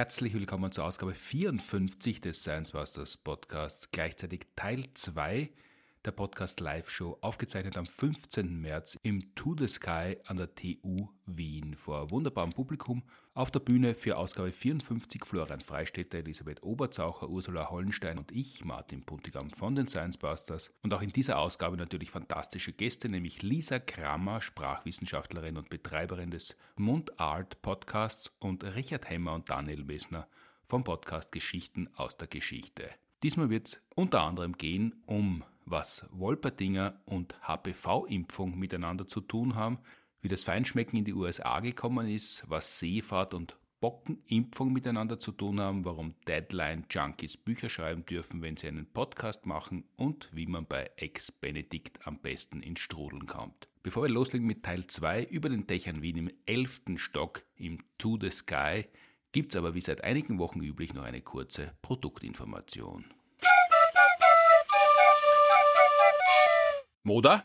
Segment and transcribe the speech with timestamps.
[0.00, 5.50] Herzlich willkommen zur Ausgabe 54 des Science Busters Podcasts, gleichzeitig Teil 2
[6.04, 8.60] der Podcast Live-Show, aufgezeichnet am 15.
[8.60, 13.02] März im To the Sky an der TU Wien vor wunderbarem Publikum.
[13.34, 19.04] Auf der Bühne für Ausgabe 54 Florian Freistetter, Elisabeth Oberzaucher, Ursula Hollenstein und ich, Martin
[19.04, 20.72] Puntigam von den Science Busters.
[20.82, 26.56] Und auch in dieser Ausgabe natürlich fantastische Gäste, nämlich Lisa Kramer, Sprachwissenschaftlerin und Betreiberin des
[26.76, 30.26] Mundart Podcasts und Richard Hemmer und Daniel Messner
[30.66, 32.88] vom Podcast Geschichten aus der Geschichte.
[33.22, 39.78] Diesmal wird es unter anderem gehen um was Wolpertinger und HPV-Impfung miteinander zu tun haben,
[40.20, 45.58] wie das Feinschmecken in die USA gekommen ist, was Seefahrt und Bockenimpfung miteinander zu tun
[45.58, 50.90] haben, warum Deadline-Junkies Bücher schreiben dürfen, wenn sie einen Podcast machen und wie man bei
[50.96, 53.68] Ex-Benedikt am besten ins Strudeln kommt.
[53.82, 56.82] Bevor wir loslegen mit Teil 2 über den Dächern Wien im 11.
[56.96, 58.84] Stock im To the Sky,
[59.32, 63.06] gibt es aber wie seit einigen Wochen üblich noch eine kurze Produktinformation.
[67.02, 67.44] Moda?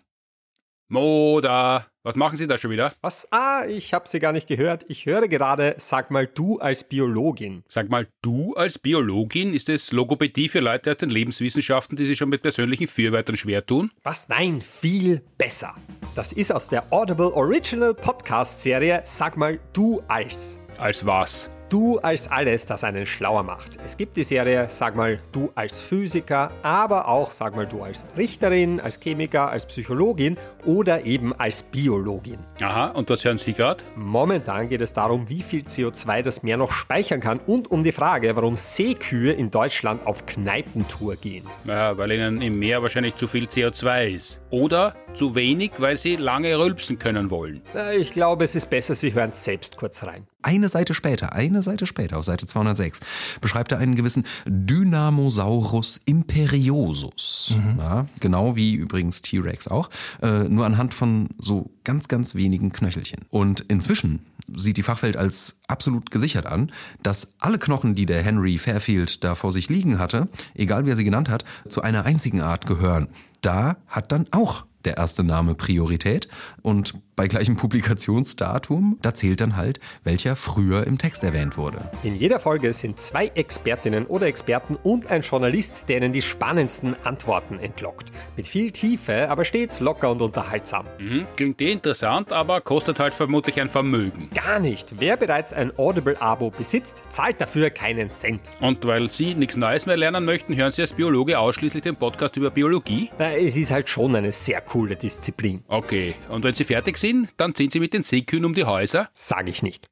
[0.87, 2.93] Moda, was machen Sie da schon wieder?
[3.01, 3.27] Was?
[3.31, 4.85] Ah, ich habe Sie gar nicht gehört.
[4.89, 7.63] Ich höre gerade, sag mal du als Biologin.
[7.69, 9.53] Sag mal du als Biologin?
[9.53, 13.65] Ist es Logopädie für Leute aus den Lebenswissenschaften, die sich schon mit persönlichen Fürweitern schwer
[13.65, 13.91] tun?
[14.03, 14.27] Was?
[14.27, 15.73] Nein, viel besser.
[16.13, 20.55] Das ist aus der Audible Original Podcast Serie Sag mal du als.
[20.77, 21.49] Als was?
[21.75, 23.71] Du als alles, das einen schlauer macht.
[23.85, 28.05] Es gibt die Serie, sag mal, du als Physiker, aber auch, sag mal, du als
[28.15, 32.39] Richterin, als Chemiker, als Psychologin oder eben als Biologin.
[32.61, 33.83] Aha, und was hören Sie gerade?
[33.97, 37.91] Momentan geht es darum, wie viel CO2 das Meer noch speichern kann und um die
[37.91, 41.45] Frage, warum Seekühe in Deutschland auf Kneipentour gehen.
[41.65, 44.41] Ja, weil ihnen im Meer wahrscheinlich zu viel CO2 ist.
[44.49, 47.61] Oder zu wenig, weil sie lange rülpsen können wollen.
[47.97, 50.25] Ich glaube, es ist besser, Sie hören selbst kurz rein.
[50.45, 52.99] Eine Seite später, eine Seite später, auf Seite 206,
[53.41, 57.55] beschreibt er einen gewissen Dynamosaurus imperiosus.
[57.57, 57.79] Mhm.
[57.79, 59.89] Ja, genau wie übrigens T-Rex auch,
[60.21, 63.21] äh, nur anhand von so ganz, ganz wenigen Knöchelchen.
[63.31, 64.19] Und inzwischen
[64.55, 66.71] sieht die Fachwelt als absolut gesichert an,
[67.01, 70.95] dass alle Knochen, die der Henry Fairfield da vor sich liegen hatte, egal wie er
[70.95, 73.07] sie genannt hat, zu einer einzigen Art gehören.
[73.41, 76.27] Da hat dann auch der erste Name Priorität
[76.61, 81.89] und bei gleichem Publikationsdatum, da zählt dann halt, welcher früher im Text erwähnt wurde.
[82.03, 86.95] In jeder Folge sind zwei Expertinnen oder Experten und ein Journalist, der ihnen die spannendsten
[87.05, 88.11] Antworten entlockt.
[88.35, 90.85] Mit viel Tiefe, aber stets locker und unterhaltsam.
[90.99, 94.29] Mhm, klingt eh interessant, aber kostet halt vermutlich ein Vermögen.
[94.33, 94.95] Gar nicht.
[94.99, 98.41] Wer bereits ein Audible-Abo besitzt, zahlt dafür keinen Cent.
[98.59, 102.35] Und weil Sie nichts Neues mehr lernen möchten, hören Sie als Biologe ausschließlich den Podcast
[102.35, 103.09] über Biologie?
[103.17, 105.63] Na, es ist halt schon eine sehr coole Disziplin.
[105.69, 107.04] Okay, und wenn Sie fertig sind,
[107.37, 109.09] dann ziehen Sie mit den Seekühen um die Häuser?
[109.13, 109.89] Sag ich nicht.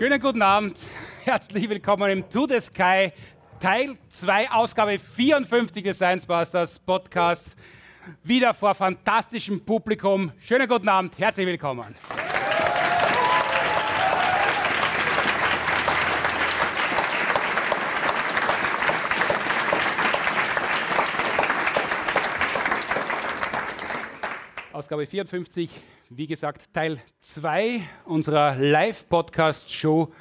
[0.00, 0.78] Schönen guten Abend.
[1.24, 3.12] Herzlich willkommen im To the Sky,
[3.60, 7.54] Teil 2, Ausgabe 54 des Science Busters Podcasts.
[8.22, 10.32] Wieder vor fantastischem Publikum.
[10.40, 11.18] Schönen guten Abend.
[11.18, 11.94] Herzlich willkommen.
[24.72, 25.70] Ausgabe 54,
[26.12, 30.12] wie gesagt, Teil 2 unserer Live-Podcast-Show.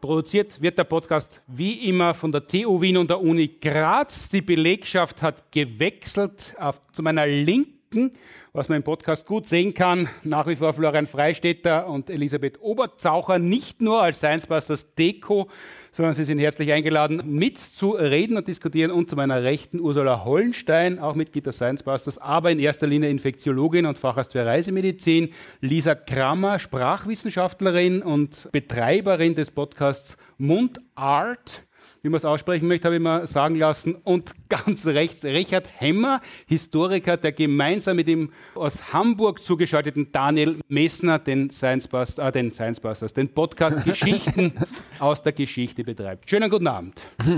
[0.00, 4.28] Produziert wird der Podcast wie immer von der TU Wien und der Uni Graz.
[4.28, 8.14] Die Belegschaft hat gewechselt auf, zu meiner Linken,
[8.52, 10.08] was man im Podcast gut sehen kann.
[10.24, 15.48] Nach wie vor Florian Freistetter und Elisabeth Oberzaucher, nicht nur als Science Busters Deko,
[15.92, 18.90] sondern Sie sind herzlich eingeladen, mitzureden und diskutieren.
[18.90, 23.10] Und zu meiner Rechten Ursula Hollenstein, auch Mitglied der Science Busters, aber in erster Linie
[23.10, 25.30] Infektiologin und Facharzt für Reisemedizin.
[25.60, 31.67] Lisa Krammer, Sprachwissenschaftlerin und Betreiberin des Podcasts Mundart
[32.02, 33.94] wie man es aussprechen möchte, habe ich mir sagen lassen.
[33.96, 41.18] Und ganz rechts Richard Hemmer, Historiker, der gemeinsam mit dem aus Hamburg zugeschalteten Daniel Messner
[41.18, 44.52] den Science, Busters, äh, den Science Busters, den Podcast Geschichten
[44.98, 46.28] aus der Geschichte betreibt.
[46.28, 47.00] Schönen guten Abend.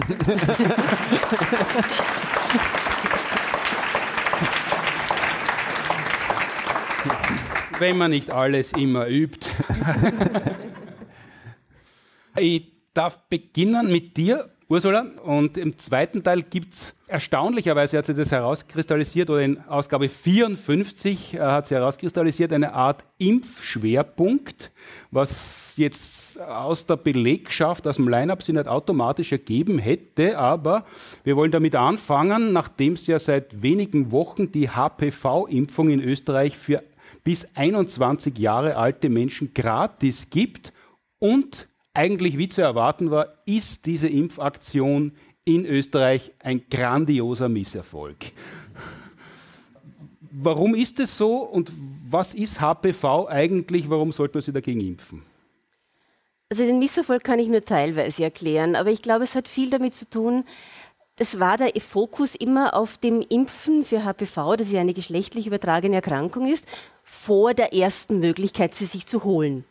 [7.78, 9.48] Wenn man nicht alles immer übt.
[12.36, 15.06] ich darf beginnen mit dir, Ursula.
[15.24, 21.34] Und im zweiten Teil gibt es erstaunlicherweise, hat sich das herauskristallisiert, oder in Ausgabe 54
[21.34, 24.70] äh, hat sie herauskristallisiert, eine Art Impfschwerpunkt,
[25.10, 30.38] was jetzt aus der Belegschaft, aus dem Line-Up sich nicht automatisch ergeben hätte.
[30.38, 30.84] Aber
[31.24, 36.82] wir wollen damit anfangen, nachdem es ja seit wenigen Wochen die HPV-Impfung in Österreich für
[37.24, 40.72] bis 21 Jahre alte Menschen gratis gibt
[41.18, 45.12] und eigentlich wie zu erwarten war, ist diese Impfaktion
[45.44, 48.16] in Österreich ein grandioser Misserfolg.
[50.32, 51.72] Warum ist es so und
[52.08, 53.90] was ist HPV eigentlich?
[53.90, 55.22] Warum sollte man sich dagegen impfen?
[56.48, 59.94] Also den Misserfolg kann ich nur teilweise erklären, aber ich glaube, es hat viel damit
[59.94, 60.44] zu tun,
[61.16, 65.96] es war der Fokus immer auf dem Impfen für HPV, das ja eine geschlechtlich übertragene
[65.96, 66.64] Erkrankung ist,
[67.04, 69.64] vor der ersten Möglichkeit, sie sich zu holen.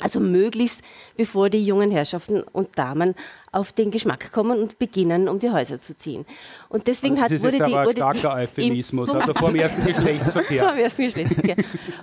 [0.00, 0.82] Also möglichst
[1.16, 3.14] bevor die jungen Herrschaften und Damen
[3.52, 6.26] auf den Geschmack kommen und beginnen, um die Häuser zu ziehen.
[6.68, 7.74] Und deswegen also hat, wurde jetzt die.
[7.74, 10.62] Aber ein starker Euphemismus, also vor dem ersten Geschlechtsverkehr.
[10.62, 11.56] vor dem ersten Geschlechtsverkehr.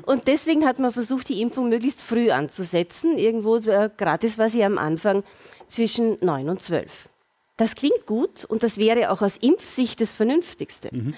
[0.05, 3.17] Und deswegen hat man versucht, die Impfung möglichst früh anzusetzen.
[3.17, 5.23] Irgendwo, äh, gratis war sie am Anfang
[5.67, 7.09] zwischen 9 und 12.
[7.57, 10.89] Das klingt gut und das wäre auch aus Impfsicht das Vernünftigste.
[10.91, 11.13] Mhm.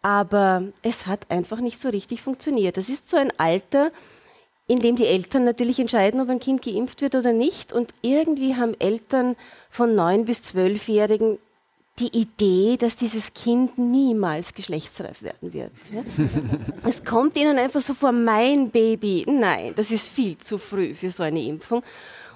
[0.00, 2.78] Aber es hat einfach nicht so richtig funktioniert.
[2.78, 3.92] Das ist so ein Alter,
[4.66, 7.72] in dem die Eltern natürlich entscheiden, ob ein Kind geimpft wird oder nicht.
[7.72, 9.36] Und irgendwie haben Eltern
[9.70, 11.38] von neun bis zwölfjährigen
[11.98, 15.70] die Idee, dass dieses Kind niemals geschlechtsreif werden wird.
[16.84, 19.24] Es kommt ihnen einfach so vor, mein Baby.
[19.28, 21.84] Nein, das ist viel zu früh für so eine Impfung.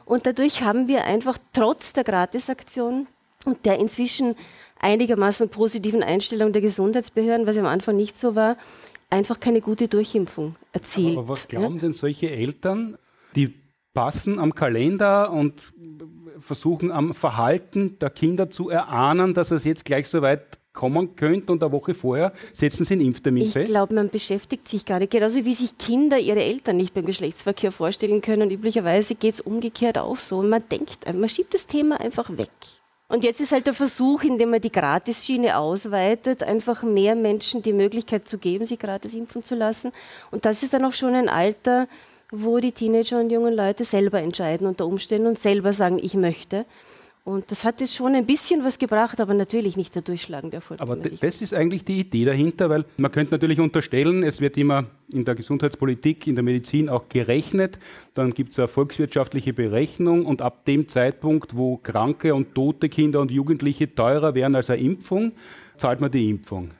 [0.05, 3.09] Und dadurch haben wir einfach trotz der Gratisaktion
[3.45, 4.37] und der inzwischen
[4.79, 8.57] einigermaßen positiven Einstellung der Gesundheitsbehörden, was am Anfang nicht so war,
[9.11, 11.19] einfach keine gute Durchimpfung erzielt.
[11.19, 11.83] Aber was glauben ja?
[11.83, 12.99] denn solche Eltern,
[13.35, 13.55] die
[13.95, 15.73] passen am Kalender und
[16.41, 21.51] versuchen am Verhalten der Kinder zu erahnen, dass es jetzt gleich so weit kommen könnte
[21.51, 23.65] und eine Woche vorher setzen sie einen Impftermin ich fest?
[23.65, 25.11] Ich glaube, man beschäftigt sich gar nicht.
[25.11, 28.53] Genauso wie sich Kinder ihre Eltern nicht beim Geschlechtsverkehr vorstellen können.
[28.53, 30.39] Üblicherweise geht es umgekehrt auch so.
[30.39, 32.51] Und man denkt, man schiebt das Thema einfach weg.
[33.09, 37.73] Und jetzt ist halt der Versuch, indem man die Gratisschiene ausweitet, einfach mehr Menschen die
[37.73, 39.93] Möglichkeit zu geben, sich gratis impfen zu lassen.
[40.31, 41.89] Und das ist dann auch schon ein Alter,
[42.31, 46.67] wo die Teenager und jungen Leute selber entscheiden unter Umständen und selber sagen, ich möchte.
[47.29, 50.81] Und das hat jetzt schon ein bisschen was gebracht, aber natürlich nicht der durchschlagende Erfolg.
[50.81, 54.87] Aber das ist eigentlich die Idee dahinter, weil man könnte natürlich unterstellen, es wird immer
[55.13, 57.79] in der Gesundheitspolitik, in der Medizin auch gerechnet.
[58.15, 63.21] Dann gibt es eine volkswirtschaftliche Berechnung und ab dem Zeitpunkt, wo kranke und tote Kinder
[63.21, 65.33] und Jugendliche teurer wären als eine Impfung,
[65.77, 66.71] zahlt man die Impfung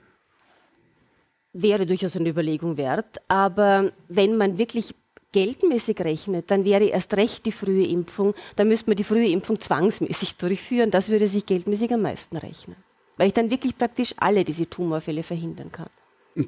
[1.55, 3.21] wäre durchaus eine Überlegung wert.
[3.27, 4.95] Aber wenn man wirklich
[5.33, 9.61] geldmäßig rechnet, dann wäre erst recht die frühe Impfung, dann müsste man die frühe Impfung
[9.61, 10.91] zwangsmäßig durchführen.
[10.91, 12.77] Das würde sich geldmäßig am meisten rechnen.
[13.17, 15.89] Weil ich dann wirklich praktisch alle diese Tumorfälle verhindern kann.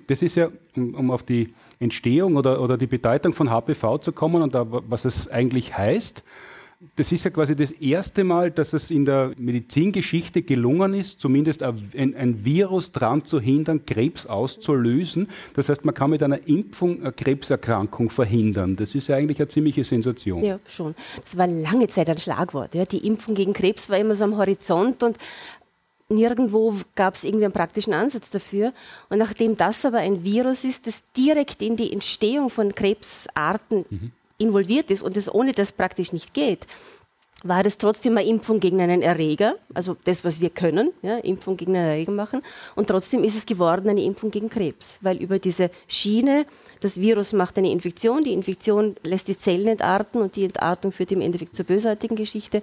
[0.06, 4.40] Das ist ja, um auf die Entstehung oder, oder die Bedeutung von HPV zu kommen
[4.40, 6.22] und da, was es eigentlich heißt
[6.96, 11.62] das ist ja quasi das erste Mal, dass es in der Medizingeschichte gelungen ist, zumindest
[11.62, 15.28] ein, ein, Virus daran zu hindern, Krebs auszulösen.
[15.54, 18.76] Das heißt, man kann mit einer Impfung eine Krebserkrankung verhindern.
[18.76, 20.42] Das ist ja eigentlich eine ziemliche Sensation.
[20.42, 20.94] Ja, schon.
[21.22, 22.74] Das war lange Zeit ein Schlagwort.
[22.74, 22.86] Ja.
[22.86, 25.18] Die Impfung gegen Krebs war immer so am Horizont und
[26.08, 28.72] nirgendwo gab es irgendwie einen praktischen Ansatz dafür.
[29.10, 34.12] Und nachdem das aber ein Virus ist, das direkt in die Entstehung von Krebsarten mhm
[34.40, 36.66] involviert ist und es ohne das praktisch nicht geht,
[37.42, 41.56] war das trotzdem eine Impfung gegen einen Erreger, also das, was wir können, ja, Impfung
[41.56, 42.42] gegen einen Erreger machen.
[42.74, 46.44] Und trotzdem ist es geworden eine Impfung gegen Krebs, weil über diese Schiene,
[46.80, 51.12] das Virus macht eine Infektion, die Infektion lässt die Zellen entarten und die Entartung führt
[51.12, 52.62] im Endeffekt zur bösartigen Geschichte,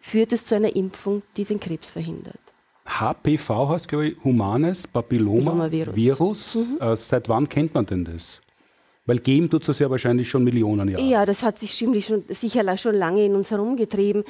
[0.00, 2.40] führt es zu einer Impfung, die den Krebs verhindert.
[2.86, 5.94] HPV heißt, glaube ich, Humanes Papilloma-Virus.
[5.94, 6.54] Virus.
[6.54, 6.78] Mhm.
[6.80, 8.40] Äh, seit wann kennt man denn das?
[9.06, 11.02] Weil geben tut es ja wahrscheinlich schon Millionen Jahre.
[11.02, 14.24] Ja, das hat sich stimmlich schon, sicher schon lange in uns herumgetrieben.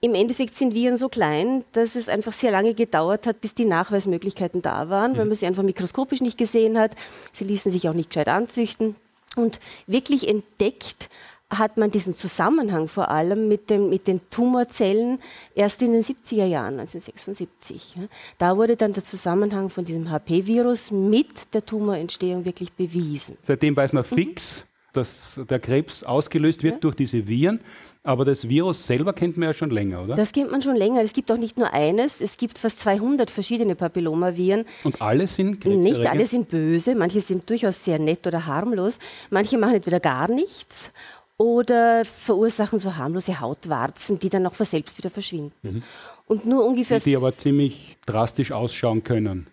[0.00, 3.64] Im Endeffekt sind Viren so klein, dass es einfach sehr lange gedauert hat, bis die
[3.64, 5.18] Nachweismöglichkeiten da waren, mhm.
[5.18, 6.96] weil man sie einfach mikroskopisch nicht gesehen hat.
[7.32, 8.96] Sie ließen sich auch nicht gescheit anzüchten.
[9.36, 11.08] Und wirklich entdeckt
[11.50, 15.20] hat man diesen Zusammenhang vor allem mit, dem, mit den Tumorzellen
[15.54, 17.96] erst in den 70er Jahren, 1976.
[18.38, 23.36] Da wurde dann der Zusammenhang von diesem HP-Virus mit der Tumorentstehung wirklich bewiesen.
[23.42, 24.14] Seitdem weiß man mhm.
[24.14, 26.80] fix, dass der Krebs ausgelöst wird ja.
[26.80, 27.60] durch diese Viren.
[28.02, 30.14] Aber das Virus selber kennt man ja schon länger, oder?
[30.14, 31.02] Das kennt man schon länger.
[31.02, 34.64] Es gibt auch nicht nur eines, es gibt fast 200 verschiedene Papillomaviren.
[34.84, 39.00] Und alle sind Nicht alle sind böse, manche sind durchaus sehr nett oder harmlos,
[39.30, 40.92] manche machen entweder gar nichts
[41.38, 45.52] oder verursachen so harmlose Hautwarzen, die dann auch von selbst wieder verschwinden.
[45.62, 45.82] Mhm.
[46.26, 46.98] Und nur ungefähr.
[46.98, 49.46] Die, die aber ziemlich drastisch ausschauen können.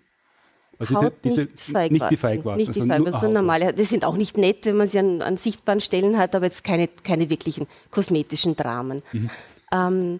[0.80, 2.58] Also Haut diese, nicht, Feigwarzen, nicht die Feigwarzen.
[2.58, 3.74] Nicht die Feigwarzen, also normale.
[3.74, 6.64] Die sind auch nicht nett, wenn man sie an, an, sichtbaren Stellen hat, aber jetzt
[6.64, 9.04] keine, keine wirklichen kosmetischen Dramen.
[9.12, 9.30] Mhm.
[9.72, 10.20] Ähm,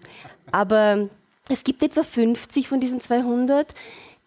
[0.52, 1.08] aber
[1.48, 3.74] es gibt etwa 50 von diesen 200,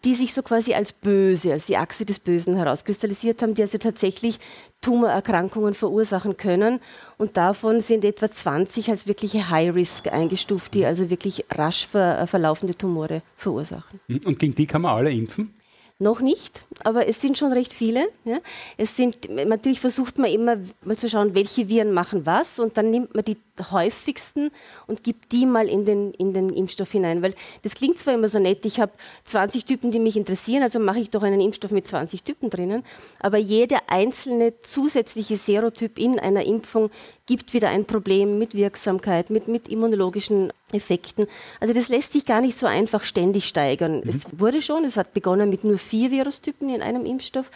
[0.04, 3.78] die sich so quasi als böse, als die Achse des Bösen herauskristallisiert haben, die also
[3.78, 4.38] tatsächlich
[4.80, 6.80] Tumorerkrankungen verursachen können.
[7.16, 12.26] Und davon sind etwa 20 als wirkliche High Risk eingestuft, die also wirklich rasch ver
[12.26, 14.00] verlaufende Tumore verursachen.
[14.24, 15.54] Und gegen die kann man alle impfen?
[16.00, 18.06] Noch nicht, aber es sind schon recht viele.
[18.24, 18.38] Ja.
[18.76, 22.92] Es sind, natürlich versucht man immer mal zu schauen, welche Viren machen was und dann
[22.92, 23.36] nimmt man die
[23.70, 24.50] häufigsten
[24.86, 27.22] und gibt die mal in den, in den Impfstoff hinein.
[27.22, 28.92] Weil das klingt zwar immer so nett, ich habe
[29.24, 32.84] 20 Typen, die mich interessieren, also mache ich doch einen Impfstoff mit 20 Typen drinnen,
[33.20, 36.90] aber jeder einzelne zusätzliche Serotyp in einer Impfung
[37.26, 41.26] gibt wieder ein Problem mit Wirksamkeit, mit, mit immunologischen Effekten.
[41.60, 44.00] Also das lässt sich gar nicht so einfach ständig steigern.
[44.00, 44.08] Mhm.
[44.08, 47.50] Es wurde schon, es hat begonnen mit nur vier Virustypen in einem Impfstoff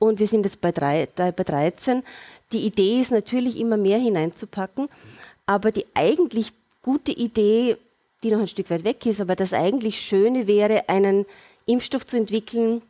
[0.00, 2.02] und wir sind jetzt bei, drei, bei 13.
[2.52, 4.88] Die Idee ist natürlich immer mehr hineinzupacken,
[5.50, 7.76] aber die eigentlich gute Idee,
[8.22, 11.26] die noch ein Stück weit weg ist, aber das eigentlich Schöne wäre, einen
[11.66, 12.82] Impfstoff zu entwickeln,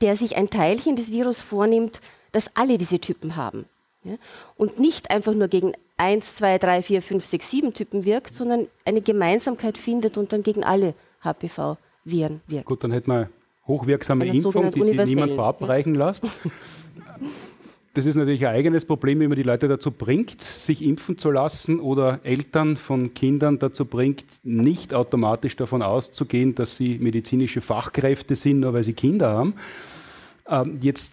[0.00, 2.00] der sich ein Teilchen des Virus vornimmt,
[2.32, 3.66] das alle diese Typen haben.
[4.02, 4.14] Ja?
[4.56, 8.66] Und nicht einfach nur gegen 1, 2, 3, 4, 5, 6, 7 Typen wirkt, sondern
[8.84, 12.66] eine Gemeinsamkeit findet und dann gegen alle HPV-Viren wirkt.
[12.66, 13.30] Gut, dann hätten wir
[13.68, 16.08] hochwirksame Impfung, die sich niemand verabreichen ja.
[16.08, 16.24] lässt.
[17.94, 21.30] Das ist natürlich ein eigenes Problem, wie man die Leute dazu bringt, sich impfen zu
[21.30, 28.34] lassen oder Eltern von Kindern dazu bringt, nicht automatisch davon auszugehen, dass sie medizinische Fachkräfte
[28.34, 29.54] sind, nur weil sie Kinder haben.
[30.48, 31.12] Ähm, jetzt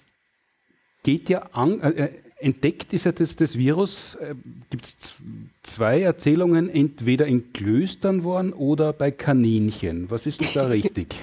[1.04, 4.36] geht ja an, äh, entdeckt ist ja das, das Virus, äh,
[4.70, 5.16] gibt es
[5.64, 10.10] zwei Erzählungen, entweder in Klöstern worden oder bei Kaninchen.
[10.10, 11.16] Was ist denn da richtig?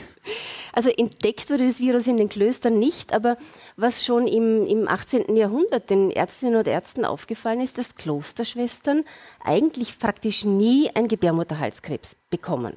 [0.76, 3.38] Also entdeckt wurde das Virus in den Klöstern nicht, aber
[3.78, 5.34] was schon im, im 18.
[5.34, 9.04] Jahrhundert den Ärztinnen und Ärzten aufgefallen ist, dass Klosterschwestern
[9.42, 12.74] eigentlich praktisch nie ein Gebärmutterhalskrebs bekommen.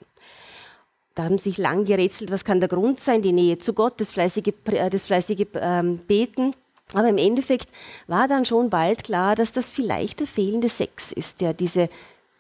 [1.14, 4.14] Da haben sich lang gerätselt, was kann der Grund sein, die Nähe zu Gott, das
[4.14, 6.54] fleißige, äh, das fleißige ähm, Beten.
[6.94, 7.68] Aber im Endeffekt
[8.08, 11.90] war dann schon bald klar, dass das vielleicht der fehlende Sex ist, der diese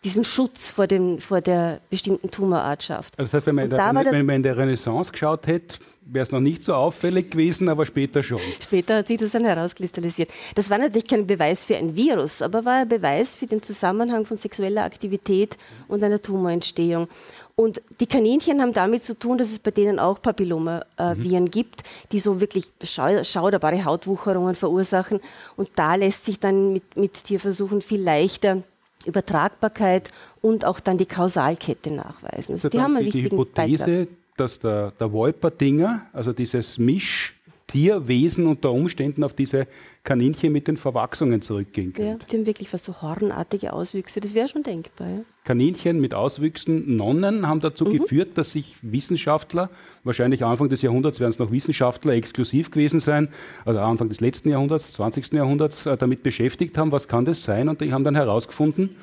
[0.03, 3.17] diesen Schutz vor, dem, vor der bestimmten Tumorart schafft.
[3.17, 6.23] Also das heißt, wenn man, in der, wenn man in der Renaissance geschaut hätte, wäre
[6.23, 8.39] es noch nicht so auffällig gewesen, aber später schon.
[8.61, 10.29] Später hat sich das dann herauskristallisiert.
[10.55, 14.25] Das war natürlich kein Beweis für ein Virus, aber war ein Beweis für den Zusammenhang
[14.25, 17.07] von sexueller Aktivität und einer Tumorentstehung.
[17.55, 21.51] Und die Kaninchen haben damit zu tun, dass es bei denen auch Papillomaviren mhm.
[21.51, 25.19] gibt, die so wirklich schauderbare Hautwucherungen verursachen.
[25.57, 28.63] Und da lässt sich dann mit, mit Tierversuchen viel leichter
[29.05, 32.53] Übertragbarkeit und auch dann die Kausalkette nachweisen.
[32.53, 34.07] Also, also die haben einen die, die Hypothese, Beitrag.
[34.37, 37.38] dass der, der Wolperdinger, also dieses Misch
[37.69, 39.67] Tierwesen unter Umständen auf diese
[40.03, 42.23] Kaninchen mit den Verwachsungen zurückgehen könnte.
[42.23, 45.07] Ja, die haben wirklich was so hornartige Auswüchse, das wäre schon denkbar.
[45.07, 45.21] Ja.
[45.43, 47.99] Kaninchen mit Auswüchsen, Nonnen haben dazu mhm.
[47.99, 49.69] geführt, dass sich Wissenschaftler,
[50.03, 53.29] wahrscheinlich Anfang des Jahrhunderts werden es noch Wissenschaftler exklusiv gewesen sein,
[53.67, 55.33] oder Anfang des letzten Jahrhunderts, 20.
[55.33, 57.69] Jahrhunderts, äh, damit beschäftigt haben, was kann das sein?
[57.69, 58.95] Und die haben dann herausgefunden,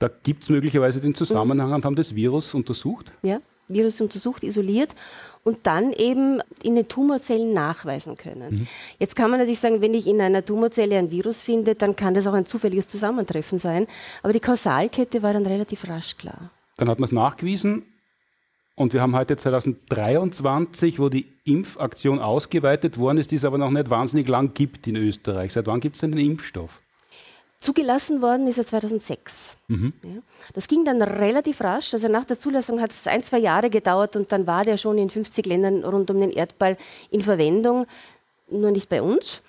[0.00, 1.74] da gibt es möglicherweise den Zusammenhang mhm.
[1.76, 3.12] und haben das Virus untersucht.
[3.22, 4.94] Ja, Virus untersucht, isoliert
[5.44, 8.60] und dann eben in den Tumorzellen nachweisen können.
[8.60, 8.66] Mhm.
[8.98, 12.14] Jetzt kann man natürlich sagen, wenn ich in einer Tumorzelle ein Virus finde, dann kann
[12.14, 13.86] das auch ein zufälliges Zusammentreffen sein.
[14.22, 16.50] Aber die Kausalkette war dann relativ rasch klar.
[16.76, 17.84] Dann hat man es nachgewiesen
[18.78, 23.70] und wir haben heute 2023, wo die Impfaktion ausgeweitet worden ist, die es aber noch
[23.70, 25.52] nicht wahnsinnig lang gibt in Österreich.
[25.52, 26.80] Seit wann gibt es denn den Impfstoff?
[27.60, 29.56] Zugelassen worden ist er 2006.
[29.66, 29.92] Mhm.
[30.04, 30.22] Ja.
[30.54, 31.92] Das ging dann relativ rasch.
[31.92, 34.96] Also nach der Zulassung hat es ein, zwei Jahre gedauert und dann war der schon
[34.96, 36.76] in 50 Ländern rund um den Erdball
[37.10, 37.86] in Verwendung,
[38.48, 39.42] nur nicht bei uns.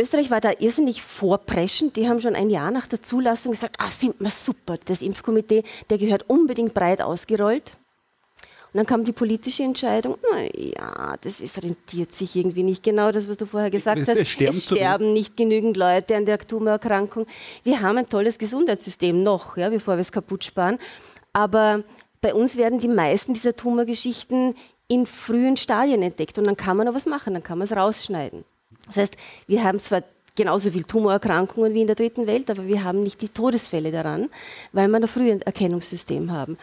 [0.00, 1.96] Österreich war da irrsinnig vorpreschend.
[1.96, 5.64] Die haben schon ein Jahr nach der Zulassung gesagt, ah, finden wir super, das Impfkomitee,
[5.90, 7.72] der gehört unbedingt breit ausgerollt.
[8.72, 10.18] Und dann kam die politische Entscheidung,
[10.54, 14.16] ja, das ist, rentiert sich irgendwie nicht genau, das, was du vorher gesagt es, hast.
[14.18, 17.26] Es sterben, es sterben nicht genügend Leute an der Tumorerkrankung.
[17.64, 20.78] Wir haben ein tolles Gesundheitssystem noch, ja, bevor wir es kaputt sparen.
[21.32, 21.82] Aber
[22.20, 24.54] bei uns werden die meisten dieser Tumorgeschichten
[24.88, 27.76] in frühen Stadien entdeckt und dann kann man noch was machen, dann kann man es
[27.76, 28.44] rausschneiden.
[28.86, 30.02] Das heißt, wir haben zwar
[30.34, 34.28] genauso viele Tumorerkrankungen wie in der dritten Welt, aber wir haben nicht die Todesfälle daran,
[34.72, 36.56] weil wir ein frühes Erkennungssystem haben.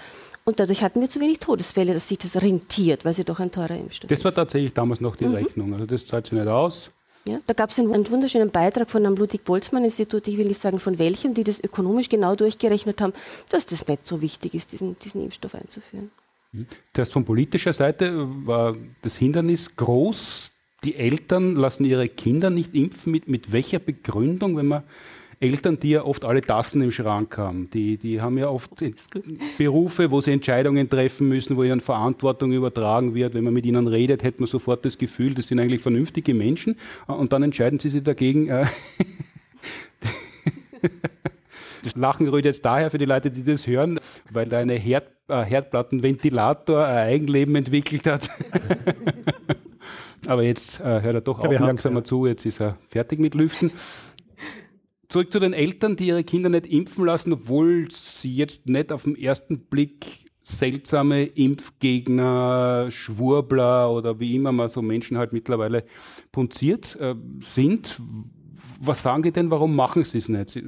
[0.47, 3.51] Und dadurch hatten wir zu wenig Todesfälle, dass sich das rentiert, weil sie doch ein
[3.51, 5.33] teurer Impfstoff Das war tatsächlich damals noch die mhm.
[5.33, 5.73] Rechnung.
[5.73, 6.91] Also das zahlt sich nicht aus.
[7.27, 10.77] Ja, da gab es einen, einen, wunderschönen Beitrag von einem Ludwig-Boltzmann-Institut, ich will nicht sagen
[10.77, 13.13] von welchem, die das ökonomisch genau durchgerechnet haben,
[13.49, 16.11] dass das nicht so wichtig ist, diesen, diesen Impfstoff einzuführen.
[16.93, 20.51] Zuerst von politischer Seite war das Hindernis groß.
[20.83, 23.11] Die Eltern lassen ihre Kinder nicht impfen.
[23.11, 24.83] Mit, mit welcher Begründung, wenn man
[25.39, 28.71] Eltern, die ja oft alle Tassen im Schrank haben, die, die haben ja oft
[29.57, 33.33] Berufe, wo sie Entscheidungen treffen müssen, wo ihnen Verantwortung übertragen wird.
[33.33, 36.77] Wenn man mit ihnen redet, hat man sofort das Gefühl, das sind eigentlich vernünftige Menschen
[37.07, 38.47] und dann entscheiden sie sich dagegen.
[38.49, 38.65] Äh
[41.83, 43.99] das Lachen rührt jetzt daher für die Leute, die das hören,
[44.31, 48.29] weil da eine Herd, äh, Herdplattenventilator ein Eigenleben entwickelt hat.
[50.27, 53.71] Aber jetzt äh, hört er doch aufmerksamer zu, jetzt ist er fertig mit Lüften.
[55.09, 59.03] Zurück zu den Eltern, die ihre Kinder nicht impfen lassen, obwohl sie jetzt nicht auf
[59.03, 65.85] den ersten Blick seltsame Impfgegner, Schwurbler oder wie immer man so Menschen halt mittlerweile
[66.31, 67.99] punziert äh, sind.
[68.79, 70.51] Was sagen die denn, warum machen sie es nicht?
[70.51, 70.63] Sie,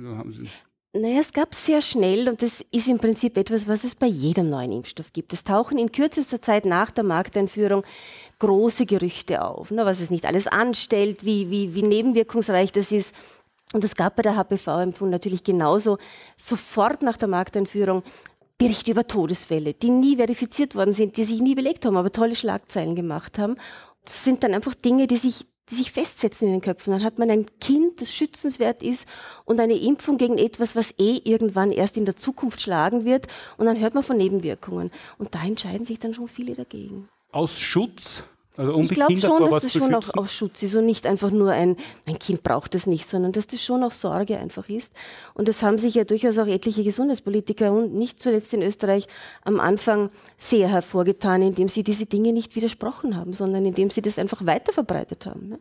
[0.93, 4.49] naja, es gab sehr schnell, und das ist im Prinzip etwas, was es bei jedem
[4.49, 5.31] neuen Impfstoff gibt.
[5.33, 7.83] Es tauchen in kürzester Zeit nach der Markteinführung
[8.39, 13.13] große Gerüchte auf, ne, was es nicht alles anstellt, wie, wie, wie nebenwirkungsreich das ist.
[13.73, 15.97] Und es gab bei der HPV-Impfung natürlich genauso
[16.37, 18.03] sofort nach der Markteinführung
[18.57, 22.35] Berichte über Todesfälle, die nie verifiziert worden sind, die sich nie belegt haben, aber tolle
[22.35, 23.55] Schlagzeilen gemacht haben.
[24.03, 26.91] Das sind dann einfach Dinge, die sich, die sich festsetzen in den Köpfen.
[26.91, 29.07] Dann hat man ein Kind, das schützenswert ist
[29.45, 33.27] und eine Impfung gegen etwas, was eh irgendwann erst in der Zukunft schlagen wird.
[33.57, 34.91] Und dann hört man von Nebenwirkungen.
[35.19, 37.09] Und da entscheiden sich dann schon viele dagegen.
[37.31, 38.23] Aus Schutz
[38.57, 41.51] also ich glaube schon, dass das schon auch aus Schutz ist und nicht einfach nur
[41.51, 44.93] ein, mein Kind braucht das nicht, sondern dass das schon auch Sorge einfach ist.
[45.35, 49.07] Und das haben sich ja durchaus auch etliche Gesundheitspolitiker und nicht zuletzt in Österreich
[49.43, 54.17] am Anfang sehr hervorgetan, indem sie diese Dinge nicht widersprochen haben, sondern indem sie das
[54.17, 55.49] einfach weiter verbreitet haben.
[55.49, 55.59] Ne?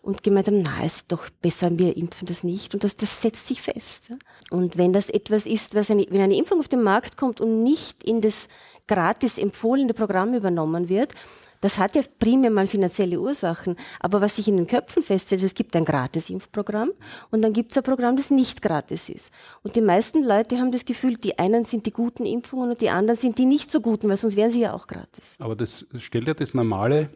[0.00, 2.72] Und gemeint haben, na, es ist doch besser, wir impfen das nicht.
[2.72, 4.12] Und das, das setzt sich fest.
[4.50, 7.62] Und wenn das etwas ist, was eine, wenn eine Impfung auf den Markt kommt und
[7.62, 8.48] nicht in das
[8.86, 11.12] gratis empfohlene Programm übernommen wird,
[11.60, 13.76] das hat ja primär mal finanzielle Ursachen.
[14.00, 16.90] Aber was sich in den Köpfen feststellt, es gibt ein Gratis-Impfprogramm
[17.30, 19.32] und dann gibt es ein Programm, das nicht gratis ist.
[19.62, 22.90] Und die meisten Leute haben das Gefühl, die einen sind die guten Impfungen und die
[22.90, 25.36] anderen sind die nicht so guten, weil sonst wären sie ja auch gratis.
[25.38, 27.10] Aber das stellt ja das normale,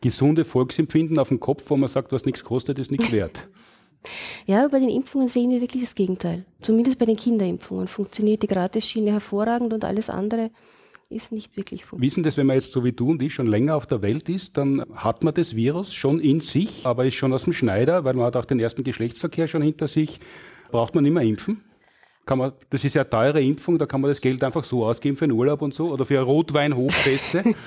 [0.00, 3.48] gesunde Volksempfinden auf den Kopf, wo man sagt, was nichts kostet, ist nichts wert.
[4.44, 6.44] Ja, bei den Impfungen sehen wir wirklich das Gegenteil.
[6.60, 10.50] Zumindest bei den Kinderimpfungen funktioniert die Gratisschiene hervorragend und alles andere
[11.14, 12.12] ist nicht wirklich funktioniert.
[12.12, 14.28] Wissen das, wenn man jetzt so wie du und ich schon länger auf der Welt
[14.28, 18.04] ist, dann hat man das Virus schon in sich, aber ist schon aus dem Schneider,
[18.04, 20.20] weil man hat auch den ersten Geschlechtsverkehr schon hinter sich.
[20.70, 21.62] Braucht man nicht mehr impfen?
[22.26, 24.86] Kann man, das ist ja eine teure Impfung, da kann man das Geld einfach so
[24.86, 27.54] ausgeben für einen Urlaub und so oder für Rotwein-Hochfeste.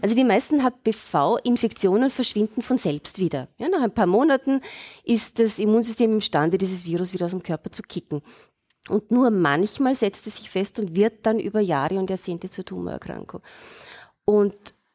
[0.00, 3.48] Also die meisten HPV-Infektionen verschwinden von selbst wieder.
[3.58, 4.60] Ja, nach ein paar Monaten
[5.04, 8.22] ist das Immunsystem imstande, dieses Virus wieder aus dem Körper zu kicken.
[8.88, 12.64] Und nur manchmal setzt es sich fest und wird dann über Jahre und Jahrzehnte zur
[12.64, 13.40] Tumorerkrankung.
[14.24, 14.54] Und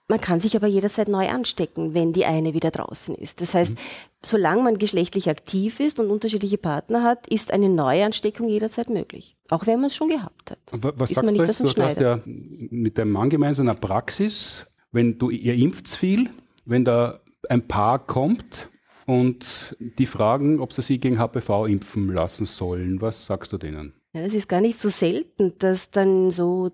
[0.10, 3.42] man kann sich aber jederzeit neu anstecken, wenn die eine wieder draußen ist.
[3.42, 3.78] Das heißt, mhm.
[4.24, 9.38] solange man geschlechtlich aktiv ist und unterschiedliche Partner hat, ist eine Neuansteckung jederzeit möglich.
[9.50, 10.60] Auch wenn man es schon gehabt hat.
[10.72, 11.64] Was ist sagst man nicht du?
[11.64, 14.66] Du hast ja mit deinem Mann gemeinsam eine Praxis.
[14.92, 16.32] Wenn du, ihr impft viel,
[16.66, 18.70] wenn da ein Paar kommt,
[19.10, 23.02] und die fragen, ob sie sich gegen HPV impfen lassen sollen.
[23.02, 23.94] Was sagst du denen?
[24.14, 26.70] Ja, das ist gar nicht so selten, dass dann so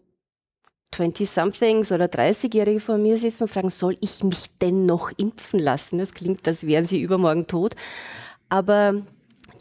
[0.94, 5.98] 20-somethings oder 30-Jährige vor mir sitzen und fragen, soll ich mich denn noch impfen lassen?
[5.98, 7.76] Das klingt, als wären sie übermorgen tot.
[8.50, 9.02] Aber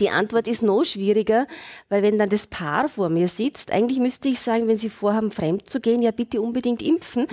[0.00, 1.46] die Antwort ist noch schwieriger,
[1.88, 5.30] weil wenn dann das Paar vor mir sitzt, eigentlich müsste ich sagen, wenn sie vorhaben,
[5.30, 7.26] fremd zu gehen, ja bitte unbedingt impfen.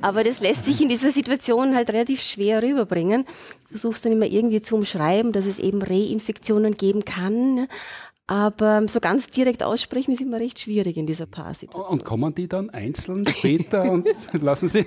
[0.00, 3.24] Aber das lässt sich in dieser Situation halt relativ schwer rüberbringen.
[3.64, 7.66] Du versuchst dann immer irgendwie zu umschreiben, dass es eben Reinfektionen geben kann.
[8.26, 11.98] Aber so ganz direkt aussprechen ist immer recht schwierig in dieser Paarsituation.
[12.00, 14.86] Und kommen die dann einzeln später und lassen sie?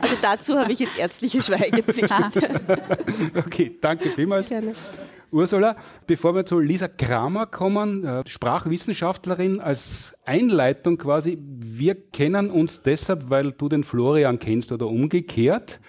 [0.00, 2.14] Also dazu habe ich jetzt ärztliche Schweigepflicht.
[3.36, 4.50] okay, danke vielmals.
[4.50, 4.74] Gerne.
[5.32, 11.38] Ursula, bevor wir zu Lisa Kramer kommen, äh, Sprachwissenschaftlerin als Einleitung quasi.
[11.40, 15.80] Wir kennen uns deshalb, weil du den Florian kennst oder umgekehrt.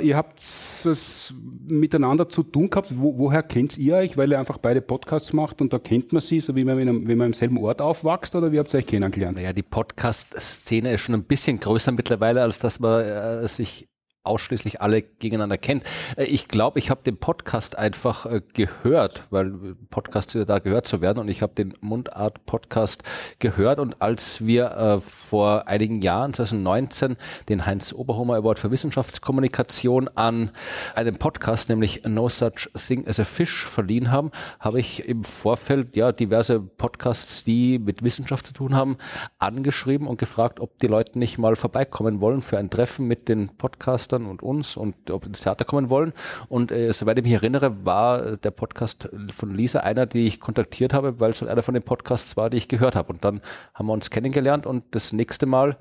[0.00, 1.34] Ihr habt es
[1.68, 2.92] miteinander zu tun gehabt.
[2.96, 4.16] Wo, woher kennt ihr euch?
[4.16, 7.06] Weil ihr einfach beide Podcasts macht und da kennt man sie, so wie man, einem,
[7.06, 9.36] wenn man im selben Ort aufwächst oder wie habt ihr euch kennengelernt?
[9.36, 13.88] Naja, die Podcast-Szene ist schon ein bisschen größer mittlerweile, als dass man äh, sich
[14.28, 15.84] ausschließlich alle gegeneinander kennt.
[16.16, 19.52] Äh, ich glaube, ich habe den Podcast einfach äh, gehört, weil
[19.90, 21.18] Podcast ist ja da gehört zu werden.
[21.18, 23.02] Und ich habe den Mundart-Podcast
[23.38, 23.78] gehört.
[23.78, 27.16] Und als wir äh, vor einigen Jahren, 2019,
[27.48, 30.50] den Heinz Oberhomer Award für Wissenschaftskommunikation an
[30.94, 35.96] einem Podcast, nämlich No Such Thing as a Fish verliehen haben, habe ich im Vorfeld
[35.96, 38.96] ja diverse Podcasts, die mit Wissenschaft zu tun haben,
[39.38, 43.48] angeschrieben und gefragt, ob die Leute nicht mal vorbeikommen wollen für ein Treffen mit den
[43.56, 46.12] Podcastern und uns und ob ins Theater kommen wollen.
[46.48, 50.94] Und äh, soweit ich mich erinnere, war der Podcast von Lisa einer, die ich kontaktiert
[50.94, 53.12] habe, weil es einer von den Podcasts war, die ich gehört habe.
[53.12, 53.40] Und dann
[53.74, 55.76] haben wir uns kennengelernt und das nächste Mal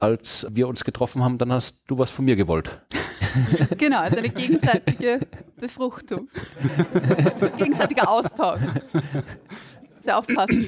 [0.00, 2.80] als wir uns getroffen haben, dann hast du was von mir gewollt.
[3.78, 5.20] genau, also eine gegenseitige
[5.56, 6.28] Befruchtung.
[7.58, 8.62] Gegenseitiger Austausch.
[10.00, 10.66] Sehr aufpassen.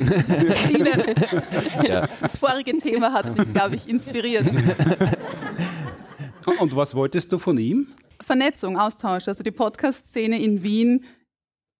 [1.82, 2.06] ja.
[2.20, 4.44] Das vorige Thema hat mich, glaube ich, inspiriert.
[6.46, 7.88] Und was wolltest du von ihm?
[8.20, 9.28] Vernetzung, Austausch.
[9.28, 11.04] Also die Podcast-Szene in Wien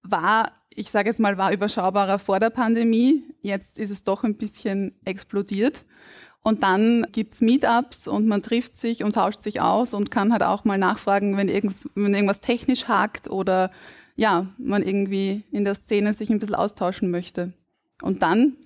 [0.02, 3.24] war, ich sage jetzt mal, war überschaubarer vor der Pandemie.
[3.42, 5.84] Jetzt ist es doch ein bisschen explodiert.
[6.42, 10.42] Und dann gibt's Meetups und man trifft sich und tauscht sich aus und kann halt
[10.42, 13.70] auch mal nachfragen, wenn, irgends, wenn irgendwas technisch hakt oder
[14.16, 17.52] ja, man irgendwie in der Szene sich ein bisschen austauschen möchte.
[18.02, 18.56] Und dann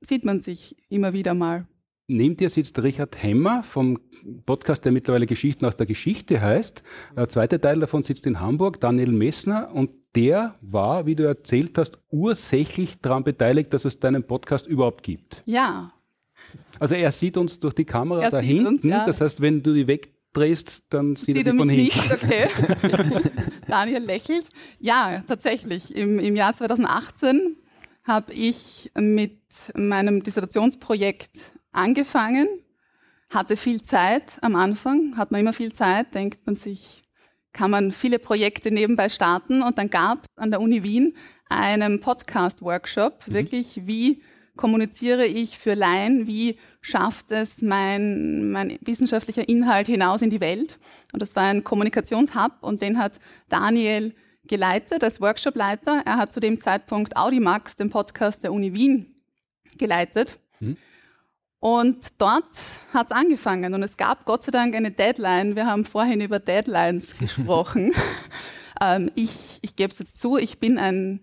[0.00, 1.66] sieht man sich immer wieder mal.
[2.06, 3.98] Neben dir sitzt Richard Hemmer vom
[4.44, 6.82] Podcast, der mittlerweile Geschichten aus der Geschichte heißt.
[7.16, 11.78] Der zweite Teil davon sitzt in Hamburg, Daniel Messner, und der war, wie du erzählt
[11.78, 15.42] hast, ursächlich daran beteiligt, dass es deinen Podcast überhaupt gibt.
[15.46, 15.92] Ja.
[16.78, 18.66] Also er sieht uns durch die Kamera er da hinten.
[18.66, 19.06] Uns, ja.
[19.06, 22.00] Das heißt, wenn du die wegdrehst, dann sieht, sieht er dich von hinten.
[22.00, 22.48] Nicht, okay.
[23.66, 24.50] Daniel lächelt.
[24.78, 25.96] Ja, tatsächlich.
[25.96, 27.56] Im, im Jahr 2018
[28.02, 29.40] habe ich mit
[29.74, 32.48] meinem Dissertationsprojekt angefangen,
[33.30, 37.02] hatte viel Zeit am Anfang, hat man immer viel Zeit, denkt man sich,
[37.52, 41.16] kann man viele Projekte nebenbei starten und dann gab es an der Uni Wien
[41.48, 43.34] einen Podcast-Workshop, mhm.
[43.34, 44.22] wirklich wie
[44.56, 50.78] kommuniziere ich für Laien, wie schafft es mein, mein wissenschaftlicher Inhalt hinaus in die Welt.
[51.12, 54.14] Und das war ein Kommunikationshub und den hat Daniel
[54.46, 56.02] geleitet als Workshopleiter.
[56.04, 59.16] Er hat zu dem Zeitpunkt Audimax, den Podcast der Uni Wien,
[59.76, 60.38] geleitet.
[61.64, 62.44] Und dort
[62.92, 65.56] hat es angefangen und es gab Gott sei Dank eine Deadline.
[65.56, 67.90] Wir haben vorhin über Deadlines gesprochen.
[68.82, 71.20] ähm, ich ich gebe es jetzt zu, ich bin ein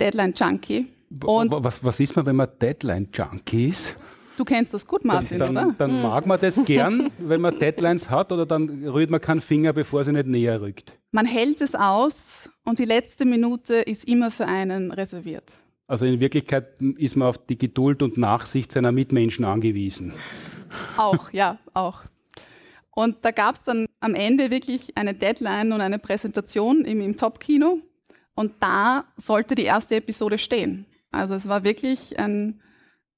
[0.00, 0.86] Deadline-Junkie.
[1.10, 3.96] Was, was ist man, wenn man Deadline-Junkie ist?
[4.36, 5.74] Du kennst das gut, Martin, dann, oder?
[5.76, 9.72] Dann mag man das gern, wenn man Deadlines hat, oder dann rührt man keinen Finger,
[9.72, 10.92] bevor sie nicht näher rückt.
[11.10, 15.52] Man hält es aus und die letzte Minute ist immer für einen reserviert.
[15.88, 20.12] Also in Wirklichkeit ist man auf die Geduld und Nachsicht seiner Mitmenschen angewiesen.
[20.98, 22.02] Auch, ja, auch.
[22.90, 27.16] Und da gab es dann am Ende wirklich eine Deadline und eine Präsentation im, im
[27.16, 27.78] Top-Kino.
[28.34, 30.84] Und da sollte die erste Episode stehen.
[31.10, 32.60] Also es war wirklich ein,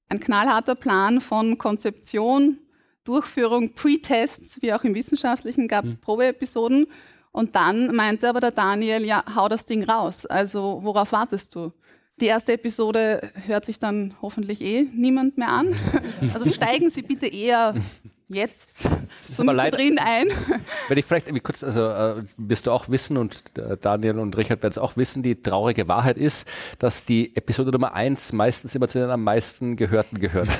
[0.07, 2.57] ein knallharter Plan von Konzeption,
[3.03, 6.01] Durchführung, Pre-Tests, wie auch im Wissenschaftlichen gab es mhm.
[6.01, 6.87] Probeepisoden.
[7.31, 10.25] Und dann meinte aber der Daniel, ja, hau das Ding raus.
[10.25, 11.73] Also worauf wartest du?
[12.21, 15.75] Die erste Episode hört sich dann hoffentlich eh niemand mehr an.
[16.33, 17.73] Also steigen Sie bitte eher
[18.27, 18.83] jetzt
[19.21, 20.27] so drin ein.
[20.87, 24.37] Wenn ich vielleicht irgendwie kurz, also äh, wirst du auch wissen und äh, Daniel und
[24.37, 28.75] Richard werden es auch wissen, die traurige Wahrheit ist, dass die Episode Nummer eins meistens
[28.75, 30.49] immer zu den am meisten gehörten gehört.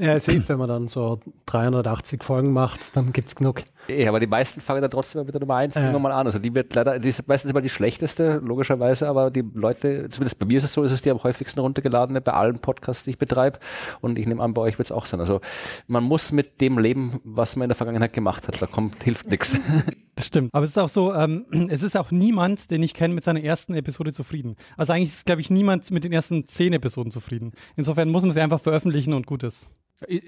[0.00, 3.64] Ja, es hilft, wenn man dann so 380 Folgen macht, dann gibt es genug.
[3.88, 5.90] Ja, aber die meisten fangen dann trotzdem mit der Nummer 1 ja.
[5.90, 6.26] nochmal an.
[6.26, 10.38] Also die wird leider, die ist meistens immer die schlechteste, logischerweise, aber die Leute, zumindest
[10.38, 13.10] bei mir ist es so, ist es die am häufigsten runtergeladene bei allen Podcasts, die
[13.10, 13.58] ich betreibe.
[14.00, 15.20] Und ich nehme an, bei euch wird es auch sein.
[15.20, 15.40] Also
[15.86, 18.60] man muss mit dem leben, was man in der Vergangenheit gemacht hat.
[18.60, 19.56] Da kommt, hilft nichts.
[20.16, 20.50] Das stimmt.
[20.52, 23.42] Aber es ist auch so, ähm, es ist auch niemand, den ich kenne, mit seiner
[23.42, 24.56] ersten Episode zufrieden.
[24.76, 27.52] Also eigentlich ist, glaube ich, niemand mit den ersten zehn Episoden zufrieden.
[27.76, 29.70] Insofern muss man sie einfach veröffentlichen und gut ist.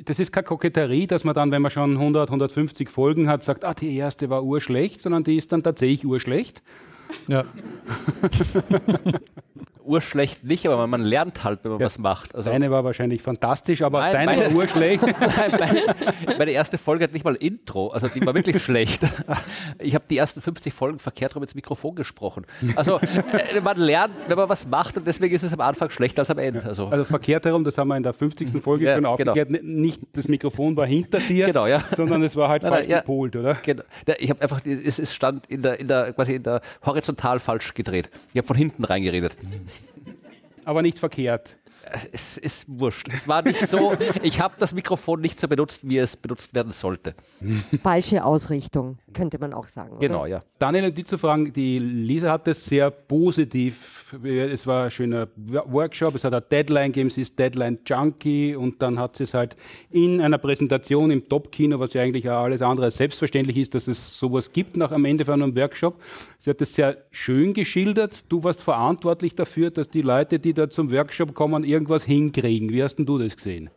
[0.05, 3.65] Das ist keine Koketterie, dass man dann, wenn man schon 100, 150 Folgen hat, sagt,
[3.65, 6.63] ah, die erste war urschlecht, sondern die ist dann tatsächlich urschlecht.
[7.29, 7.45] Ja.
[9.85, 12.35] urschlecht nicht, aber man lernt halt, wenn man ja, was macht.
[12.35, 15.03] Also deine war wahrscheinlich fantastisch, aber Nein, deine meine, war urschlecht.
[15.21, 15.83] Nein, meine,
[16.39, 19.07] meine, erste Folge hat nicht mal Intro, also die war wirklich schlecht.
[19.79, 22.47] Ich habe die ersten 50 Folgen verkehrt rum ins Mikrofon gesprochen.
[22.77, 26.23] Also äh, man lernt, wenn man was macht und deswegen ist es am Anfang schlechter
[26.23, 26.63] als am Ende.
[26.65, 28.63] Also, also verkehrt herum, das haben wir in der 50.
[28.63, 29.13] Folge ja, schon genau.
[29.13, 29.63] aufgeklärt.
[29.63, 31.83] Nicht das Mikrofon war hinter dir, genau, ja.
[31.97, 33.55] sondern es war halt nein, falsch nein, gepolt, oder?
[33.63, 33.83] Genau.
[34.19, 36.61] Ich habe einfach, es stand in der, in der, quasi in der
[37.03, 38.11] horizontal falsch gedreht.
[38.33, 39.37] Ich habe von hinten reingeredet.
[40.65, 41.57] Aber nicht verkehrt.
[42.13, 43.09] Es ist wurscht.
[43.13, 46.73] Es war nicht so, ich habe das Mikrofon nicht so benutzt, wie es benutzt werden
[46.73, 47.15] sollte.
[47.83, 49.99] Falsche Ausrichtung, könnte man auch sagen.
[49.99, 50.29] Genau, oder?
[50.29, 50.43] ja.
[50.59, 55.29] Daniel, um die zu fragen, die Lisa hat es sehr positiv, es war ein schöner
[55.37, 59.57] Workshop, es hat eine Deadline gegeben, sie ist Deadline-Junkie und dann hat sie es halt
[59.91, 63.89] in einer Präsentation im Top-Kino, was ja eigentlich auch alles andere als selbstverständlich ist, dass
[63.89, 66.01] es sowas gibt nach am Ende von einem Workshop.
[66.39, 68.25] Sie hat es sehr schön geschildert.
[68.29, 72.71] Du warst verantwortlich dafür, dass die Leute, die da zum Workshop kommen, irgendwas hinkriegen.
[72.71, 73.71] Wie hast denn du das gesehen?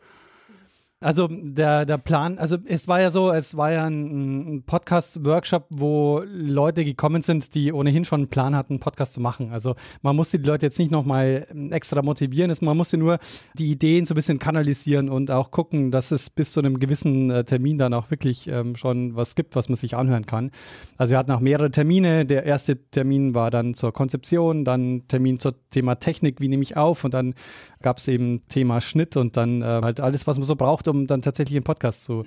[1.05, 6.23] Also der, der Plan, also es war ja so, es war ja ein, Podcast-Workshop, wo
[6.25, 9.51] Leute gekommen sind, die ohnehin schon einen Plan hatten, einen Podcast zu machen.
[9.51, 13.19] Also man musste die Leute jetzt nicht nochmal extra motivieren, man musste nur
[13.53, 17.29] die Ideen so ein bisschen kanalisieren und auch gucken, dass es bis zu einem gewissen
[17.29, 20.49] äh, Termin dann auch wirklich ähm, schon was gibt, was man sich anhören kann.
[20.97, 22.25] Also wir hatten auch mehrere Termine.
[22.25, 26.77] Der erste Termin war dann zur Konzeption, dann Termin zum Thema Technik, wie nehme ich
[26.77, 27.35] auf und dann
[27.83, 30.94] gab es eben Thema Schnitt und dann äh, halt alles, was man so braucht, um
[31.07, 32.23] dann tatsächlich einen Podcast zu,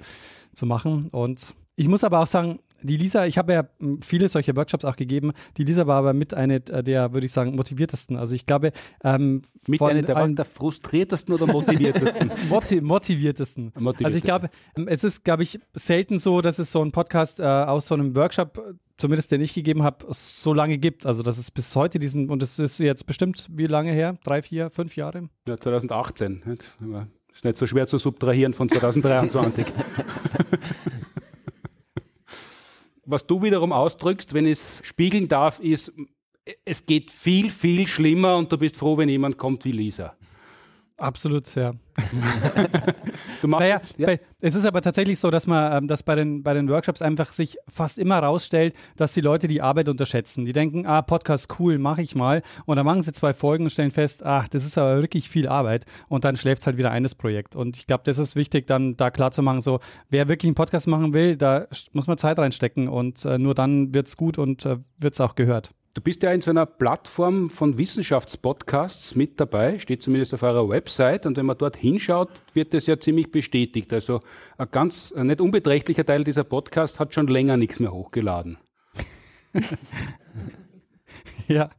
[0.55, 1.09] zu machen.
[1.11, 3.69] Und ich muss aber auch sagen, die Lisa, ich habe ja
[4.01, 5.33] viele solche Workshops auch gegeben.
[5.57, 8.17] Die Lisa war aber mit einer der, würde ich sagen, motiviertesten.
[8.17, 8.71] Also ich glaube,
[9.03, 12.31] ähm, Mit einer der, allen- der frustriertesten oder motiviertesten?
[12.49, 13.73] Motiv motiviertesten.
[13.75, 14.05] Motiviertesten.
[14.07, 17.41] Also ich glaube, ähm, es ist, glaube ich, selten so, dass es so einen Podcast
[17.41, 21.05] äh, aus so einem Workshop, zumindest den ich gegeben habe, so lange gibt.
[21.05, 24.17] Also dass es bis heute diesen, und es ist jetzt bestimmt wie lange her?
[24.23, 25.29] Drei, vier, fünf Jahre?
[25.49, 26.59] Ja, 2018.
[27.33, 29.67] Ist nicht so schwer zu subtrahieren von 2023.
[33.05, 35.93] Was du wiederum ausdrückst, wenn ich es spiegeln darf, ist,
[36.65, 40.18] es geht viel, viel schlimmer und du bist froh, wenn jemand kommt wie Lisa.
[40.99, 41.73] Absolut, ja.
[43.41, 46.17] Du machst Naja, ja, bei, es ist aber tatsächlich so, dass man, ähm, dass bei
[46.17, 50.45] den, bei den Workshops einfach sich fast immer rausstellt, dass die Leute die Arbeit unterschätzen.
[50.45, 52.43] Die denken, ah, Podcast cool, mache ich mal.
[52.67, 55.49] Und dann machen sie zwei Folgen und stellen fest, ach, das ist aber wirklich viel
[55.49, 55.85] Arbeit.
[56.09, 57.55] Und dann schläft es halt wieder ein, das Projekt.
[57.55, 59.79] Und ich glaube, das ist wichtig, dann da klar zu machen, so,
[60.11, 63.95] wer wirklich einen Podcast machen will, da muss man Zeit reinstecken und äh, nur dann
[63.95, 65.71] wird's gut und äh, wird's auch gehört.
[65.95, 70.69] Du bist ja in so einer Plattform von Wissenschaftspodcasts mit dabei, steht zumindest auf eurer
[70.69, 71.27] Website.
[71.27, 73.93] Und wenn man dort hinschaut, wird das ja ziemlich bestätigt.
[73.93, 74.21] Also
[74.59, 78.59] ein ganz ein nicht unbeträchtlicher Teil dieser Podcasts hat schon länger nichts mehr hochgeladen.
[81.55, 81.71] Ja,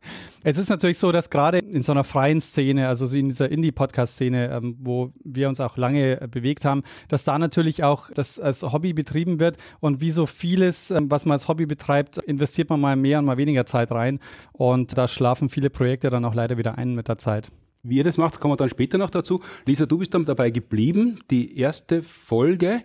[0.44, 3.52] es ist natürlich so, dass gerade in so einer freien Szene, also so in dieser
[3.52, 8.40] Indie-Podcast-Szene, ähm, wo wir uns auch lange äh, bewegt haben, dass da natürlich auch das
[8.40, 12.70] als Hobby betrieben wird und wie so vieles, ähm, was man als Hobby betreibt, investiert
[12.70, 14.20] man mal mehr und mal weniger Zeit rein
[14.54, 17.50] und da schlafen viele Projekte dann auch leider wieder ein mit der Zeit.
[17.84, 19.42] Wie ihr das macht, kommen wir dann später noch dazu.
[19.66, 21.20] Lisa, du bist dann dabei geblieben.
[21.30, 22.82] Die erste Folge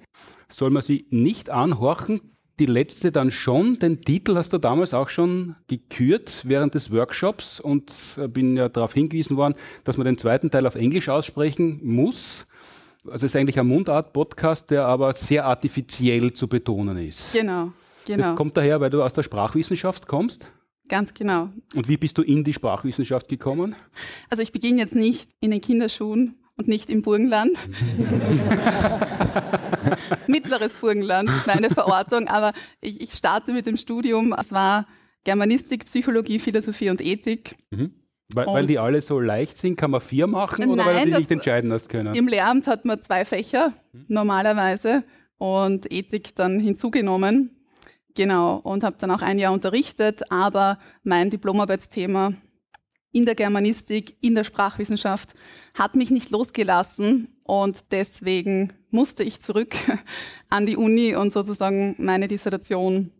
[0.48, 2.33] soll man sie nicht anhorchen.
[2.60, 3.80] Die letzte dann schon.
[3.80, 8.68] Den Titel hast du damals auch schon gekürt während des Workshops und äh, bin ja
[8.68, 12.46] darauf hingewiesen worden, dass man den zweiten Teil auf Englisch aussprechen muss.
[13.04, 17.32] Also es ist eigentlich ein Mundart-Podcast, der aber sehr artifiziell zu betonen ist.
[17.32, 17.72] Genau,
[18.06, 18.28] genau.
[18.28, 20.48] Das kommt daher, weil du aus der Sprachwissenschaft kommst.
[20.88, 21.48] Ganz genau.
[21.74, 23.74] Und wie bist du in die Sprachwissenschaft gekommen?
[24.30, 27.58] Also ich beginne jetzt nicht in den Kinderschuhen und nicht im Burgenland.
[30.26, 34.34] Mittleres Burgenland, meine Verortung, aber ich, ich starte mit dem Studium.
[34.38, 34.86] Es war
[35.24, 37.56] Germanistik, Psychologie, Philosophie und Ethik.
[37.70, 41.00] Weil, weil Und- die alle so leicht sind, kann man vier machen oder weil du
[41.00, 42.14] Nein, die nicht entscheiden hast können?
[42.14, 43.72] Im Lehramt hat man zwei Fächer
[44.08, 45.04] normalerweise
[45.38, 47.50] und Ethik dann hinzugenommen.
[48.14, 52.32] Genau, und habe dann auch ein Jahr unterrichtet, aber mein Diplomarbeitsthema
[53.10, 55.30] in der Germanistik, in der Sprachwissenschaft
[55.74, 59.74] hat mich nicht losgelassen und deswegen musste ich zurück
[60.48, 63.10] an die Uni und sozusagen meine Dissertation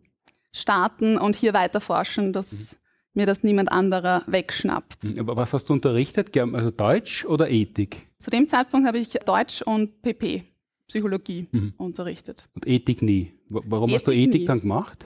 [0.51, 2.77] starten und hier weiter forschen, dass
[3.13, 5.19] mir das niemand anderer wegschnappt.
[5.19, 6.35] Aber was hast du unterrichtet?
[6.37, 8.07] Also Deutsch oder Ethik?
[8.17, 10.43] Zu dem Zeitpunkt habe ich Deutsch und PP,
[10.87, 12.47] Psychologie, unterrichtet.
[12.55, 13.33] Und Ethik nie.
[13.49, 14.47] Wa- Warum hast du Ethik Ethik nie.
[14.47, 15.05] dann gemacht?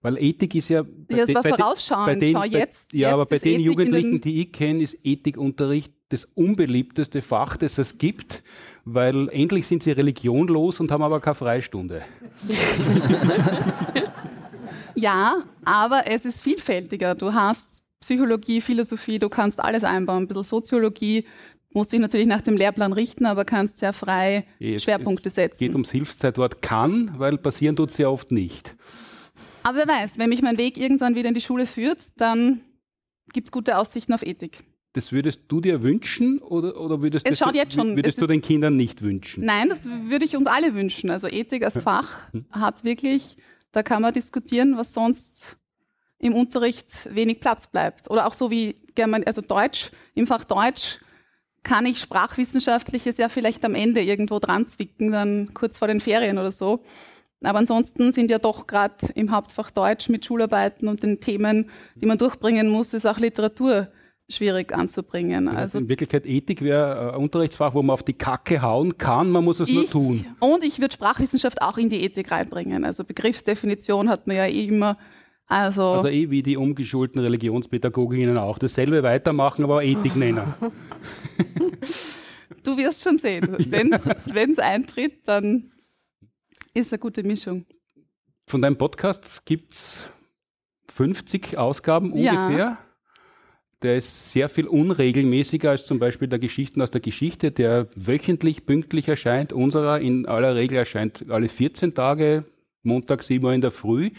[0.00, 0.82] Weil Ethik ist ja.
[0.82, 2.20] bei Ja, den- war vorausschauend.
[2.22, 4.82] den- Schau, bei- jetzt- ja, jetzt aber bei den Ethik Jugendlichen, den- die ich kenne,
[4.82, 8.42] ist Ethikunterricht das unbeliebteste Fach, das es gibt,
[8.84, 12.02] weil endlich sind sie religionlos und haben aber keine Freistunde.
[14.94, 17.14] Ja, aber es ist vielfältiger.
[17.14, 20.24] Du hast Psychologie, Philosophie, du kannst alles einbauen.
[20.24, 21.24] Ein bisschen Soziologie,
[21.72, 25.58] musst dich natürlich nach dem Lehrplan richten, aber kannst sehr frei Es- Schwerpunkte Es setzen.
[25.58, 28.76] geht ums Hilfszeitwort kann, weil passieren tut es ja oft nicht.
[29.62, 32.60] Aber wer weiß, wenn mich mein Weg irgendwann wieder in die Schule führt, dann
[33.32, 34.64] gibt es gute Aussichten auf Ethik.
[34.94, 38.42] Das würdest du dir wünschen oder, oder würdest, Es das, schon- würdest es du den
[38.42, 39.44] Kindern nicht wünschen?
[39.44, 41.08] Nein, das würde ich uns alle wünschen.
[41.08, 43.36] Also Ethik als Fach hat wirklich,
[43.72, 45.56] da kann man diskutieren, was sonst
[46.18, 48.10] im Unterricht wenig Platz bleibt.
[48.10, 50.98] Oder auch so wie German, also Deutsch, im Fach Deutsch,
[51.62, 56.36] kann ich Sprachwissenschaftliches ja vielleicht am Ende irgendwo dran zwicken, dann kurz vor den Ferien
[56.38, 56.84] oder so.
[57.42, 62.06] Aber ansonsten sind ja doch gerade im Hauptfach Deutsch mit Schularbeiten und den Themen, die
[62.06, 63.88] man durchbringen muss, ist auch Literatur
[64.34, 65.48] schwierig anzubringen.
[65.48, 69.44] Also in Wirklichkeit Ethik wäre ein Unterrichtsfach, wo man auf die Kacke hauen kann, man
[69.44, 70.26] muss es ich, nur tun.
[70.40, 72.84] Und ich würde Sprachwissenschaft auch in die Ethik reinbringen.
[72.84, 74.98] Also Begriffsdefinition hat man ja eh immer.
[75.46, 78.58] Also, also eh wie die umgeschulten Religionspädagoginnen auch.
[78.58, 80.54] Dasselbe weitermachen, aber Ethik nennen.
[82.62, 83.48] du wirst schon sehen.
[84.32, 85.72] Wenn es eintritt, dann
[86.74, 87.66] ist eine gute Mischung.
[88.46, 90.10] Von deinem Podcast gibt es
[90.94, 92.58] 50 Ausgaben ungefähr.
[92.58, 92.78] Ja.
[93.82, 98.64] Der ist sehr viel unregelmäßiger als zum Beispiel der Geschichten aus der Geschichte, der wöchentlich
[98.64, 99.52] pünktlich erscheint.
[99.52, 102.44] Unserer in aller Regel erscheint alle 14 Tage,
[102.84, 104.10] Montag 7 Uhr in der Früh.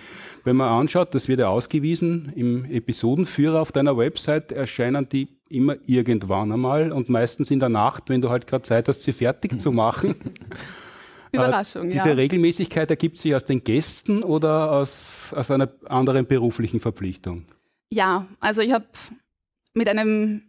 [0.43, 5.75] Wenn man anschaut, das wird ja ausgewiesen, im Episodenführer auf deiner Website erscheinen die immer
[5.85, 9.59] irgendwann einmal und meistens in der Nacht, wenn du halt gerade Zeit hast, sie fertig
[9.59, 10.15] zu machen.
[11.31, 12.13] Überraschung, Diese ja.
[12.13, 17.45] Regelmäßigkeit ergibt sich aus den Gästen oder aus, aus einer anderen beruflichen Verpflichtung?
[17.91, 18.85] Ja, also ich habe
[19.73, 20.43] mit einem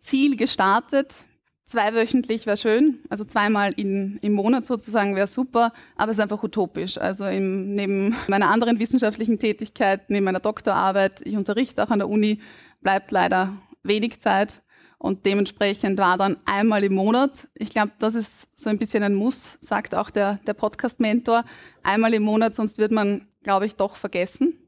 [0.00, 1.26] Ziel gestartet.
[1.66, 6.42] Zweiwöchentlich wäre schön, also zweimal in, im Monat sozusagen wäre super, aber es ist einfach
[6.42, 6.98] utopisch.
[6.98, 12.08] Also im, neben meiner anderen wissenschaftlichen Tätigkeit, neben meiner Doktorarbeit, ich unterrichte auch an der
[12.08, 12.40] Uni,
[12.80, 14.62] bleibt leider wenig Zeit.
[14.98, 19.14] Und dementsprechend war dann einmal im Monat, ich glaube, das ist so ein bisschen ein
[19.14, 21.44] Muss, sagt auch der, der Podcast-Mentor,
[21.82, 24.58] einmal im Monat, sonst wird man, glaube ich, doch vergessen.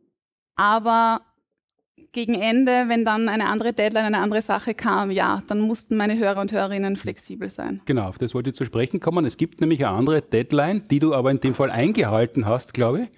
[0.55, 1.21] Aber
[2.13, 6.19] gegen Ende, wenn dann eine andere Deadline, eine andere Sache kam, ja, dann mussten meine
[6.19, 7.81] Hörer und Hörerinnen flexibel sein.
[7.87, 9.25] Genau, auf das wollte ich zu sprechen kommen.
[9.25, 13.03] Es gibt nämlich eine andere Deadline, die du aber in dem Fall eingehalten hast, glaube
[13.03, 13.09] ich.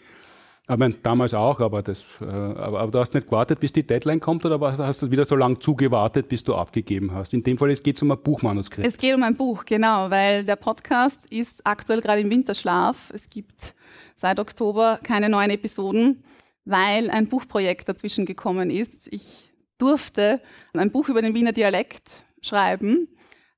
[0.66, 4.20] Aber damals auch, aber, das, äh, aber, aber, du hast nicht gewartet, bis die Deadline
[4.20, 7.34] kommt oder hast du wieder so lange zugewartet, bis du abgegeben hast?
[7.34, 8.86] In dem Fall geht es um ein Buchmanuskript.
[8.86, 13.10] Es geht um ein Buch, genau, weil der Podcast ist aktuell gerade im Winterschlaf.
[13.12, 13.74] Es gibt
[14.16, 16.22] seit Oktober keine neuen Episoden,
[16.64, 19.12] weil ein Buchprojekt dazwischen gekommen ist.
[19.12, 20.40] Ich durfte
[20.72, 23.08] ein Buch über den Wiener Dialekt schreiben,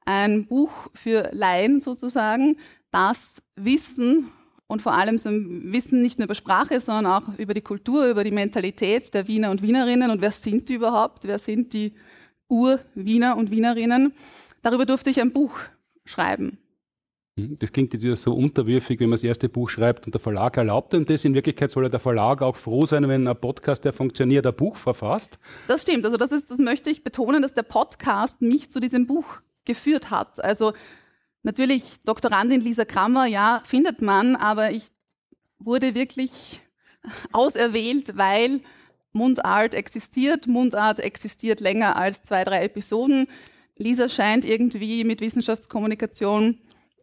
[0.04, 2.56] ein Buch für Laien sozusagen,
[2.90, 4.30] das Wissen
[4.68, 8.08] und vor allem so ein Wissen nicht nur über Sprache, sondern auch über die Kultur,
[8.08, 11.94] über die Mentalität der Wiener und Wienerinnen und wer sind die überhaupt, wer sind die
[12.48, 14.12] Ur-Wiener und Wienerinnen.
[14.62, 15.58] Darüber durfte ich ein Buch
[16.04, 16.58] schreiben.
[17.38, 20.56] Hm, das klingt jetzt so unterwürfig, wenn man das erste Buch schreibt und der Verlag
[20.56, 21.24] erlaubt ihm das.
[21.24, 24.76] In Wirklichkeit soll der Verlag auch froh sein, wenn ein Podcast, der funktioniert, ein Buch
[24.76, 25.38] verfasst.
[25.68, 26.04] Das stimmt.
[26.04, 30.10] Also das ist, das möchte ich betonen, dass der Podcast mich zu diesem Buch geführt
[30.10, 30.42] hat.
[30.44, 30.72] Also
[31.46, 34.88] Natürlich, Doktorandin Lisa Krammer, ja, findet man, aber ich
[35.60, 36.60] wurde wirklich
[37.30, 38.58] auserwählt, weil
[39.12, 40.48] Mundart existiert.
[40.48, 43.28] Mundart existiert länger als zwei, drei Episoden.
[43.76, 46.58] Lisa scheint irgendwie mit Wissenschaftskommunikation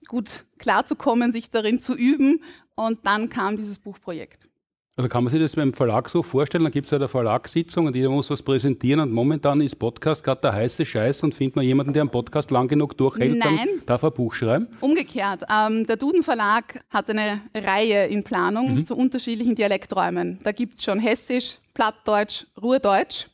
[0.07, 2.41] gut klarzukommen, sich darin zu üben.
[2.75, 4.49] Und dann kam dieses Buchprojekt.
[4.95, 7.87] Also kann man sich das beim Verlag so vorstellen, dann gibt es ja eine Verlagssitzung
[7.87, 11.55] und jeder muss was präsentieren und momentan ist Podcast gerade der heiße Scheiß und findet
[11.55, 13.57] man jemanden, der einen Podcast lang genug durchhält, Nein.
[13.57, 14.67] dann darf er ein Buch schreiben?
[14.81, 15.45] Umgekehrt.
[15.51, 18.83] Ähm, der Duden Verlag hat eine Reihe in Planung mhm.
[18.83, 20.39] zu unterschiedlichen Dialekträumen.
[20.43, 23.29] Da gibt es schon Hessisch, Plattdeutsch, Ruhrdeutsch,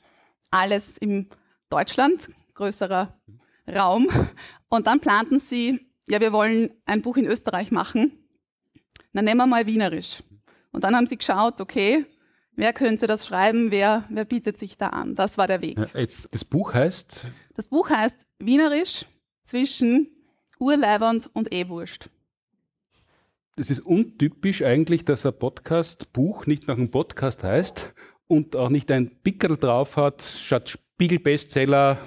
[0.51, 1.27] alles im
[1.69, 3.13] Deutschland, größerer
[3.67, 4.07] Raum.
[4.69, 8.11] Und dann planten sie, ja, wir wollen ein Buch in Österreich machen.
[9.13, 10.23] Dann nehmen wir mal Wienerisch.
[10.71, 12.05] Und dann haben sie geschaut, okay,
[12.55, 15.15] wer könnte das schreiben, wer, wer bietet sich da an.
[15.15, 15.77] Das war der Weg.
[15.93, 17.21] Jetzt, das Buch heißt?
[17.55, 19.05] Das Buch heißt Wienerisch
[19.43, 20.07] zwischen
[20.59, 22.09] Urleibernd und E-Wurst.
[23.55, 27.93] Das ist untypisch eigentlich, dass ein Podcast-Buch nicht nach einem Podcast heißt
[28.27, 31.97] und auch nicht ein Pickel drauf hat, statt Spiegel-Bestseller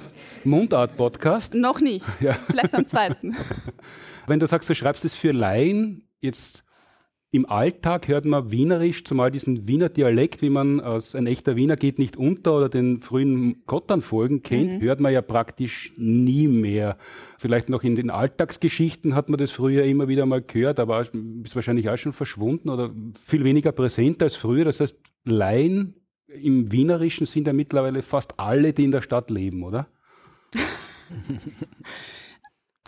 [0.45, 1.55] Mundart-Podcast.
[1.55, 2.05] Noch nicht.
[2.21, 2.35] Ja.
[2.35, 3.35] Vielleicht am zweiten.
[4.27, 6.63] Wenn du sagst, du schreibst es für Laien, jetzt
[7.31, 11.77] im Alltag hört man Wienerisch, zumal diesen Wiener Dialekt, wie man aus ein echter Wiener
[11.77, 14.85] geht nicht unter oder den frühen Kotternfolgen kennt, mhm.
[14.85, 16.99] hört man ja praktisch nie mehr.
[17.39, 21.55] Vielleicht noch in den Alltagsgeschichten hat man das früher immer wieder mal gehört, aber ist
[21.55, 24.67] wahrscheinlich auch schon verschwunden oder viel weniger präsent als früher.
[24.67, 25.95] Das heißt, Laien
[26.41, 29.87] im Wienerischen sind ja mittlerweile fast alle, die in der Stadt leben, oder?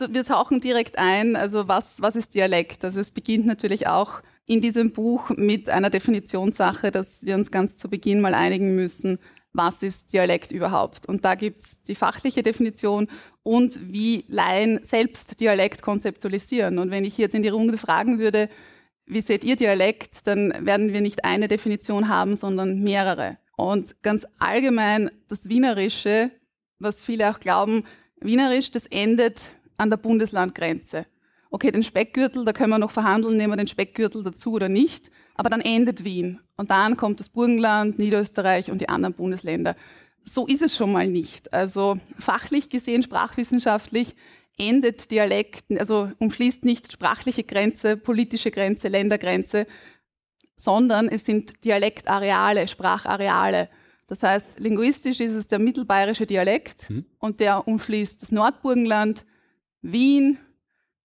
[0.08, 2.84] wir tauchen direkt ein, also was, was ist Dialekt?
[2.84, 7.76] Also es beginnt natürlich auch in diesem Buch mit einer Definitionssache, dass wir uns ganz
[7.76, 9.18] zu Beginn mal einigen müssen,
[9.52, 11.06] was ist Dialekt überhaupt?
[11.06, 13.08] Und da gibt es die fachliche Definition
[13.42, 16.78] und wie Laien selbst Dialekt konzeptualisieren.
[16.78, 18.48] Und wenn ich jetzt in die Runde fragen würde,
[19.06, 23.38] wie seht ihr Dialekt, dann werden wir nicht eine Definition haben, sondern mehrere.
[23.56, 26.30] Und ganz allgemein das Wienerische,
[26.78, 27.84] was viele auch glauben,
[28.24, 29.42] Wienerisch, das endet
[29.76, 31.04] an der Bundeslandgrenze.
[31.50, 35.10] Okay, den Speckgürtel, da können wir noch verhandeln, nehmen wir den Speckgürtel dazu oder nicht,
[35.34, 36.40] aber dann endet Wien.
[36.56, 39.76] Und dann kommt das Burgenland, Niederösterreich und die anderen Bundesländer.
[40.22, 41.52] So ist es schon mal nicht.
[41.52, 44.14] Also fachlich gesehen, sprachwissenschaftlich
[44.56, 49.66] endet Dialekt, also umschließt nicht sprachliche Grenze, politische Grenze, Ländergrenze,
[50.56, 53.68] sondern es sind Dialektareale, Sprachareale.
[54.06, 57.06] Das heißt, linguistisch ist es der mittelbayerische Dialekt mhm.
[57.18, 59.24] und der umschließt das Nordburgenland,
[59.80, 60.38] Wien,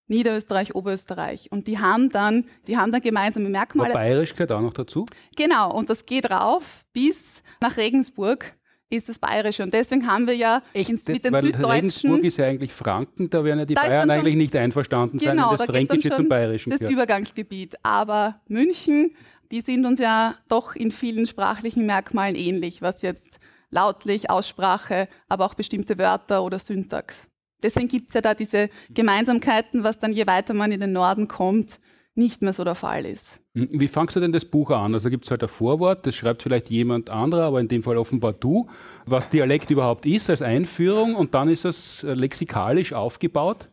[0.07, 1.51] Niederösterreich, Oberösterreich.
[1.51, 3.91] Und die haben dann, die haben dann gemeinsame Merkmale.
[3.91, 5.05] Aber Bayerisch gehört auch noch dazu?
[5.35, 8.53] Genau, und das geht rauf bis nach Regensburg
[8.89, 9.63] ist das Bayerische.
[9.63, 10.89] Und deswegen haben wir ja Echt?
[10.89, 11.71] Ins, mit den Weil Süddeutschen...
[11.71, 15.37] Regensburg ist ja eigentlich Franken, da werden ja die Bayern eigentlich nicht einverstanden genau, sein,
[15.37, 16.93] wenn das da Fränkische zum Bayerischen das gehört.
[16.93, 17.75] Übergangsgebiet.
[17.83, 19.11] Aber München,
[19.51, 23.39] die sind uns ja doch in vielen sprachlichen Merkmalen ähnlich, was jetzt
[23.71, 27.27] lautlich, Aussprache, aber auch bestimmte Wörter oder Syntax.
[27.61, 31.27] Deswegen gibt es ja da diese Gemeinsamkeiten, was dann je weiter man in den Norden
[31.27, 31.79] kommt,
[32.15, 33.41] nicht mehr so der Fall ist.
[33.55, 34.93] Hm, wie fangst du denn das Buch an?
[34.93, 37.97] Also gibt es halt ein Vorwort, das schreibt vielleicht jemand anderer, aber in dem Fall
[37.97, 38.69] offenbar du,
[39.05, 43.69] was Dialekt überhaupt ist als Einführung und dann ist es äh, lexikalisch aufgebaut.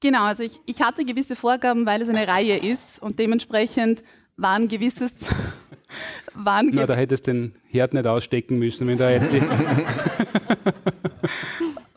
[0.00, 4.02] Genau, also ich, ich hatte gewisse Vorgaben, weil es eine Reihe ist und dementsprechend
[4.38, 5.26] war ein gewisses.
[6.34, 9.30] Waren Na, da hättest den Herd nicht ausstecken müssen, wenn da jetzt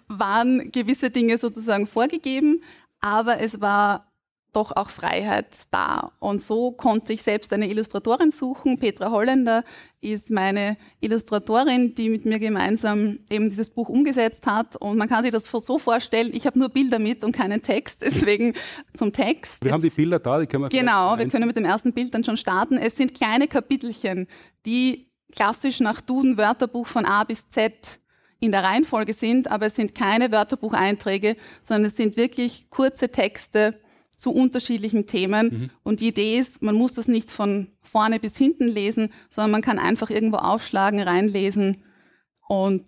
[0.08, 2.64] waren gewisse Dinge sozusagen vorgegeben,
[3.00, 4.12] aber es war
[4.54, 6.12] doch auch Freiheit da.
[6.20, 8.80] Und so konnte ich selbst eine Illustratorin suchen.
[8.80, 9.64] Petra Holländer
[10.02, 14.76] ist meine Illustratorin, die mit mir gemeinsam eben dieses Buch umgesetzt hat.
[14.76, 18.02] Und man kann sich das so vorstellen, ich habe nur Bilder mit und keinen Text.
[18.06, 18.54] Deswegen
[18.93, 19.64] zum Text.
[19.64, 22.14] Wir haben die Bilder da, die können wir Genau, wir können mit dem ersten Bild
[22.14, 22.78] dann schon starten.
[22.78, 24.28] Es sind kleine Kapitelchen,
[24.66, 27.99] die klassisch nach Duden Wörterbuch von A bis Z
[28.39, 33.80] in der Reihenfolge sind, aber es sind keine Wörterbucheinträge, sondern es sind wirklich kurze Texte
[34.22, 35.48] zu unterschiedlichen Themen.
[35.48, 35.70] Mhm.
[35.82, 39.62] Und die Idee ist, man muss das nicht von vorne bis hinten lesen, sondern man
[39.64, 41.84] kann einfach irgendwo aufschlagen, reinlesen
[42.48, 42.86] und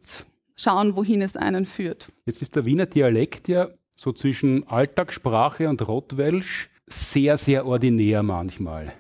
[0.56, 2.12] schauen, wohin es einen führt.
[2.28, 8.94] Jetzt ist der Wiener Dialekt ja so zwischen Alltagssprache und Rottwelsch sehr, sehr ordinär manchmal.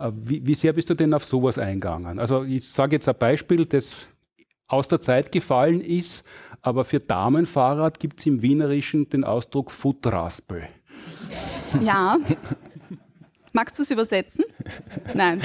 [0.00, 2.18] Äh, wie, wie, sehr bist du denn auf sowas eingegangen?
[2.18, 4.08] Also ich sage jetzt ein Beispiel, das
[4.66, 6.24] aus der Zeit gefallen ist,
[6.62, 10.68] aber für Damenfahrrad gibt es im Wienerischen den Ausdruck Futtraspel.
[11.82, 12.18] Ja.
[13.52, 14.44] Magst du es übersetzen?
[15.14, 15.40] Nein.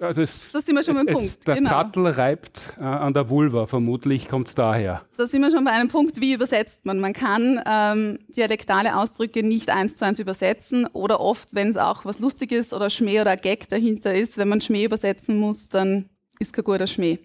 [0.00, 1.46] Also es, das sind wir schon beim Punkt.
[1.46, 1.70] der genau.
[1.70, 5.02] Sattel reibt äh, an der Vulva, vermutlich kommt es daher.
[5.16, 7.00] Da sind wir schon bei einem Punkt, wie übersetzt man?
[7.00, 12.04] Man kann ähm, dialektale Ausdrücke nicht eins zu eins übersetzen oder oft, wenn es auch
[12.04, 16.52] was Lustiges oder Schmäh oder Gag dahinter ist, wenn man Schmäh übersetzen muss, dann ist
[16.52, 17.18] kein guter Schmäh.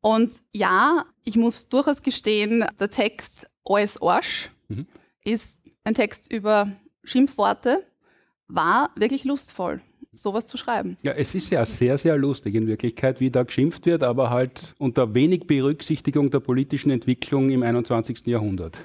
[0.00, 4.86] Und ja, ich muss durchaus gestehen, der Text Alles Arsch mhm.
[5.24, 6.72] ist ein Text über
[7.04, 7.84] Schimpfworte,
[8.48, 9.80] war wirklich lustvoll,
[10.12, 10.96] sowas zu schreiben.
[11.02, 14.74] Ja, es ist ja sehr, sehr lustig in Wirklichkeit, wie da geschimpft wird, aber halt
[14.78, 18.26] unter wenig Berücksichtigung der politischen Entwicklung im 21.
[18.26, 18.78] Jahrhundert.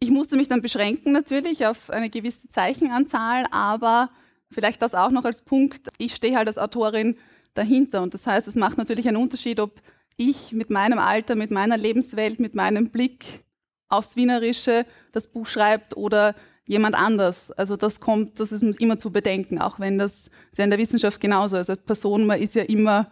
[0.00, 4.10] Ich musste mich dann beschränken natürlich auf eine gewisse Zeichenanzahl, aber
[4.50, 5.88] vielleicht das auch noch als Punkt.
[5.98, 7.16] Ich stehe halt als Autorin
[7.54, 8.02] dahinter.
[8.02, 9.80] Und das heißt, es macht natürlich einen Unterschied, ob
[10.16, 13.44] ich mit meinem Alter, mit meiner Lebenswelt, mit meinem Blick
[13.90, 16.34] aufs Wienerische das Buch schreibt oder
[16.66, 17.50] jemand anders.
[17.50, 20.78] Also das kommt, das ist immer zu bedenken, auch wenn das ist ja in der
[20.78, 21.56] Wissenschaft genauso.
[21.56, 23.10] Also als Person, man ist ja immer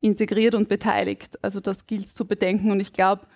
[0.00, 1.38] integriert und beteiligt.
[1.42, 2.70] Also das gilt zu bedenken.
[2.70, 3.26] Und ich glaube,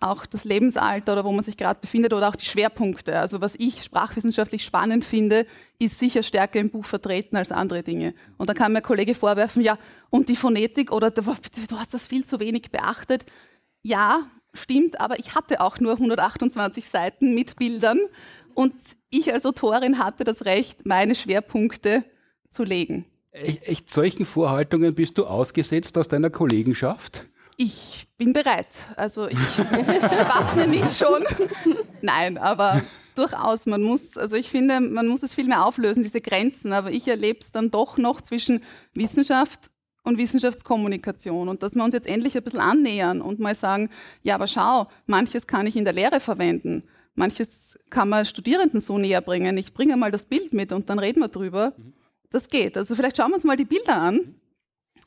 [0.00, 3.18] auch das Lebensalter oder wo man sich gerade befindet oder auch die Schwerpunkte.
[3.18, 5.46] Also was ich sprachwissenschaftlich spannend finde,
[5.78, 8.14] ist sicher stärker im Buch vertreten als andere Dinge.
[8.36, 9.78] Und da kann mir ein Kollege vorwerfen, ja,
[10.10, 11.24] und die Phonetik oder du
[11.78, 13.24] hast das viel zu wenig beachtet.
[13.82, 14.22] Ja,
[14.54, 18.00] stimmt, aber ich hatte auch nur 128 Seiten mit Bildern
[18.54, 18.74] und
[19.10, 22.04] ich als Autorin hatte das Recht, meine Schwerpunkte
[22.50, 23.06] zu legen.
[23.32, 27.26] Echt solchen Vorhaltungen bist du ausgesetzt aus deiner Kollegenschaft?
[27.56, 28.68] Ich bin bereit.
[28.96, 31.24] Also ich wappne mich schon.
[32.02, 32.82] Nein, aber
[33.14, 36.90] durchaus, man muss, also ich finde, man muss es viel mehr auflösen, diese Grenzen, aber
[36.90, 38.62] ich erlebe es dann doch noch zwischen
[38.94, 39.71] Wissenschaft
[40.04, 43.90] und Wissenschaftskommunikation und dass wir uns jetzt endlich ein bisschen annähern und mal sagen,
[44.22, 46.84] ja, aber schau, manches kann ich in der Lehre verwenden,
[47.14, 49.56] manches kann man Studierenden so näher bringen.
[49.58, 51.74] Ich bringe mal das Bild mit und dann reden wir drüber.
[52.30, 52.76] Das geht.
[52.76, 54.34] Also vielleicht schauen wir uns mal die Bilder an.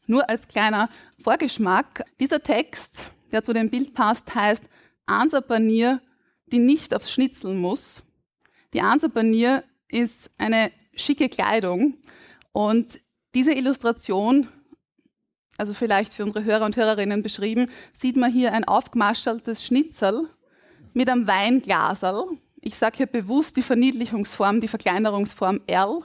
[0.08, 0.90] Nur als kleiner
[1.22, 4.64] Vorgeschmack, dieser Text, der zu dem Bild passt, heißt
[5.08, 6.02] Ansapanier,
[6.48, 8.04] die nicht aufs Schnitzeln muss.
[8.74, 11.98] Die Ansapanier ist eine schicke Kleidung
[12.52, 13.00] und
[13.34, 14.48] diese Illustration,
[15.58, 20.28] also vielleicht für unsere Hörer und Hörerinnen beschrieben, sieht man hier ein aufgemascheltes Schnitzel
[20.94, 22.26] mit einem Weinglaserl.
[22.62, 26.02] Ich sage hier bewusst die Verniedlichungsform, die Verkleinerungsform L,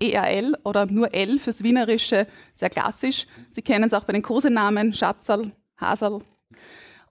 [0.00, 3.26] ERL oder nur L fürs Wienerische, sehr klassisch.
[3.50, 6.22] Sie kennen es auch bei den Kosenamen, Schatzerl, Haserl.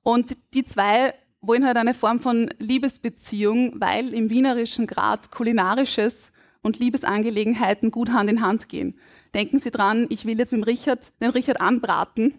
[0.04, 6.32] Und die zwei wollen halt eine Form von Liebesbeziehung, weil im Wienerischen Grad kulinarisches
[6.62, 9.00] und Liebesangelegenheiten gut Hand in Hand gehen.
[9.34, 12.34] Denken Sie dran, ich will jetzt mit dem Richard, den Richard anbraten.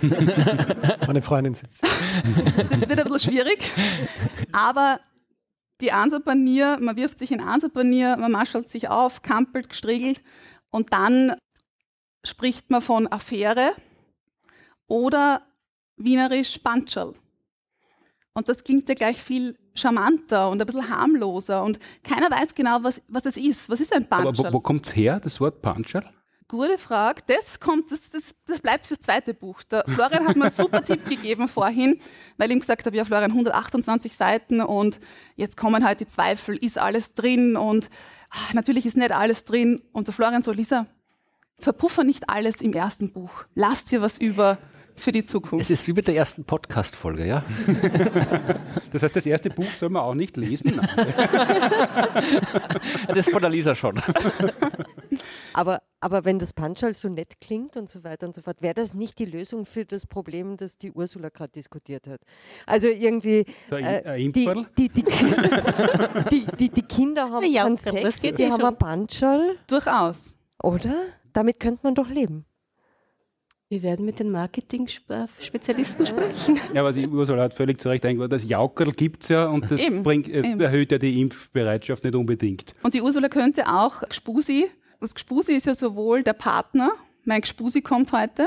[1.06, 1.82] Meine Freundin sitzt.
[1.82, 3.70] Das wird ein bisschen schwierig.
[4.52, 5.00] Aber
[5.80, 10.22] die Ansapanier, man wirft sich in Ansapanier, man maschelt sich auf, kampelt, gestriegelt
[10.70, 11.34] und dann
[12.24, 13.72] spricht man von Affäre
[14.86, 15.42] oder
[15.96, 17.14] wienerisch Pantscherl.
[18.34, 22.78] Und das klingt ja gleich viel charmanter und ein bisschen harmloser und keiner weiß genau,
[22.82, 23.68] was, was es ist.
[23.68, 24.46] Was ist ein Pantscherl?
[24.46, 26.04] Aber wo, wo kommt es her, das Wort Pantscherl?
[26.52, 27.22] Gute Frage.
[27.28, 29.62] Das kommt, das, das, das bleibt fürs zweite Buch.
[29.62, 31.98] Der Florian hat mir einen super Tipp gegeben vorhin,
[32.36, 35.00] weil ich ihm gesagt habe, ja Florian, 128 Seiten und
[35.34, 37.88] jetzt kommen halt die Zweifel, ist alles drin und
[38.28, 39.80] ach, natürlich ist nicht alles drin.
[39.92, 40.86] Und der Florian so, Lisa,
[41.58, 43.44] verpuffer nicht alles im ersten Buch.
[43.54, 44.58] Lass dir was über
[44.96, 45.62] für die Zukunft.
[45.62, 47.44] Es ist wie mit der ersten Podcast-Folge, ja?
[48.92, 50.78] Das heißt, das erste Buch soll man auch nicht lesen?
[53.08, 53.98] das ist von der Lisa schon.
[55.54, 58.74] Aber, aber wenn das Panschal so nett klingt und so weiter und so fort, wäre
[58.74, 62.22] das nicht die Lösung für das Problem, das die Ursula gerade diskutiert hat?
[62.66, 65.04] Also irgendwie äh, die, die, die,
[66.30, 70.34] die, die, die Kinder haben Ja, Sex, geht die eh haben ein Panschal, Durchaus.
[70.62, 70.94] oder?
[71.34, 72.46] Damit könnte man doch leben.
[73.72, 76.60] Wir werden mit den Marketing-Spezialisten sprechen.
[76.74, 79.70] Ja, aber die Ursula hat völlig zu Recht eingebaut, das Jaukerl gibt es ja und
[79.70, 80.60] das Eben, bringt, es eben.
[80.60, 82.74] erhöht ja die Impfbereitschaft nicht unbedingt.
[82.82, 84.66] Und die Ursula könnte auch Gspusi,
[85.00, 86.90] das Gspusi ist ja sowohl der Partner,
[87.24, 88.46] mein Gspusi kommt heute,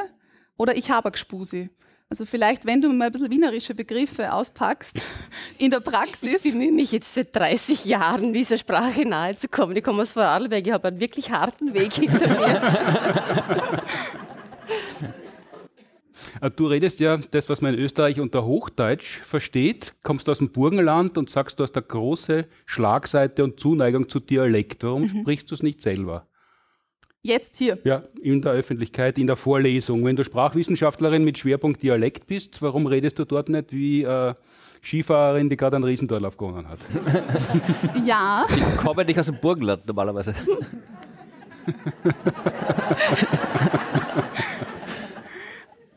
[0.58, 1.72] oder ich habe ein Gspusi.
[2.08, 5.02] Also vielleicht, wenn du mal ein bisschen wienerische Begriffe auspackst
[5.58, 6.46] in der Praxis.
[6.46, 9.76] Ich bin nicht jetzt seit 30 Jahren dieser Sprache nahe zu kommen.
[9.76, 13.82] Ich komme aus Vorarlberg, ich habe einen wirklich harten Weg hinter mir.
[16.42, 20.50] Äh, Du redest ja das, was man in Österreich unter Hochdeutsch versteht, kommst aus dem
[20.50, 24.84] Burgenland und sagst, du hast eine große Schlagseite und Zuneigung zu Dialekt.
[24.84, 25.22] Warum Mhm.
[25.22, 26.26] sprichst du es nicht selber?
[27.22, 27.80] Jetzt hier.
[27.84, 30.06] Ja, in der Öffentlichkeit, in der Vorlesung.
[30.06, 34.36] Wenn du Sprachwissenschaftlerin mit Schwerpunkt Dialekt bist, warum redest du dort nicht wie äh,
[34.84, 36.78] Skifahrerin, die gerade einen Riesendorlauf gewonnen hat?
[38.06, 40.36] Ja, Ich komme nicht aus dem Burgenland normalerweise.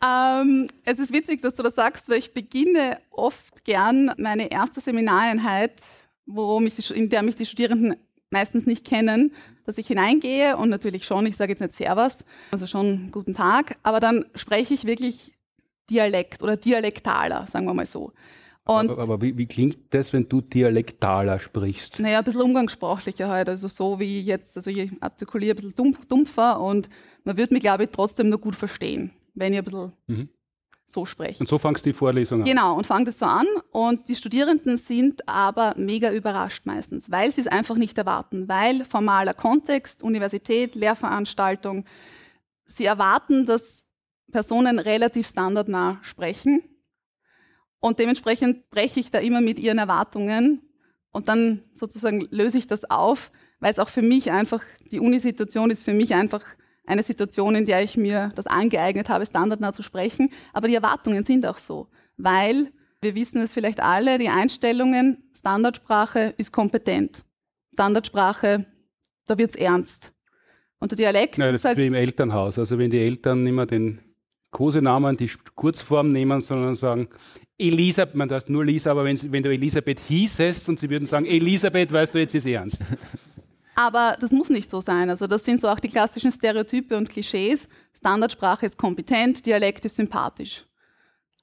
[0.04, 4.80] ähm, es ist witzig, dass du das sagst, weil ich beginne oft gern meine erste
[4.80, 5.82] Seminareinheit,
[6.26, 7.96] die, in der mich die Studierenden
[8.30, 9.32] meistens nicht kennen,
[9.64, 13.76] dass ich hineingehe und natürlich schon, ich sage jetzt nicht Servus, also schon guten Tag,
[13.82, 15.32] aber dann spreche ich wirklich
[15.90, 18.12] Dialekt oder dialektaler, sagen wir mal so.
[18.64, 22.00] Und aber aber wie, wie klingt das, wenn du dialektaler sprichst?
[22.00, 26.04] naja, ein bisschen umgangssprachlicher halt, also so wie jetzt, also ich artikuliere ein bisschen dumpf,
[26.06, 26.90] dumpfer und
[27.24, 30.28] man wird mich, glaube ich, trotzdem nur gut verstehen, wenn ich ein bisschen Mhm.
[30.86, 31.40] so spreche.
[31.40, 32.46] Und so fangst die Vorlesung an.
[32.46, 33.46] Genau, und fangt es so an.
[33.72, 38.84] Und die Studierenden sind aber mega überrascht meistens, weil sie es einfach nicht erwarten, weil
[38.84, 41.84] formaler Kontext, Universität, Lehrveranstaltung,
[42.64, 43.86] sie erwarten, dass
[44.32, 46.62] Personen relativ standardnah sprechen.
[47.80, 50.62] Und dementsprechend breche ich da immer mit ihren Erwartungen
[51.12, 53.30] und dann sozusagen löse ich das auf,
[53.60, 56.44] weil es auch für mich einfach, die Unisituation ist für mich einfach
[56.88, 60.30] eine Situation, in der ich mir das angeeignet habe, standardnah zu sprechen.
[60.52, 66.34] Aber die Erwartungen sind auch so, weil wir wissen es vielleicht alle, die Einstellungen, Standardsprache
[66.36, 67.22] ist kompetent.
[67.74, 68.66] Standardsprache,
[69.26, 70.12] da wird's ernst.
[70.80, 72.58] Und der Dialekt Ja, das ist ist halt wie im Elternhaus.
[72.58, 74.00] Also wenn die Eltern nicht mehr den
[74.50, 77.08] Kosenamen, die Kurzform nehmen, sondern sagen,
[77.58, 81.26] Elisabeth, man heißt nur Lisa, aber wenn, wenn du Elisabeth hießest und sie würden sagen,
[81.26, 82.80] Elisabeth, weißt du, jetzt ist ernst.
[83.78, 85.08] Aber das muss nicht so sein.
[85.08, 87.68] Also das sind so auch die klassischen Stereotype und Klischees.
[87.96, 90.64] Standardsprache ist kompetent, Dialekt ist sympathisch.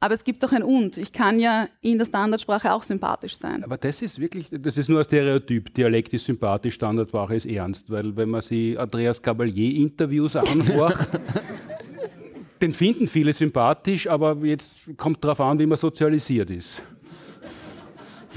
[0.02, 0.98] Aber es gibt auch ein Und.
[0.98, 3.64] Ich kann ja in der Standardsprache auch sympathisch sein.
[3.64, 5.74] Aber das ist wirklich, das ist nur ein Stereotyp.
[5.74, 7.90] Dialekt ist sympathisch, Standardwache ist ernst.
[7.90, 11.08] Weil wenn man sich Andreas Gabalier-Interviews anhört,
[12.62, 16.82] den finden viele sympathisch, aber jetzt kommt darauf an, wie man sozialisiert ist.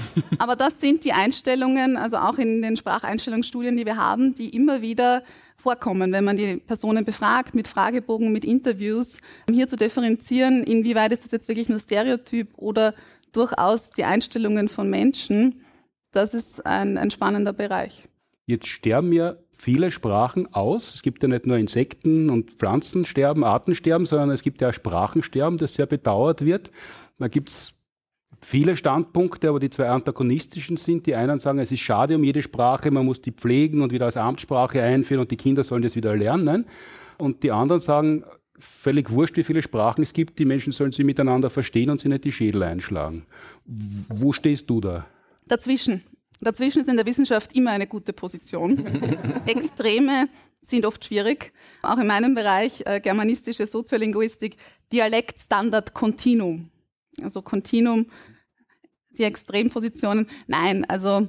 [0.39, 4.81] Aber das sind die Einstellungen, also auch in den Spracheinstellungsstudien, die wir haben, die immer
[4.81, 5.23] wieder
[5.55, 11.11] vorkommen, wenn man die Personen befragt, mit Fragebogen, mit Interviews, um hier zu differenzieren, inwieweit
[11.11, 12.93] ist das jetzt wirklich nur Stereotyp oder
[13.31, 15.61] durchaus die Einstellungen von Menschen.
[16.11, 18.07] Das ist ein, ein spannender Bereich.
[18.45, 20.95] Jetzt sterben ja viele Sprachen aus.
[20.95, 25.57] Es gibt ja nicht nur Insekten und Pflanzensterben, Artensterben, sondern es gibt ja auch Sprachensterben,
[25.57, 26.71] das sehr bedauert wird.
[27.19, 27.73] Da gibt es
[28.41, 31.05] viele Standpunkte, aber die zwei antagonistischen sind.
[31.05, 34.05] Die einen sagen, es ist schade um jede Sprache, man muss die pflegen und wieder
[34.05, 36.65] als Amtssprache einführen und die Kinder sollen das wieder lernen.
[37.17, 38.23] Und die anderen sagen,
[38.59, 42.09] völlig wurscht, wie viele Sprachen es gibt, die Menschen sollen sie miteinander verstehen und sie
[42.09, 43.25] nicht die Schädel einschlagen.
[43.65, 45.05] Wo stehst du da?
[45.47, 46.03] Dazwischen.
[46.41, 48.85] Dazwischen ist in der Wissenschaft immer eine gute Position.
[49.45, 50.29] Extreme
[50.61, 51.51] sind oft schwierig.
[51.81, 54.55] Auch in meinem Bereich, äh, germanistische Soziolinguistik,
[54.91, 56.69] Dialekt, Standard, Kontinuum.
[57.23, 58.07] Also Kontinuum,
[59.11, 60.27] die Extrempositionen.
[60.47, 61.27] Nein, also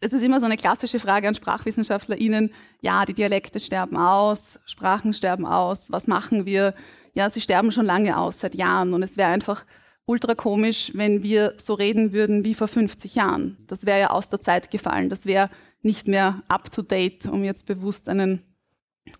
[0.00, 2.52] es ist immer so eine klassische Frage an SprachwissenschaftlerInnen.
[2.80, 6.74] Ja, die Dialekte sterben aus, Sprachen sterben aus, was machen wir?
[7.14, 8.92] Ja, sie sterben schon lange aus, seit Jahren.
[8.92, 9.64] Und es wäre einfach
[10.06, 13.56] ultra komisch, wenn wir so reden würden wie vor 50 Jahren.
[13.66, 15.08] Das wäre ja aus der Zeit gefallen.
[15.08, 15.50] Das wäre
[15.82, 18.42] nicht mehr up to date, um jetzt bewusst einen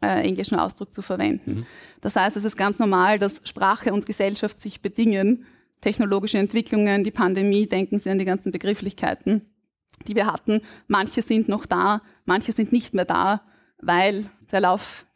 [0.02, 1.54] äh, englischen Ausdruck zu verwenden.
[1.54, 1.66] Mhm.
[2.00, 5.46] Das heißt, es ist ganz normal, dass Sprache und Gesellschaft sich bedingen.
[5.80, 9.42] Technologische Entwicklungen, die Pandemie, denken Sie an die ganzen Begrifflichkeiten,
[10.06, 10.60] die wir hatten.
[10.86, 13.42] Manche sind noch da, manche sind nicht mehr da,
[13.78, 15.06] weil der Lauf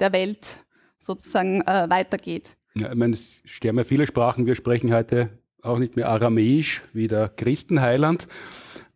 [0.00, 0.64] der Welt
[0.98, 2.56] sozusagen äh, weitergeht.
[2.74, 4.46] Ja, ich meine, es sterben ja viele Sprachen.
[4.46, 5.30] Wir sprechen heute
[5.62, 8.28] auch nicht mehr Aramäisch wie der Christenheiland.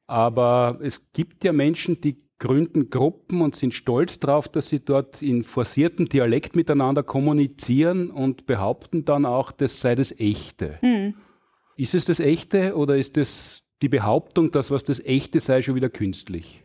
[0.06, 5.22] Aber es gibt ja Menschen, die gründen Gruppen und sind stolz darauf, dass sie dort
[5.22, 10.76] in forciertem Dialekt miteinander kommunizieren und behaupten dann auch, das sei das Echte.
[10.82, 11.14] Mhm.
[11.76, 15.76] Ist es das Echte oder ist es die Behauptung, dass was das Echte sei, schon
[15.76, 16.64] wieder künstlich?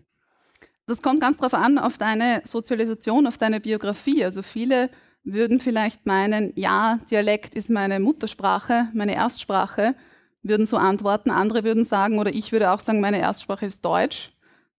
[0.87, 4.23] Das kommt ganz darauf an, auf deine Sozialisation, auf deine Biografie.
[4.25, 4.89] Also viele
[5.23, 9.93] würden vielleicht meinen, ja, Dialekt ist meine Muttersprache, meine Erstsprache,
[10.41, 11.29] würden so antworten.
[11.29, 14.31] Andere würden sagen, oder ich würde auch sagen, meine Erstsprache ist Deutsch.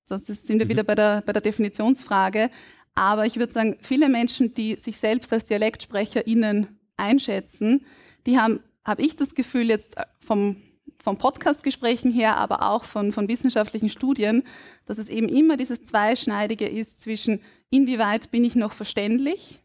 [0.09, 0.71] Das ist, sind wir mhm.
[0.71, 2.51] wieder bei der, bei der Definitionsfrage.
[2.95, 7.87] Aber ich würde sagen, viele Menschen, die sich selbst als DialektsprecherInnen einschätzen,
[8.27, 10.57] die haben, habe ich das Gefühl jetzt vom,
[11.01, 14.43] vom Podcast-Gesprächen her, aber auch von, von wissenschaftlichen Studien,
[14.87, 17.41] dass es eben immer dieses Zweischneidige ist zwischen,
[17.71, 19.61] inwieweit bin ich noch verständlich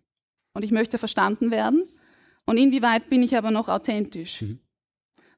[0.53, 1.89] und ich möchte verstanden werden.
[2.45, 4.41] Und inwieweit bin ich aber noch authentisch?
[4.41, 4.59] Mhm.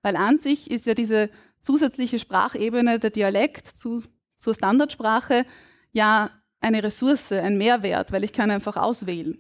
[0.01, 1.30] Weil an sich ist ja diese
[1.62, 4.03] zusätzliche Sprachebene, der Dialekt zu,
[4.38, 5.46] zur Standardsprache,
[5.92, 6.30] ja
[6.62, 9.38] eine Ressource, ein Mehrwert, weil ich kann einfach auswählen.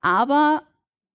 [0.00, 0.62] Aber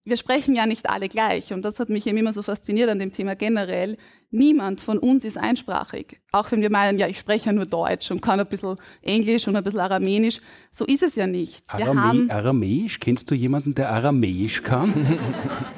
[0.04, 2.98] wir sprechen ja nicht alle gleich und das hat mich eben immer so fasziniert an
[2.98, 3.96] dem Thema generell.
[4.30, 6.20] Niemand von uns ist einsprachig.
[6.32, 9.46] Auch wenn wir meinen, ja, ich spreche ja nur Deutsch und kann ein bisschen Englisch
[9.48, 10.40] und ein bisschen Aramäisch.
[10.70, 11.64] So ist es ja nicht.
[11.68, 13.00] Wir Arame haben Aramäisch?
[13.00, 14.92] Kennst du jemanden, der Aramäisch kann?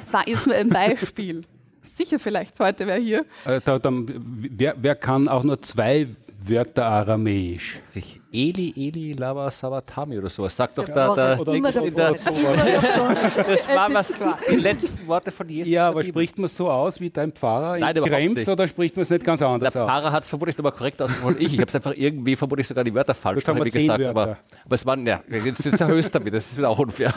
[0.01, 1.43] das war jetzt nur ein Beispiel.
[1.83, 3.25] Sicher vielleicht heute wer hier.
[3.45, 4.05] Äh, da, dann,
[4.51, 6.07] wer, wer kann auch nur zwei
[6.49, 7.79] Wörter aramäisch.
[7.89, 10.55] Sich Eli, Eli, Lava, Savatami oder sowas.
[10.55, 12.11] Sagt doch ja, da, da Dings in der.
[12.11, 14.13] das war was,
[14.49, 15.69] die letzten Worte von Jesus.
[15.69, 19.03] Ja, aber spricht man so aus wie dein Pfarrer Nein, in Krems oder spricht man
[19.03, 21.37] es nicht ganz anders Der Pfarrer hat es vermutlich aber korrekt ausgesprochen.
[21.39, 23.99] Ich, ich habe es einfach irgendwie vermutlich sogar die Wörter falsch das haben wir gesagt.
[23.99, 24.09] Wörter.
[24.09, 27.13] Aber, aber es waren, ja, jetzt, jetzt erhöhst damit, das ist wieder auch unfair.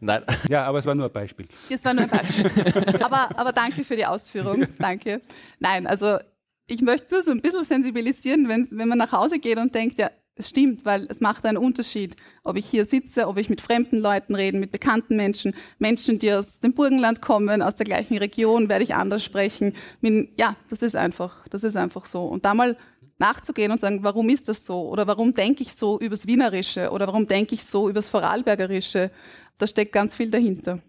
[0.00, 0.22] Nein.
[0.48, 1.46] Ja, aber es war nur ein Beispiel.
[1.70, 3.02] Es war nur ein Beispiel.
[3.02, 4.66] aber, aber danke für die Ausführung.
[4.78, 5.20] Danke.
[5.60, 6.18] Nein, also
[6.72, 9.98] ich möchte nur so ein bisschen sensibilisieren, wenn, wenn man nach Hause geht und denkt,
[9.98, 13.60] ja, es stimmt, weil es macht einen Unterschied, ob ich hier sitze, ob ich mit
[13.60, 18.16] fremden Leuten rede, mit bekannten Menschen, Menschen, die aus dem Burgenland kommen, aus der gleichen
[18.16, 19.74] Region, werde ich anders sprechen.
[20.38, 22.24] Ja, das ist einfach, das ist einfach so.
[22.24, 22.78] Und da mal
[23.18, 24.88] nachzugehen und sagen, warum ist das so?
[24.88, 26.90] Oder warum denke ich so übers Wienerische?
[26.90, 29.10] Oder warum denke ich so übers Vorarlbergerische?
[29.58, 30.80] Da steckt ganz viel dahinter.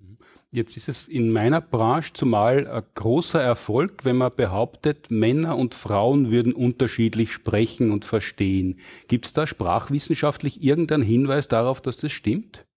[0.56, 5.74] Jetzt ist es in meiner Branche zumal ein großer Erfolg, wenn man behauptet, Männer und
[5.74, 8.80] Frauen würden unterschiedlich sprechen und verstehen.
[9.08, 12.68] Gibt es da sprachwissenschaftlich irgendeinen Hinweis darauf, dass das stimmt?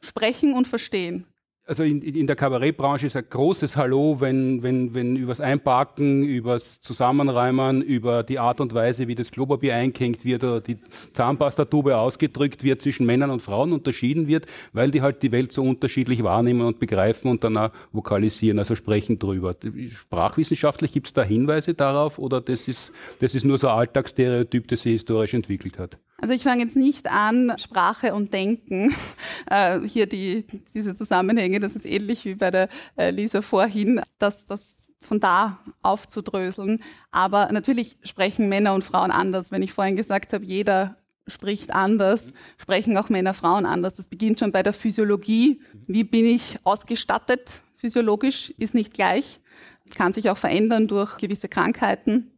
[0.00, 1.31] Sprechen und verstehen
[1.66, 6.80] also in, in der Kabarettbranche ist ein großes Hallo, wenn, wenn, wenn übers Einpacken, übers
[6.80, 10.78] Zusammenreimen, über die Art und Weise, wie das Klopapier eingehängt wird oder die
[11.12, 15.62] Zahnpastatube ausgedrückt wird, zwischen Männern und Frauen unterschieden wird, weil die halt die Welt so
[15.62, 19.54] unterschiedlich wahrnehmen und begreifen und dann auch vokalisieren, also sprechen drüber.
[19.88, 24.66] Sprachwissenschaftlich gibt es da Hinweise darauf oder das ist, das ist nur so ein Alltagsstereotyp,
[24.68, 25.96] das sich historisch entwickelt hat?
[26.22, 28.94] Also ich fange jetzt nicht an, Sprache und Denken,
[29.50, 34.46] äh, hier die, diese Zusammenhänge, das ist ähnlich wie bei der äh, Lisa vorhin, das,
[34.46, 36.80] das von da aufzudröseln.
[37.10, 39.50] Aber natürlich sprechen Männer und Frauen anders.
[39.50, 40.96] Wenn ich vorhin gesagt habe, jeder
[41.26, 43.94] spricht anders, sprechen auch Männer, Frauen anders.
[43.94, 45.60] Das beginnt schon bei der Physiologie.
[45.88, 47.62] Wie bin ich ausgestattet?
[47.78, 49.40] Physiologisch ist nicht gleich.
[49.86, 52.31] Das kann sich auch verändern durch gewisse Krankheiten.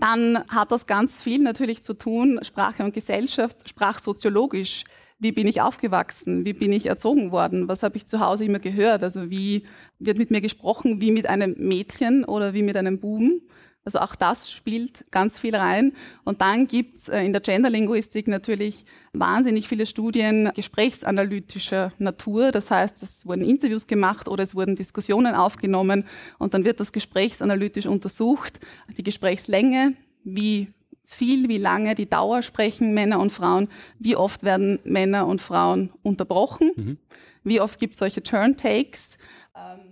[0.00, 4.84] Dann hat das ganz viel natürlich zu tun, Sprache und Gesellschaft, sprachsoziologisch.
[5.20, 8.60] wie bin ich aufgewachsen, wie bin ich erzogen worden, was habe ich zu Hause immer
[8.60, 9.64] gehört, also wie
[9.98, 13.42] wird mit mir gesprochen, wie mit einem Mädchen oder wie mit einem Buben.
[13.88, 15.94] Also auch das spielt ganz viel rein.
[16.24, 18.84] Und dann gibt's äh, in der Genderlinguistik natürlich
[19.14, 22.52] wahnsinnig viele Studien gesprächsanalytischer Natur.
[22.52, 26.04] Das heißt, es wurden Interviews gemacht oder es wurden Diskussionen aufgenommen
[26.36, 28.60] und dann wird das gesprächsanalytisch untersucht.
[28.94, 30.68] Die Gesprächslänge, wie
[31.06, 33.68] viel, wie lange, die Dauer sprechen Männer und Frauen,
[33.98, 36.98] wie oft werden Männer und Frauen unterbrochen, mhm.
[37.42, 39.16] wie oft gibt es solche Turn-Takes,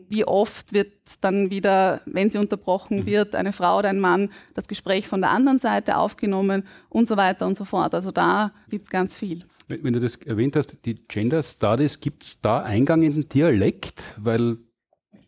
[0.08, 3.06] wie oft wird dann wieder, wenn sie unterbrochen mhm.
[3.06, 7.16] wird, eine Frau oder ein Mann das Gespräch von der anderen Seite aufgenommen und so
[7.16, 7.94] weiter und so fort.
[7.94, 9.44] Also da gibt es ganz viel.
[9.68, 13.28] Wenn, wenn, du das erwähnt hast, die Gender Studies, gibt es da Eingang in den
[13.28, 14.14] Dialekt?
[14.16, 14.58] Weil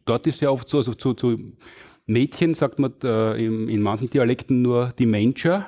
[0.05, 1.37] dort ist ja oft so, also zu, zu
[2.07, 5.67] Mädchen sagt man äh, in, in manchen Dialekten nur die Menscher.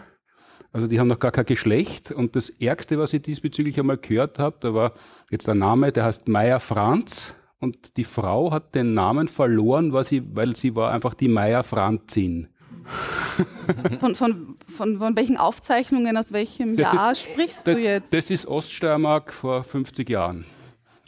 [0.72, 2.12] Also die haben noch gar kein Geschlecht.
[2.12, 4.94] Und das Ärgste, was ich diesbezüglich einmal gehört habe, da war
[5.30, 7.34] jetzt ein Name, der heißt Meier Franz.
[7.60, 11.62] Und die Frau hat den Namen verloren, weil sie, weil sie war einfach die Meier
[11.62, 12.48] Franzin.
[14.00, 18.12] Von, von, von, von welchen Aufzeichnungen, aus welchem das Jahr ist, sprichst das, du jetzt?
[18.12, 20.44] Das ist Oststeiermark vor 50 Jahren.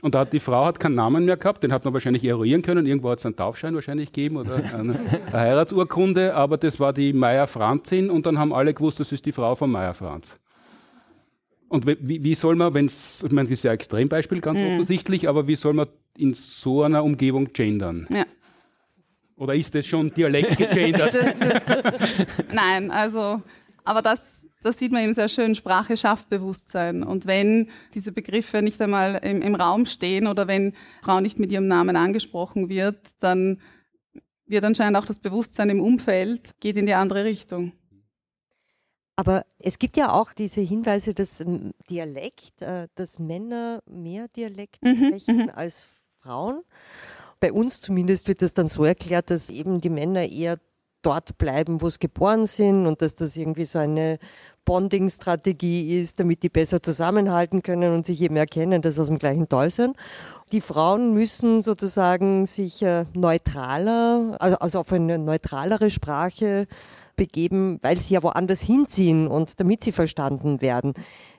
[0.01, 2.63] Und da hat die Frau hat keinen Namen mehr gehabt, den hat man wahrscheinlich eruieren
[2.63, 2.87] können.
[2.87, 7.13] Irgendwo hat es einen Taufschein wahrscheinlich gegeben oder eine, eine Heiratsurkunde, aber das war die
[7.13, 10.37] Meier Franzin und dann haben alle gewusst, das ist die Frau von Meier Franz.
[11.73, 14.59] Und wie, wie soll man, wenn es, ich meine, das ist ja ein Extrembeispiel, ganz
[14.59, 14.67] mhm.
[14.67, 18.07] offensichtlich, aber wie soll man in so einer Umgebung gendern?
[18.11, 18.25] Ja.
[19.37, 21.17] Oder ist das schon Dialekt gegendert?
[22.53, 23.41] nein, also,
[23.85, 27.03] aber das, das sieht man eben sehr schön, Sprache schafft Bewusstsein.
[27.03, 31.51] Und wenn diese Begriffe nicht einmal im, im Raum stehen oder wenn Frau nicht mit
[31.51, 33.63] ihrem Namen angesprochen wird, dann
[34.47, 37.73] wird anscheinend auch das Bewusstsein im Umfeld geht in die andere Richtung.
[39.23, 41.45] Aber es gibt ja auch diese Hinweise, dass
[41.89, 45.51] Dialekt, äh, dass Männer mehr Dialekt mhm, sprechen mhm.
[45.55, 45.87] als
[46.21, 46.63] Frauen.
[47.39, 50.59] Bei uns zumindest wird das dann so erklärt, dass eben die Männer eher
[51.03, 54.19] dort bleiben, wo sie geboren sind und dass das irgendwie so eine
[54.65, 59.19] Bonding-Strategie ist, damit die besser zusammenhalten können und sich eben erkennen, dass sie aus dem
[59.21, 59.97] gleichen Tal sind.
[60.51, 66.67] Die Frauen müssen sozusagen sich äh, neutraler, also, also auf eine neutralere Sprache
[67.23, 70.93] begeben, weil sie ja woanders hinziehen und damit sie verstanden werden.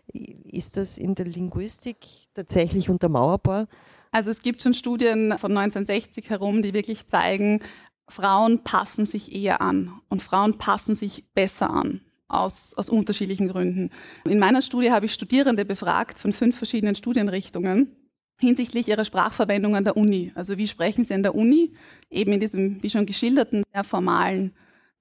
[0.07, 1.97] Ist das in der Linguistik
[2.33, 3.67] tatsächlich untermauerbar?
[4.11, 7.61] Also es gibt schon Studien von 1960 herum, die wirklich zeigen,
[8.07, 13.89] Frauen passen sich eher an und Frauen passen sich besser an aus, aus unterschiedlichen Gründen.
[14.25, 17.95] In meiner Studie habe ich Studierende befragt von fünf verschiedenen Studienrichtungen
[18.39, 20.31] hinsichtlich ihrer Sprachverwendung an der Uni.
[20.35, 21.73] Also wie sprechen sie an der Uni,
[22.09, 24.53] eben in diesem, wie schon geschilderten, sehr formalen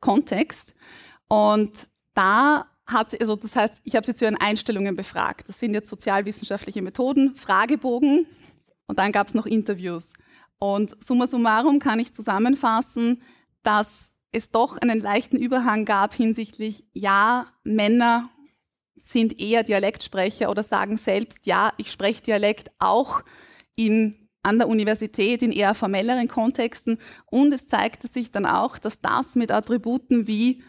[0.02, 0.74] Kontext.
[1.28, 5.48] Und da hat sie, also das heißt, ich habe sie zu ihren Einstellungen befragt.
[5.48, 8.26] Das sind jetzt sozialwissenschaftliche Methoden, Fragebogen
[8.86, 10.12] und dann gab es noch Interviews.
[10.58, 13.22] Und summa summarum kann ich zusammenfassen,
[13.62, 18.28] dass es doch einen leichten Überhang gab hinsichtlich, ja, Männer
[18.94, 23.22] sind eher Dialektsprecher oder sagen selbst, ja, ich spreche Dialekt auch
[23.74, 26.98] in, an der Universität in eher formelleren Kontexten.
[27.26, 30.62] Und es zeigte sich dann auch, dass das mit Attributen wie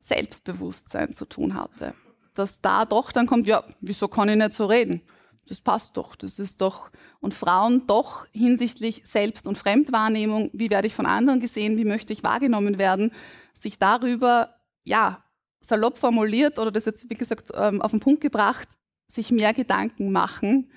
[0.00, 1.94] Selbstbewusstsein zu tun hatte.
[2.34, 5.02] Dass da doch dann kommt, ja, wieso kann ich nicht so reden?
[5.48, 10.88] das passt doch, das ist doch, und Frauen doch hinsichtlich Selbst- und Fremdwahrnehmung, wie werde
[10.88, 13.12] ich von anderen gesehen, wie möchte ich wahrgenommen werden,
[13.54, 15.22] sich darüber, ja,
[15.60, 18.68] salopp formuliert oder das jetzt, wie gesagt, ähm, auf den Punkt gebracht,
[19.08, 20.70] sich mehr Gedanken machen,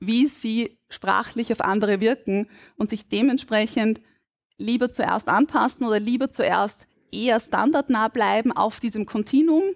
[0.00, 4.00] wie sie sprachlich auf andere wirken und sich dementsprechend
[4.58, 9.74] lieber zuerst anpassen oder lieber zuerst eher standardnah bleiben auf diesem Kontinuum,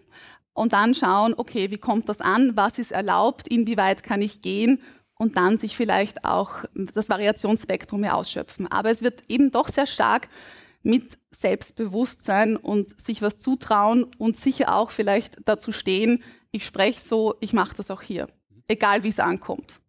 [0.59, 4.83] und dann schauen, okay, wie kommt das an, was ist erlaubt, inwieweit kann ich gehen
[5.15, 8.67] und dann sich vielleicht auch das Variationsspektrum mehr ausschöpfen.
[8.67, 10.29] Aber es wird eben doch sehr stark
[10.83, 17.37] mit Selbstbewusstsein und sich was zutrauen und sicher auch vielleicht dazu stehen, ich spreche so,
[17.41, 18.27] ich mache das auch hier,
[18.67, 19.81] egal wie es ankommt.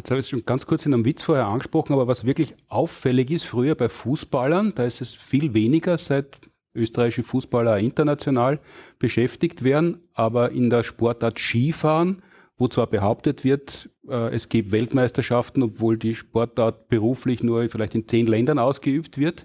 [0.00, 2.54] Jetzt habe ich es schon ganz kurz in einem Witz vorher angesprochen, aber was wirklich
[2.68, 6.38] auffällig ist, früher bei Fußballern, da ist es viel weniger seit
[6.74, 8.60] österreichische Fußballer international
[8.98, 12.22] beschäftigt werden, aber in der Sportart Skifahren,
[12.56, 18.08] wo zwar behauptet wird, äh, es gibt Weltmeisterschaften, obwohl die Sportart beruflich nur vielleicht in
[18.08, 19.44] zehn Ländern ausgeübt wird,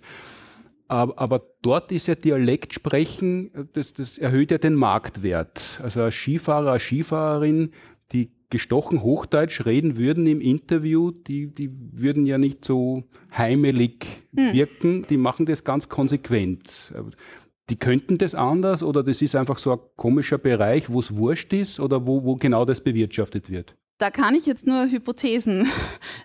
[0.87, 5.79] aber, dort ist ja Dialektsprechen, das, das erhöht ja den Marktwert.
[5.81, 7.71] Also ein Skifahrer, eine Skifahrerin,
[8.11, 13.03] die gestochen Hochdeutsch reden würden im Interview, die, die würden ja nicht so
[13.35, 14.53] heimelig hm.
[14.53, 16.93] wirken, die machen das ganz konsequent.
[17.69, 21.51] Die könnten das anders oder das ist einfach so ein komischer Bereich, wo es wurscht
[21.53, 23.75] ist oder wo, wo genau das bewirtschaftet wird?
[23.97, 25.67] Da kann ich jetzt nur Hypothesen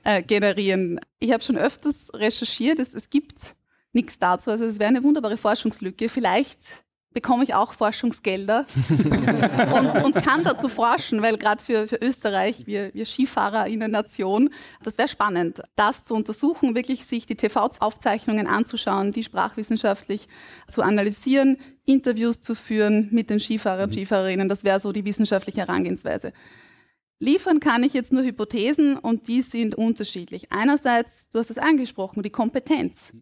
[0.05, 1.01] äh, generieren.
[1.19, 3.55] Ich habe schon öfters recherchiert, es, es gibt
[3.93, 4.51] nichts dazu.
[4.51, 6.09] Also es wäre eine wunderbare Forschungslücke.
[6.09, 12.67] Vielleicht bekomme ich auch Forschungsgelder und, und, kann dazu forschen, weil gerade für, für Österreich,
[12.67, 14.51] wir, wir Skifahrer in der Nation,
[14.85, 20.29] das wäre spannend, das zu untersuchen, wirklich sich die TV-Aufzeichnungen anzuschauen, die sprachwissenschaftlich
[20.69, 24.49] zu analysieren, Interviews zu führen mit den Skifahrern und Skifahrerinnen.
[24.49, 26.33] Das wäre so die wissenschaftliche Herangehensweise.
[27.19, 30.53] Liefern kann ich jetzt nur Hypothesen und die sind unterschiedlich.
[30.53, 33.13] Einerseits, du hast es angesprochen, die Kompetenz.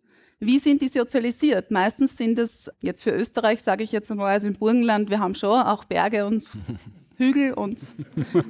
[0.41, 1.71] Wie sind die sozialisiert?
[1.71, 5.35] Meistens sind es, jetzt für Österreich sage ich jetzt einmal, also im Burgenland, wir haben
[5.35, 6.45] schon auch Berge und
[7.17, 7.81] Hügel und,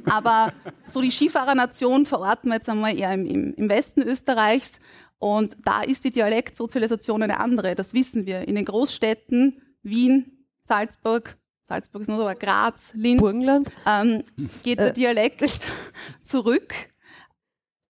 [0.04, 0.52] aber
[0.84, 4.78] so die Skifahrernation verorten wir jetzt einmal eher im, im, Westen Österreichs
[5.18, 8.46] und da ist die Dialektsozialisation eine andere, das wissen wir.
[8.46, 14.22] In den Großstädten, Wien, Salzburg, Salzburg ist nur so, Graz, Linz, Burgenland, ähm,
[14.62, 14.92] geht der äh.
[14.92, 15.42] Dialekt
[16.22, 16.74] zurück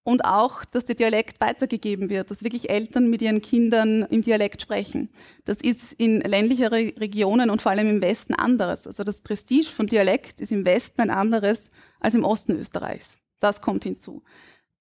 [0.09, 4.63] und auch, dass der Dialekt weitergegeben wird, dass wirklich Eltern mit ihren Kindern im Dialekt
[4.63, 5.11] sprechen.
[5.45, 8.87] Das ist in ländlicheren Regionen und vor allem im Westen anderes.
[8.87, 11.69] Also das Prestige von Dialekt ist im Westen ein anderes
[12.01, 13.19] als im Osten Österreichs.
[13.39, 14.23] Das kommt hinzu.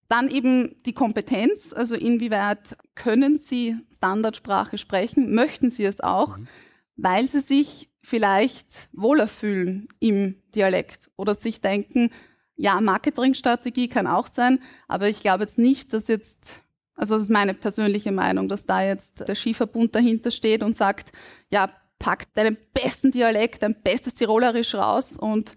[0.07, 6.47] Dann eben die Kompetenz, also inwieweit können Sie Standardsprache sprechen, möchten Sie es auch, mhm.
[6.95, 12.11] weil Sie sich vielleicht wohler fühlen im Dialekt oder sich denken,
[12.57, 16.61] ja, Marketingstrategie kann auch sein, aber ich glaube jetzt nicht, dass jetzt,
[16.95, 21.11] also das ist meine persönliche Meinung, dass da jetzt der Skiverbund dahinter steht und sagt,
[21.49, 25.53] ja, pack deinen besten Dialekt, dein bestes Tirolerisch raus und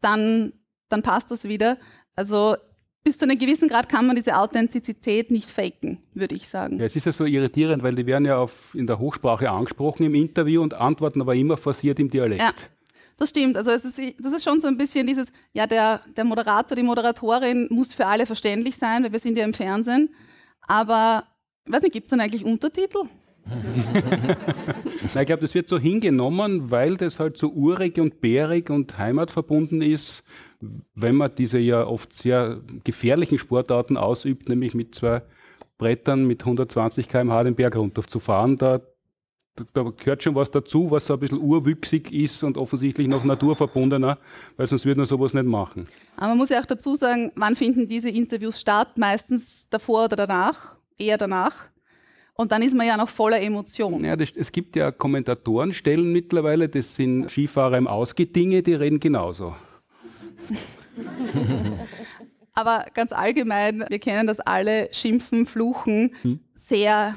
[0.00, 0.52] dann,
[0.88, 1.78] dann passt das wieder.
[2.16, 2.56] Also
[3.04, 6.78] bis zu einem gewissen Grad kann man diese Authentizität nicht faken, würde ich sagen.
[6.78, 10.04] Ja, es ist ja so irritierend, weil die werden ja auf, in der Hochsprache angesprochen
[10.04, 12.42] im Interview und antworten aber immer forciert im Dialekt.
[12.42, 12.52] Ja.
[13.16, 13.56] Das stimmt.
[13.56, 16.82] Also es ist, das ist schon so ein bisschen dieses, ja, der, der Moderator, die
[16.82, 20.10] Moderatorin muss für alle verständlich sein, weil wir sind ja im Fernsehen.
[20.62, 21.24] Aber,
[21.64, 23.08] ich weiß nicht, gibt es dann eigentlich Untertitel?
[25.04, 29.82] Ich glaube, das wird so hingenommen, weil das halt so urig und bärig und heimatverbunden
[29.82, 30.24] ist,
[30.94, 35.22] wenn man diese ja oft sehr gefährlichen Sportarten ausübt, nämlich mit zwei
[35.78, 38.56] Brettern mit 120 km/h den Berg runter zu fahren.
[38.56, 38.80] Da
[39.72, 44.18] da gehört schon was dazu, was so ein bisschen urwüchsig ist und offensichtlich noch naturverbundener,
[44.56, 45.86] weil sonst würde man sowas nicht machen.
[46.16, 48.98] Aber man muss ja auch dazu sagen, wann finden diese Interviews statt?
[48.98, 51.68] Meistens davor oder danach, eher danach.
[52.36, 54.04] Und dann ist man ja noch voller Emotion.
[54.04, 59.54] Ja, das, es gibt ja Kommentatorenstellen mittlerweile, das sind Skifahrer im Ausgedinge, die reden genauso.
[62.54, 66.40] Aber ganz allgemein, wir kennen das alle, schimpfen, fluchen, hm.
[66.54, 67.16] sehr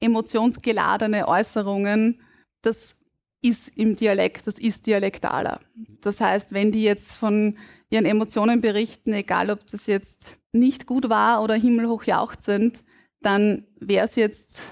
[0.00, 2.20] emotionsgeladene Äußerungen,
[2.62, 2.96] das
[3.42, 5.60] ist im Dialekt, das ist dialektaler.
[6.00, 7.58] Das heißt, wenn die jetzt von
[7.90, 12.84] ihren Emotionen berichten, egal ob das jetzt nicht gut war oder himmelhoch jauchzend,
[13.20, 14.62] dann wäre es jetzt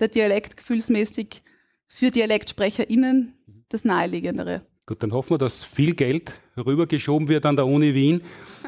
[0.00, 1.42] der Dialekt gefühlsmäßig
[1.86, 3.34] für DialektsprecherInnen
[3.68, 4.66] das Naheliegendere.
[4.92, 8.20] Gut, dann hoffen wir, dass viel Geld rübergeschoben wird an der Uni Wien,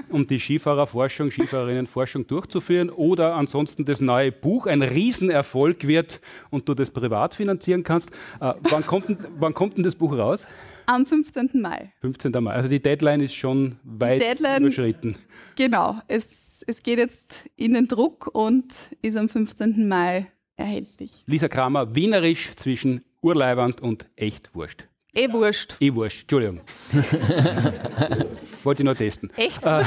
[0.08, 6.72] um die Skifahrerforschung, Skifahrerinnenforschung durchzuführen oder ansonsten das neue Buch ein Riesenerfolg wird und du
[6.72, 8.08] das privat finanzieren kannst.
[8.40, 10.46] Äh, wann, kommt denn, wann kommt denn das Buch raus?
[10.86, 11.50] Am 15.
[11.60, 11.92] Mai.
[12.00, 12.32] 15.
[12.42, 12.52] Mai.
[12.52, 15.16] Also die Deadline ist schon weit Deadline, überschritten.
[15.56, 15.98] Genau.
[16.08, 18.64] Es, es geht jetzt in den Druck und
[19.02, 19.86] ist am 15.
[19.86, 21.22] Mai erhältlich.
[21.26, 24.88] Lisa Kramer, Wienerisch zwischen Urleiwand und echt wurscht.
[25.14, 25.76] Eh wurscht.
[25.80, 26.60] Eh wurscht, Entschuldigung.
[28.64, 29.30] Wollte ich nur testen.
[29.36, 29.64] Echt?
[29.64, 29.84] Äh,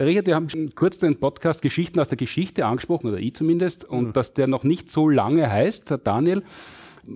[0.00, 4.08] Richard, wir haben kurz den Podcast Geschichten aus der Geschichte angesprochen, oder ich zumindest, und
[4.08, 4.12] mhm.
[4.14, 5.92] dass der noch nicht so lange heißt.
[6.04, 6.42] Daniel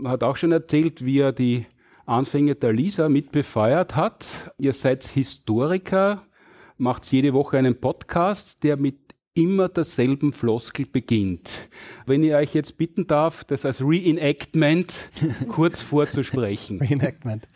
[0.05, 1.65] hat auch schon erzählt, wie er die
[2.05, 4.53] Anfänge der Lisa mitbefeuert hat.
[4.59, 6.27] Ihr seid Historiker,
[6.77, 9.04] macht jede Woche einen Podcast, der mit
[9.35, 11.69] immer derselben Floskel beginnt.
[12.07, 15.11] Wenn ich euch jetzt bitten darf, das als Reenactment
[15.49, 16.81] kurz vorzusprechen.
[16.81, 17.49] Reenactment.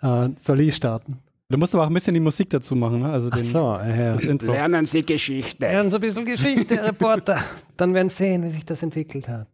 [0.00, 1.18] Äh, soll ich starten?
[1.50, 3.10] Du musst aber auch ein bisschen die Musik dazu machen, ne?
[3.10, 4.14] Also den, so, ja.
[4.14, 4.52] das Intro.
[4.52, 5.60] Lernen Sie Geschichte.
[5.60, 7.42] Lernen Sie ein bisschen Geschichte, Reporter.
[7.76, 9.48] Dann werden Sie sehen, wie sich das entwickelt hat.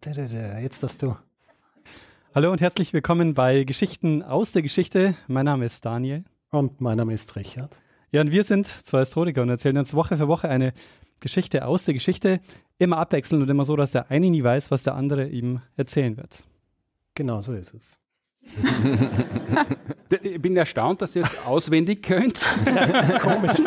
[0.63, 1.17] Jetzt darfst du.
[2.35, 5.15] Hallo und herzlich willkommen bei Geschichten aus der Geschichte.
[5.27, 6.25] Mein Name ist Daniel.
[6.51, 7.75] Und mein Name ist Richard.
[8.13, 10.73] Ja, und wir sind zwei Historiker und erzählen uns Woche für Woche eine
[11.21, 12.41] Geschichte aus der Geschichte
[12.79, 16.17] immer abwechselnd und immer so, dass der eine nie weiß, was der andere ihm erzählen
[16.17, 16.45] wird.
[17.15, 17.99] Genau so ist es.
[20.23, 22.41] ich bin erstaunt, dass ihr es auswendig könnt.
[23.21, 23.59] Komisch.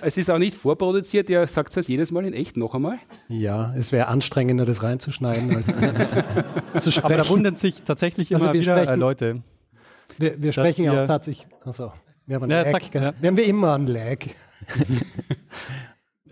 [0.00, 2.98] Es ist auch nicht vorproduziert, ihr sagt es jedes Mal in echt noch einmal.
[3.28, 5.66] Ja, es wäre anstrengender, das reinzuschneiden, als
[6.84, 7.04] zu sprechen.
[7.06, 9.42] Aber da wundern sich tatsächlich also immer also wieder äh, Leute.
[10.18, 11.46] Wir, wir sprechen ja auch tatsächlich.
[11.64, 11.92] Achso.
[12.26, 13.02] Wir haben, Ja, einen Lag, sag- gell?
[13.02, 13.14] ja.
[13.18, 14.18] wir haben wie immer einen Lag.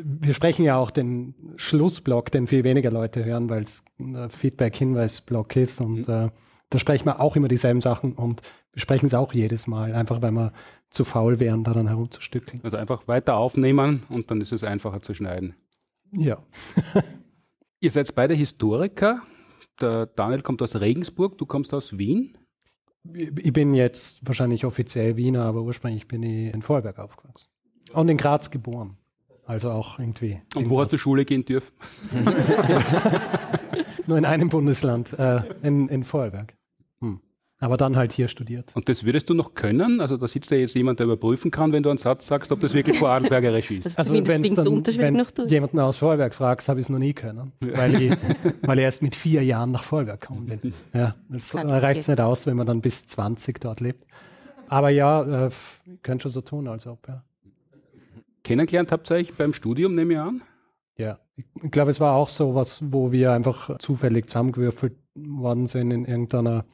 [0.04, 5.56] Wir sprechen ja auch den Schlussblock, den viel weniger Leute hören, weil es ein Feedback-Hinweis-Block
[5.56, 5.80] ist.
[5.80, 6.30] Und äh,
[6.70, 8.42] da sprechen wir auch immer dieselben Sachen und
[8.72, 10.52] wir sprechen es auch jedes Mal, einfach weil wir
[10.90, 12.60] zu faul wären, da dann herumzustückeln.
[12.64, 15.54] Also einfach weiter aufnehmen und dann ist es einfacher zu schneiden.
[16.12, 16.42] Ja.
[17.80, 19.22] Ihr seid beide Historiker.
[19.80, 22.36] Der Daniel kommt aus Regensburg, du kommst aus Wien.
[23.14, 27.48] Ich bin jetzt wahrscheinlich offiziell Wiener, aber ursprünglich bin ich in Vorarlberg aufgewachsen.
[27.92, 28.96] Und in Graz geboren.
[29.46, 30.40] Also auch irgendwie.
[30.54, 31.72] Und wo hast du Schule gehen dürfen?
[34.06, 36.54] Nur in einem Bundesland, äh, in, in Vorarlberg.
[37.00, 37.20] Hm.
[37.58, 38.72] Aber dann halt hier studiert.
[38.74, 40.00] Und das würdest du noch können?
[40.00, 42.60] Also da sitzt ja jetzt jemand, der überprüfen kann, wenn du einen Satz sagst, ob
[42.60, 43.98] das wirklich Vorarlbergerisch ist.
[43.98, 45.50] Also zumindest wenn's klingt so unterschwellig noch wenn's durch.
[45.50, 47.52] jemanden aus Vorarlberg fragst, habe ich es noch nie können.
[47.60, 48.12] Weil, ich,
[48.62, 50.72] weil ich erst mit vier Jahren nach Vorarlberg gekommen bin.
[50.94, 54.04] Ja, das reicht es nicht aus, wenn man dann bis 20 dort lebt.
[54.68, 55.50] Aber ja, äh,
[56.02, 57.22] könnt schon so tun, als ob, ja.
[58.44, 60.42] Kennengelernt habt ihr euch beim Studium, nehme ich an?
[60.96, 65.90] Ja, ich, glaube, es war auch so was, wo wir einfach zufällig zusammengewürfelt worden sind
[65.90, 66.64] in irgendeiner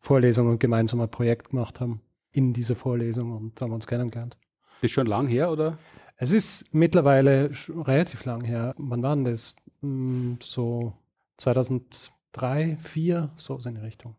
[0.00, 2.00] Vorlesung und gemeinsam ein Projekt gemacht haben
[2.32, 4.36] in dieser Vorlesung und haben uns kennengelernt.
[4.80, 5.78] Das ist schon lang her, oder?
[6.16, 8.74] Es ist mittlerweile relativ lang her.
[8.78, 9.56] Wann war denn das?
[9.80, 10.92] Hm, So
[11.38, 14.16] 2003, 2004, so in die Richtung.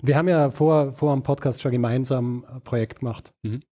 [0.00, 3.32] Wir haben ja vor, vor dem Podcast schon gemeinsam ein Projekt gemacht.
[3.42, 3.62] Mhm.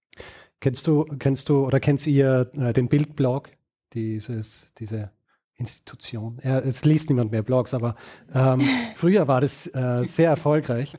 [0.60, 3.48] Kennst du, kennst du oder kennst ihr äh, den Bildblog?
[3.94, 5.10] Dieses, diese
[5.56, 6.38] Institution.
[6.42, 7.94] Ja, es liest niemand mehr Blogs, aber
[8.34, 8.60] ähm,
[8.96, 10.94] früher war das äh, sehr erfolgreich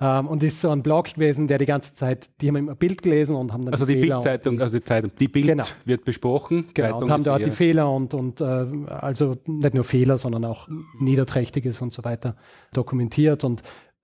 [0.00, 3.02] ähm, und ist so ein Blog gewesen, der die ganze Zeit, die haben immer Bild
[3.02, 5.64] gelesen und haben dann Also die und Bildzeitung, also die Zeitung, die Bild Genau.
[5.84, 6.68] wird besprochen.
[6.74, 10.44] Genau, Zeitung und haben dort die Fehler und, und äh, also nicht nur Fehler, sondern
[10.44, 12.36] auch Niederträchtiges und so weiter
[12.72, 13.44] dokumentiert.
[13.44, 13.62] Und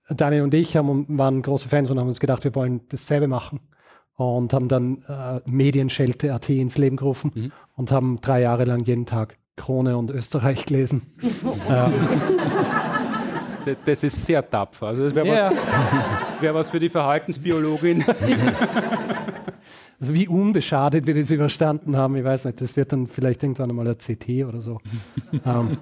[0.09, 3.61] Daniel und ich haben, waren große Fans und haben uns gedacht, wir wollen dasselbe machen.
[4.23, 7.53] Und haben dann äh, Medienschelte.at ins Leben gerufen Mhm.
[7.77, 11.03] und haben drei Jahre lang jeden Tag Krone und Österreich gelesen.
[11.71, 11.93] ähm,
[13.65, 14.89] Das- Das ist sehr tapfer.
[14.89, 18.05] Also das wäre ja, was, wär was für die Verhaltensbiologin.
[20.01, 23.71] also wie unbeschadet wir das überstanden haben, ich weiß nicht, das wird dann vielleicht irgendwann
[23.71, 24.81] einmal ein CT oder so.
[25.47, 25.79] ähm,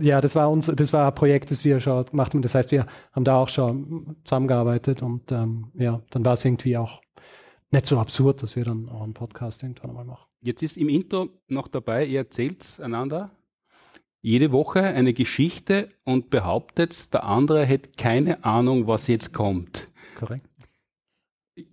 [0.00, 2.42] ja, das war, uns, das war ein Projekt, das wir schon gemacht haben.
[2.42, 6.76] Das heißt, wir haben da auch schon zusammengearbeitet und ähm, ja, dann war es irgendwie
[6.76, 7.00] auch
[7.70, 10.26] nicht so absurd, dass wir dann auch einen Podcast irgendwann einmal machen.
[10.40, 13.30] Jetzt ist im Intro noch dabei, ihr erzählt einander
[14.22, 19.88] jede Woche eine Geschichte und behauptet, der andere hätte keine Ahnung, was jetzt kommt.
[20.18, 20.48] Korrekt?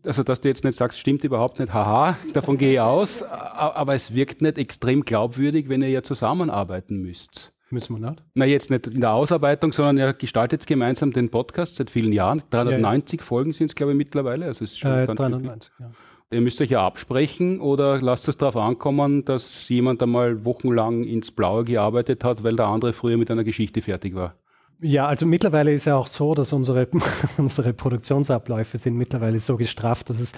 [0.04, 3.96] Also, dass du jetzt nicht sagst, stimmt überhaupt nicht, haha, davon gehe ich aus, aber
[3.96, 7.53] es wirkt nicht extrem glaubwürdig, wenn ihr ja zusammenarbeiten müsst.
[7.74, 8.24] Müssen wir nicht?
[8.36, 12.44] Na, jetzt nicht in der Ausarbeitung, sondern ihr gestaltet gemeinsam den Podcast seit vielen Jahren.
[12.52, 14.46] 390 Folgen sind es, glaube ich, mittlerweile.
[14.46, 15.92] Also ist schon Äh, ganz 390, ja.
[16.32, 21.32] Ihr müsst euch ja absprechen oder lasst es darauf ankommen, dass jemand einmal wochenlang ins
[21.32, 24.36] Blaue gearbeitet hat, weil der andere früher mit einer Geschichte fertig war.
[24.82, 26.88] Ja, also mittlerweile ist ja auch so, dass unsere,
[27.38, 30.34] unsere Produktionsabläufe sind mittlerweile so gestrafft, dass es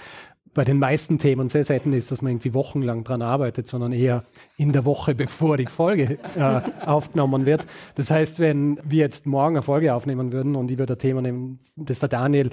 [0.56, 4.24] bei den meisten Themen sehr selten ist, dass man irgendwie wochenlang dran arbeitet, sondern eher
[4.56, 7.66] in der Woche, bevor die Folge äh, aufgenommen wird.
[7.94, 11.20] Das heißt, wenn wir jetzt morgen eine Folge aufnehmen würden und ich würde ein Thema
[11.20, 12.50] nehmen, das der Daniel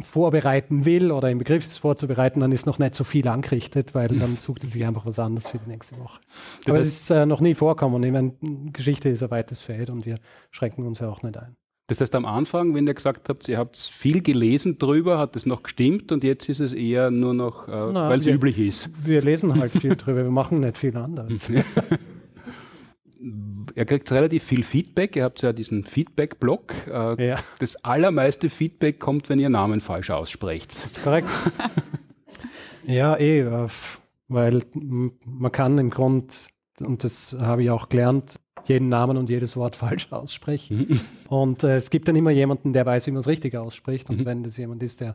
[0.00, 4.06] vorbereiten will oder im Begriff ist vorzubereiten, dann ist noch nicht so viel angerichtet, weil
[4.06, 6.20] dann sucht er sich einfach was anderes für die nächste Woche.
[6.68, 8.00] Aber es ist äh, noch nie vorkommen.
[8.04, 8.32] Ich meine,
[8.72, 10.18] Geschichte ist ein weites Feld und wir
[10.52, 11.56] schränken uns ja auch nicht ein.
[11.90, 15.44] Das heißt, am Anfang, wenn ihr gesagt habt, ihr habt viel gelesen drüber, hat es
[15.44, 18.90] noch gestimmt und jetzt ist es eher nur noch, äh, weil es üblich ist.
[19.04, 21.50] Wir lesen halt viel drüber, wir machen nicht viel anderes.
[23.74, 25.16] Ihr kriegt relativ viel Feedback.
[25.16, 26.74] Ihr habt ja diesen Feedback-Blog.
[26.86, 27.38] Äh, Ja.
[27.58, 30.72] Das allermeiste Feedback kommt, wenn ihr Namen falsch aussprecht.
[30.84, 31.28] Das ist korrekt.
[32.86, 33.68] ja, eh, äh,
[34.28, 36.46] weil man kann im Grund,
[36.80, 41.00] und das habe ich auch gelernt, jeden Namen und jedes Wort falsch aussprechen.
[41.28, 44.10] Und äh, es gibt dann immer jemanden, der weiß, wie man es richtig ausspricht.
[44.10, 44.24] Und Mhm.
[44.26, 45.14] wenn das jemand ist, der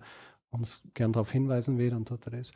[0.50, 2.52] uns gern darauf hinweisen will, dann tut er das.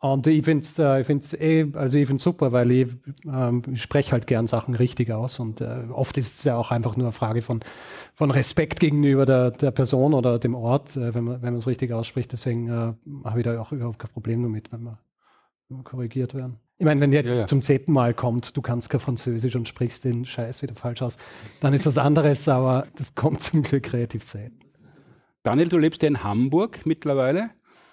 [0.00, 2.88] Und ich finde es äh, ich find's eh, also ich find's super, weil ich,
[3.24, 6.96] ähm, spreche halt gern Sachen richtig aus und äh, oft ist es ja auch einfach
[6.96, 7.60] nur eine Frage von,
[8.14, 11.68] von Respekt gegenüber der, der Person oder dem Ort, äh, wenn man wenn man es
[11.68, 12.32] richtig ausspricht.
[12.32, 12.94] Deswegen äh,
[13.24, 14.98] habe ich da auch überhaupt kein Problem damit, wenn wir,
[15.68, 16.56] wenn wir korrigiert werden.
[16.82, 17.46] Ich meine, wenn jetzt Ja, ja.
[17.46, 21.16] zum zehnten Mal kommt, du kannst kein Französisch und sprichst den Scheiß wieder falsch aus,
[21.60, 24.58] dann ist was anderes, aber das kommt zum Glück relativ selten.
[25.44, 27.50] Daniel, du lebst ja in Hamburg mittlerweile.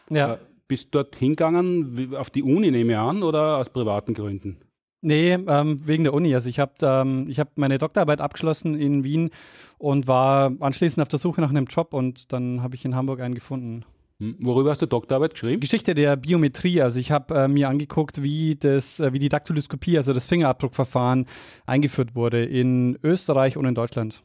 [0.09, 0.33] Ja.
[0.33, 0.37] Äh,
[0.67, 4.57] bist dort hingegangen, auf die Uni nehme ich an, oder aus privaten Gründen?
[5.01, 6.33] Nee, ähm, wegen der Uni.
[6.33, 9.29] Also ich habe ähm, ich hab meine Doktorarbeit abgeschlossen in Wien
[9.77, 13.19] und war anschließend auf der Suche nach einem Job und dann habe ich in Hamburg
[13.19, 13.85] einen gefunden.
[14.20, 14.36] Hm.
[14.39, 15.61] Worüber hast du Doktorarbeit geschrieben?
[15.61, 16.82] Geschichte der Biometrie.
[16.82, 21.26] Also ich habe äh, mir angeguckt, wie das, äh, wie die Daktyloskopie, also das Fingerabdruckverfahren,
[21.65, 24.22] eingeführt wurde in Österreich und in Deutschland.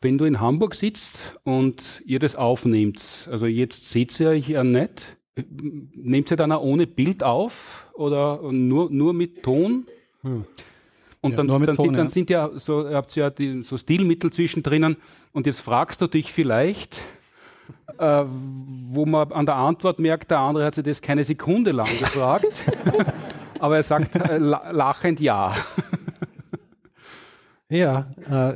[0.00, 4.64] Wenn du in Hamburg sitzt und ihr das aufnehmt, also jetzt seht ihr euch ja
[4.64, 5.16] nicht,
[5.94, 9.86] nehmt ihr dann auch ohne Bild auf oder nur, nur mit Ton?
[10.22, 10.44] Hm.
[11.22, 12.10] Und ja, dann, dann, Ton, sind, dann ja.
[12.10, 14.96] sind ja so, ihr habt ja die, so Stilmittel zwischendrin
[15.32, 17.02] und jetzt fragst du dich vielleicht,
[17.98, 21.88] äh, wo man an der Antwort merkt, der andere hat sich das keine Sekunde lang
[21.98, 22.46] gefragt,
[23.58, 25.54] aber er sagt äh, lachend ja.
[27.68, 28.54] Ja, äh,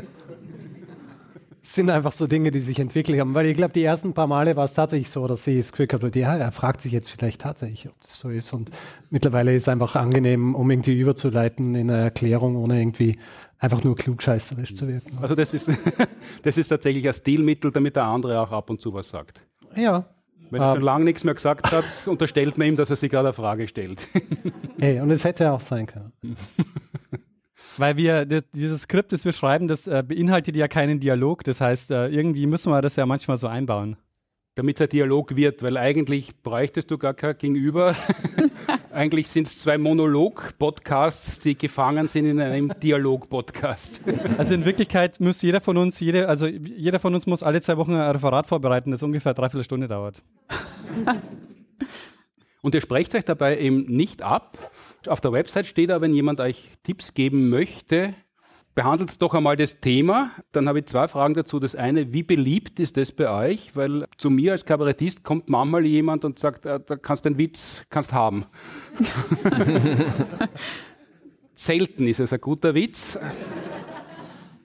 [1.74, 3.34] sind einfach so Dinge, die sich entwickelt haben.
[3.34, 5.86] Weil ich glaube, die ersten paar Male war es tatsächlich so, dass sie das Gefühl
[5.86, 8.52] gehabt ja, er fragt sich jetzt vielleicht tatsächlich, ob das so ist.
[8.52, 8.70] Und
[9.10, 13.18] mittlerweile ist es einfach angenehm, um irgendwie überzuleiten in eine Erklärung, ohne irgendwie
[13.58, 15.18] einfach nur klugscheißerisch zu wirken.
[15.20, 15.68] Also das ist,
[16.42, 19.40] das ist tatsächlich ein Stilmittel, damit der andere auch ab und zu was sagt.
[19.76, 20.06] Ja.
[20.50, 20.84] Wenn er schon ähm.
[20.84, 24.06] lange nichts mehr gesagt hat, unterstellt man ihm, dass er sich gerade eine Frage stellt.
[24.76, 26.12] Hey, und es hätte auch sein können.
[27.78, 31.44] Weil wir, dieses Skript, das wir schreiben, das äh, beinhaltet ja keinen Dialog.
[31.44, 33.96] Das heißt, äh, irgendwie müssen wir das ja manchmal so einbauen.
[34.56, 37.96] Damit es ein Dialog wird, weil eigentlich bräuchtest du gar kein Gegenüber.
[38.92, 44.02] eigentlich sind es zwei Monolog-Podcasts, die gefangen sind in einem Dialog-Podcast.
[44.38, 47.76] Also in Wirklichkeit muss jeder von uns, jede, also jeder von uns muss alle zwei
[47.76, 50.22] Wochen ein Referat vorbereiten, das ungefähr dreiviertel Stunde dauert.
[52.62, 54.72] Und ihr sprecht euch dabei eben nicht ab,
[55.08, 58.14] auf der Website steht aber, wenn jemand euch Tipps geben möchte,
[58.74, 60.32] behandelt doch einmal das Thema.
[60.52, 61.58] Dann habe ich zwei Fragen dazu.
[61.58, 63.74] Das eine, wie beliebt ist das bei euch?
[63.76, 67.38] Weil zu mir als Kabarettist kommt manchmal jemand und sagt, äh, da kannst du einen
[67.38, 68.46] Witz, kannst haben.
[71.54, 73.18] Selten ist es ein guter Witz.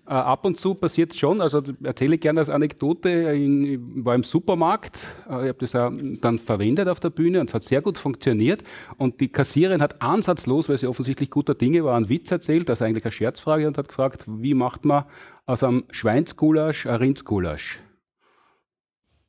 [0.09, 4.15] Äh, ab und zu passiert es schon, also erzähle ich gerne als Anekdote, ich war
[4.15, 4.97] im Supermarkt,
[5.29, 5.91] äh, ich habe das auch
[6.21, 8.63] dann verwendet auf der Bühne und es hat sehr gut funktioniert
[8.97, 12.85] und die Kassiererin hat ansatzlos, weil sie offensichtlich guter Dinge war, einen Witz erzählt, also
[12.85, 15.05] eigentlich eine Scherzfrage und hat gefragt, wie macht man
[15.45, 17.79] aus einem Schweinsgulasch ein Rindsgulasch?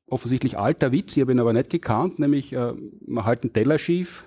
[0.06, 2.72] Offensichtlich alter Witz, ich habe ihn aber nicht gekannt, nämlich äh,
[3.06, 4.24] man hält einen Teller schief.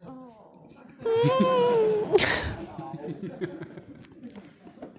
[0.00, 1.67] Oh.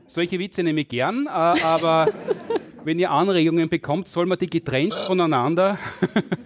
[0.10, 2.07] Solche Witze nehme ich gern, äh, aber
[2.84, 5.78] wenn ihr Anregungen bekommt, soll man die getrennt voneinander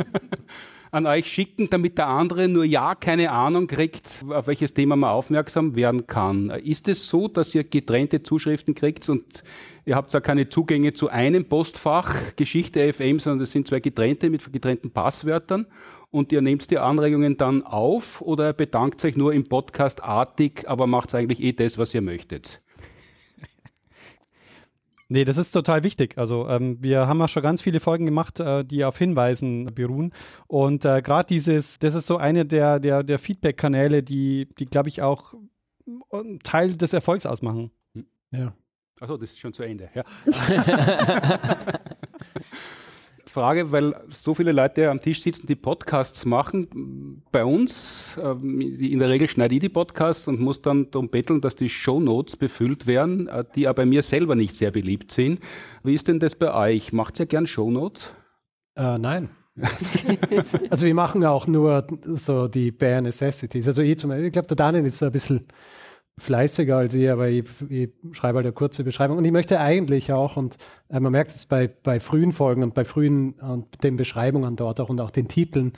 [0.92, 5.12] an euch schicken, damit der andere nur ja keine Ahnung kriegt, auf welches Thema man
[5.12, 6.50] aufmerksam werden kann.
[6.50, 9.44] Ist es so, dass ihr getrennte Zuschriften kriegt und
[9.86, 14.30] ihr habt zwar keine Zugänge zu einem Postfach Geschichte FM, sondern es sind zwei getrennte
[14.30, 15.68] mit getrennten Passwörtern
[16.12, 20.86] und ihr nehmt die Anregungen dann auf oder bedankt euch nur im Podcast artig, aber
[20.86, 22.60] macht eigentlich eh das, was ihr möchtet?
[25.14, 26.18] Nee, das ist total wichtig.
[26.18, 30.12] Also ähm, wir haben ja schon ganz viele Folgen gemacht, äh, die auf Hinweisen beruhen.
[30.48, 34.90] Und äh, gerade dieses, das ist so eine der, der, der Feedback-Kanäle, die, die glaube
[34.90, 35.36] ich, auch
[36.42, 37.70] Teil des Erfolgs ausmachen.
[38.32, 38.56] Ja.
[39.00, 39.92] Achso, das ist schon zu Ende.
[39.94, 40.04] Ja.
[43.34, 47.24] Frage, weil so viele Leute am Tisch sitzen, die Podcasts machen.
[47.32, 51.42] Bei uns, ähm, in der Regel schneide ich die Podcasts und muss dann darum betteln,
[51.42, 55.40] dass die Shownotes befüllt werden, äh, die aber bei mir selber nicht sehr beliebt sind.
[55.84, 56.94] Wie ist denn das bei euch?
[56.94, 58.14] Macht ihr gern Shownotes?
[58.76, 59.30] Äh, nein.
[60.70, 63.68] also wir machen auch nur so die Bare Necessities.
[63.68, 65.42] Also ich, ich glaube, der Daniel ist so ein bisschen
[66.20, 69.18] fleißiger als ich, aber ich, ich, schreibe halt eine kurze Beschreibung.
[69.18, 70.58] Und ich möchte eigentlich auch, und
[70.90, 74.80] äh, man merkt es bei, bei frühen Folgen und bei frühen und den Beschreibungen dort
[74.80, 75.74] auch und auch den Titeln,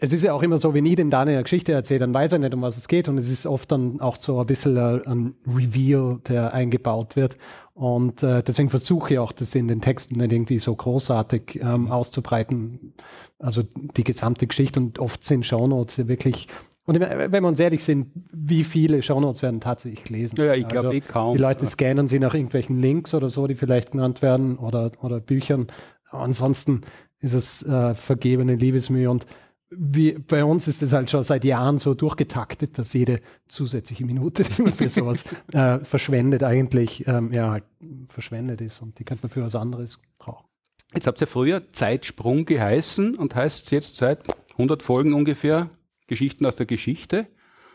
[0.00, 2.32] es ist ja auch immer so, wenn ich dem Daniel eine Geschichte erzähle, dann weiß
[2.32, 3.08] er nicht, um was es geht.
[3.08, 7.36] Und es ist oft dann auch so ein bisschen äh, ein Reveal, der eingebaut wird.
[7.74, 11.90] Und äh, deswegen versuche ich auch, das in den Texten nicht irgendwie so großartig ähm,
[11.90, 12.94] auszubreiten.
[13.38, 13.62] Also
[13.96, 14.80] die gesamte Geschichte.
[14.80, 16.48] Und oft sind Shownotes wirklich
[16.88, 20.36] und wenn wir uns ehrlich sind, wie viele Shownotes werden tatsächlich gelesen?
[20.38, 21.36] Ja, ich glaube also, eh kaum.
[21.36, 25.20] Die Leute scannen sie nach irgendwelchen Links oder so, die vielleicht genannt werden oder, oder
[25.20, 25.66] Büchern.
[26.10, 26.80] Ansonsten
[27.20, 29.26] ist es äh, vergebene Liebesmühe und
[29.68, 34.42] wie, bei uns ist es halt schon seit Jahren so durchgetaktet, dass jede zusätzliche Minute,
[34.56, 37.64] die man für sowas äh, verschwendet, eigentlich ähm, ja, halt
[38.08, 40.46] verschwendet ist und die könnte man für was anderes brauchen.
[40.94, 44.20] Jetzt habt ihr früher Zeitsprung geheißen und heißt jetzt seit
[44.52, 45.68] 100 Folgen ungefähr
[46.08, 47.28] Geschichten aus der Geschichte.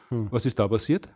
[0.10, 0.28] Hm.
[0.30, 1.08] Was ist da passiert?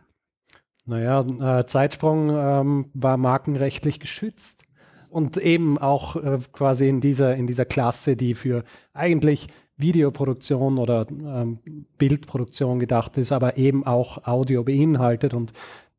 [0.86, 1.20] Naja,
[1.58, 4.62] äh, Zeitsprung ähm, war markenrechtlich geschützt
[5.10, 8.64] und eben auch äh, quasi in dieser, in dieser Klasse, die für
[8.94, 11.58] eigentlich Videoproduktion oder ähm,
[11.98, 15.34] Bildproduktion gedacht ist, aber eben auch Audio beinhaltet.
[15.34, 15.52] Und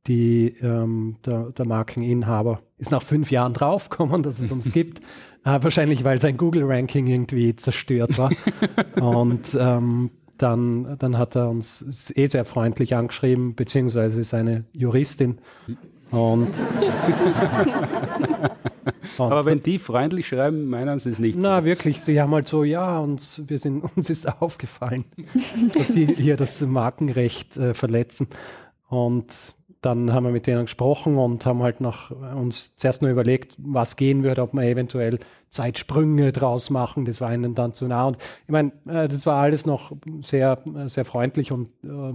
[0.07, 4.99] die, ähm, der, der Markeninhaber ist nach fünf Jahren draufgekommen, dass es uns gibt.
[5.45, 8.31] Äh, wahrscheinlich, weil sein Google-Ranking irgendwie zerstört war.
[9.01, 15.39] Und ähm, dann, dann hat er uns eh sehr freundlich angeschrieben, beziehungsweise seine Juristin.
[16.11, 16.53] Und,
[19.17, 21.37] und Aber wenn die freundlich schreiben, meinen sie es nicht.
[21.39, 21.65] Na, so.
[21.65, 25.05] wirklich, sie haben halt so, ja, und wir sind, uns ist aufgefallen,
[25.73, 28.27] dass die hier das Markenrecht äh, verletzen.
[28.87, 29.27] Und
[29.81, 33.95] dann haben wir mit denen gesprochen und haben halt nach uns zuerst nur überlegt, was
[33.95, 35.19] gehen würde, ob wir eventuell
[35.49, 37.05] Zeitsprünge draus machen.
[37.05, 38.07] Das war ihnen dann zu nah.
[38.07, 42.13] Und ich meine, äh, das war alles noch sehr, sehr freundlich und äh,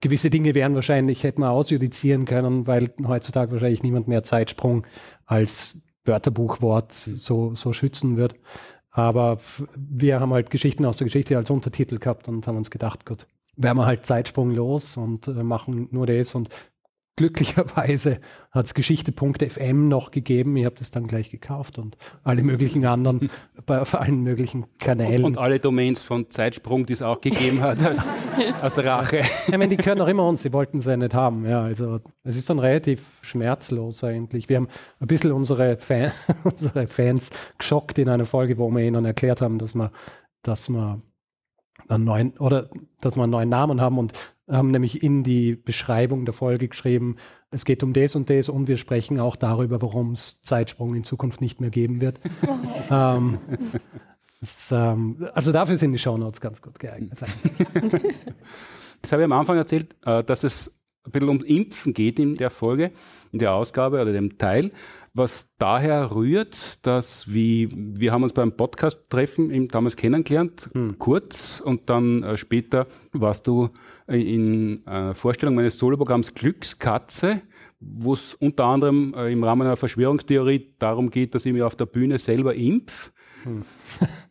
[0.00, 4.86] gewisse Dinge wären wahrscheinlich, hätten wir ausjudizieren können, weil heutzutage wahrscheinlich niemand mehr Zeitsprung
[5.26, 8.34] als Wörterbuchwort so, so schützen wird.
[8.90, 9.38] Aber
[9.76, 13.26] wir haben halt Geschichten aus der Geschichte als Untertitel gehabt und haben uns gedacht, gut,
[13.56, 16.34] wären wir halt zeitsprunglos und äh, machen nur das.
[16.34, 16.48] Und
[17.16, 18.20] glücklicherweise
[18.50, 20.56] hat es Geschichte.fm noch gegeben.
[20.56, 23.30] Ich habe das dann gleich gekauft und alle möglichen anderen,
[23.66, 25.24] bei, auf allen möglichen Kanälen.
[25.24, 28.08] Und, und alle Domains von Zeitsprung, die es auch gegeben hat, als,
[28.60, 29.20] als Rache.
[29.46, 31.46] Ich meine, die können auch immer uns, sie wollten es ja nicht haben.
[31.46, 34.48] Ja, also es ist dann relativ schmerzlos eigentlich.
[34.48, 34.68] Wir haben
[34.98, 36.12] ein bisschen unsere, Fan,
[36.44, 39.92] unsere Fans geschockt in einer Folge, wo wir ihnen erklärt haben, dass wir,
[40.42, 41.00] dass wir
[41.88, 42.70] einen neuen oder
[43.00, 44.12] dass wir einen neuen Namen haben und
[44.48, 47.16] haben nämlich in die Beschreibung der Folge geschrieben,
[47.50, 51.04] es geht um das und das und wir sprechen auch darüber, warum es Zeitsprung in
[51.04, 52.20] Zukunft nicht mehr geben wird.
[52.90, 53.38] ähm,
[54.40, 57.18] das, ähm, also dafür sind die Shownotes ganz gut geeignet.
[59.04, 60.72] Das habe ich am Anfang erzählt, äh, dass es
[61.04, 62.90] ein bisschen um Impfen geht in der Folge,
[63.32, 64.72] in der Ausgabe oder dem Teil,
[65.12, 70.98] was daher rührt, dass wie, wir haben uns beim Podcast-Treffen damals kennengelernt, hm.
[70.98, 73.70] kurz, und dann äh, später warst du
[74.08, 77.42] in äh, Vorstellung meines Soloprogramms Glückskatze,
[77.80, 81.76] wo es unter anderem äh, im Rahmen einer Verschwörungstheorie darum geht, dass ich mich auf
[81.76, 83.12] der Bühne selber impf.
[83.44, 83.62] Hm.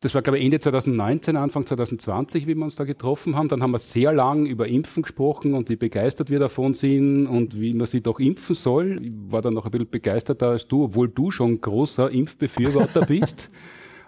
[0.00, 3.48] Das war, glaube ich, Ende 2019, Anfang 2020, wie wir uns da getroffen haben.
[3.48, 7.58] Dann haben wir sehr lang über Impfen gesprochen und wie begeistert wir davon sind und
[7.60, 9.00] wie man sich doch impfen soll.
[9.02, 13.50] Ich war dann noch ein bisschen begeisterter als du, obwohl du schon großer Impfbefürworter bist.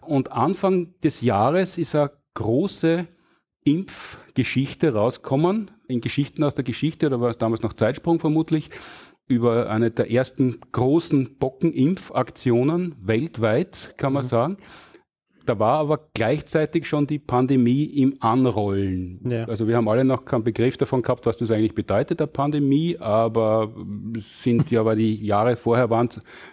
[0.02, 3.08] Und Anfang des Jahres ist eine große
[3.64, 8.70] Impfgeschichte rauskommen, in Geschichten aus der Geschichte, oder war es damals noch Zeitsprung vermutlich,
[9.26, 14.28] über eine der ersten großen Bockenimpfaktionen weltweit, kann man mhm.
[14.28, 14.56] sagen.
[15.50, 19.18] Da war aber gleichzeitig schon die Pandemie im Anrollen.
[19.28, 19.46] Ja.
[19.46, 22.96] Also wir haben alle noch keinen Begriff davon gehabt, was das eigentlich bedeutet, der Pandemie,
[23.00, 23.74] aber
[24.16, 26.08] es sind ja, weil die Jahre vorher waren,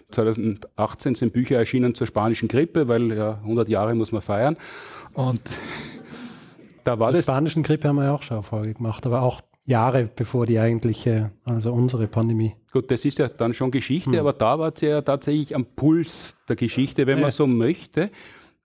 [0.09, 4.57] 2018 sind Bücher erschienen zur spanischen Grippe, weil ja 100 Jahre muss man feiern.
[5.13, 5.41] Und
[6.83, 7.25] da war Zur das.
[7.25, 11.29] spanischen Grippe haben wir ja auch schon Erfolge gemacht, aber auch Jahre bevor die eigentliche,
[11.45, 12.55] also unsere Pandemie.
[12.71, 14.19] Gut, das ist ja dann schon Geschichte, hm.
[14.19, 17.21] aber da war es ja tatsächlich am Puls der Geschichte, wenn ja.
[17.21, 18.09] man so möchte.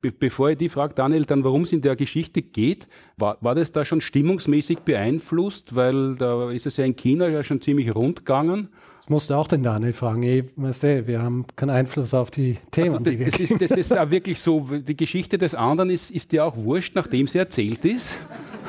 [0.03, 3.55] Be bevor ich die frage, Daniel, dann warum es in der Geschichte geht, war, war
[3.55, 5.74] das da schon stimmungsmäßig beeinflusst?
[5.77, 8.69] Weil da ist es ja in China ja schon ziemlich rund gegangen.
[9.03, 10.23] Das musst du auch den Daniel fragen.
[10.23, 12.97] Ich, weißt du, wir haben keinen Einfluss auf die Themen.
[12.97, 14.61] Also das, die das, ist, das, das ist auch wirklich so.
[14.61, 18.16] Die Geschichte des anderen ist, ist dir auch wurscht, nachdem sie erzählt ist.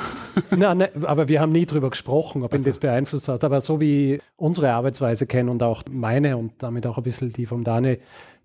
[0.56, 3.44] Nein, ne, aber wir haben nie darüber gesprochen, ob ihn das beeinflusst hat.
[3.44, 7.46] Aber so wie unsere Arbeitsweise kennen und auch meine und damit auch ein bisschen die
[7.46, 8.00] vom Daniel,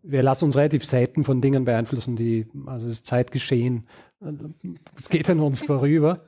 [0.08, 3.86] wir lassen uns relativ selten von Dingen beeinflussen, die, also das Zeitgeschehen,
[4.96, 6.20] es geht an uns vorüber.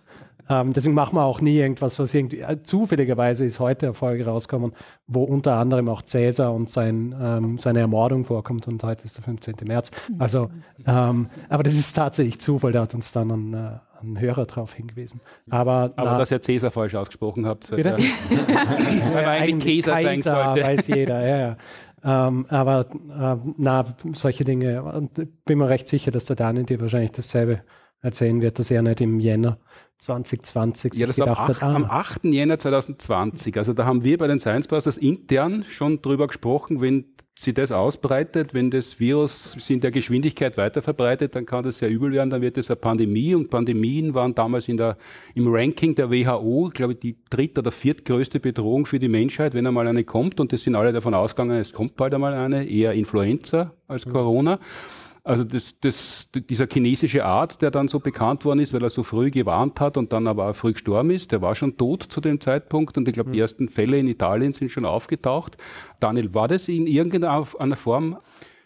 [0.48, 4.26] Ähm, deswegen machen wir auch nie irgendwas, was irgendwie, äh, zufälligerweise ist heute eine Folge
[4.26, 4.72] rausgekommen,
[5.06, 9.22] wo unter anderem auch Cäsar und sein, ähm, seine Ermordung vorkommt und heute ist der
[9.22, 9.54] 15.
[9.64, 9.92] März.
[10.18, 10.50] Also,
[10.86, 14.74] ähm, aber das ist tatsächlich Zufall, da hat uns dann ein, äh, ein Hörer drauf
[14.74, 15.20] hingewiesen.
[15.50, 17.70] Aber, aber na, dass ihr Cäsar falsch ausgesprochen habt.
[17.70, 17.96] Bitte?
[19.12, 20.62] Weil eigentlich Käser sein sollte.
[20.64, 21.56] weiß jeder, ja, ja.
[22.02, 25.14] Ähm, aber äh, na, solche Dinge, und
[25.44, 27.62] bin mir recht sicher, dass der Daniel dir wahrscheinlich dasselbe
[28.00, 29.58] erzählen wird, dass er nicht im Jänner
[30.00, 31.74] 2020 ja, das war am 8, ah.
[31.74, 32.24] am 8.
[32.24, 33.58] Jänner 2020.
[33.58, 37.04] Also da haben wir bei den Science Busters intern schon drüber gesprochen, wenn
[37.38, 41.78] sich das ausbreitet, wenn das Virus sich in der Geschwindigkeit weiter verbreitet, dann kann das
[41.78, 44.98] sehr übel werden, dann wird es eine Pandemie und Pandemien waren damals in der,
[45.34, 49.66] im Ranking der WHO, glaube ich, die dritt- oder viertgrößte Bedrohung für die Menschheit, wenn
[49.66, 52.92] einmal eine kommt und es sind alle davon ausgegangen, es kommt bald einmal eine, eher
[52.92, 54.12] Influenza als mhm.
[55.30, 59.04] Also das, das, dieser chinesische Arzt, der dann so bekannt worden ist, weil er so
[59.04, 62.20] früh gewarnt hat und dann aber auch früh gestorben ist, der war schon tot zu
[62.20, 65.56] dem Zeitpunkt und ich glaube, die ersten Fälle in Italien sind schon aufgetaucht.
[66.00, 67.44] Daniel, war das in irgendeiner
[67.76, 68.18] Form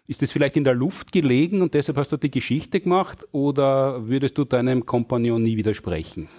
[0.07, 4.09] Ist das vielleicht in der Luft gelegen und deshalb hast du die Geschichte gemacht oder
[4.09, 6.31] würdest du deinem Kompagnon nie widersprechen?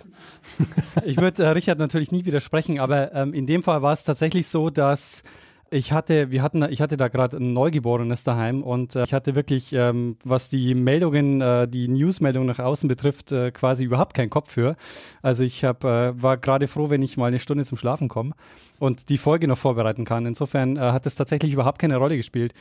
[1.06, 4.48] Ich würde äh, Richard natürlich nie widersprechen, aber ähm, in dem Fall war es tatsächlich
[4.48, 5.22] so, dass
[5.72, 9.36] ich hatte, wir hatten, ich hatte da gerade ein Neugeborenes daheim und äh, ich hatte
[9.36, 14.30] wirklich, ähm, was die Meldungen, äh, die Newsmeldungen nach außen betrifft, äh, quasi überhaupt keinen
[14.30, 14.76] Kopf für.
[15.22, 18.34] Also ich hab, äh, war gerade froh, wenn ich mal eine Stunde zum Schlafen komme
[18.80, 20.26] und die Folge noch vorbereiten kann.
[20.26, 22.54] Insofern äh, hat es tatsächlich überhaupt keine Rolle gespielt.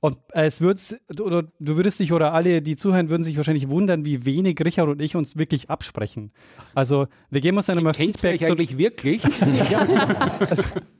[0.00, 0.78] Und es wird,
[1.20, 4.88] oder du würdest dich, oder alle, die zuhören, würden sich wahrscheinlich wundern, wie wenig Richard
[4.88, 6.32] und ich uns wirklich absprechen.
[6.74, 8.42] Also, wir geben uns dann immer Kennt ihr Feedback.
[8.42, 9.22] euch eigentlich wirklich?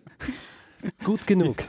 [1.04, 1.56] Gut genug.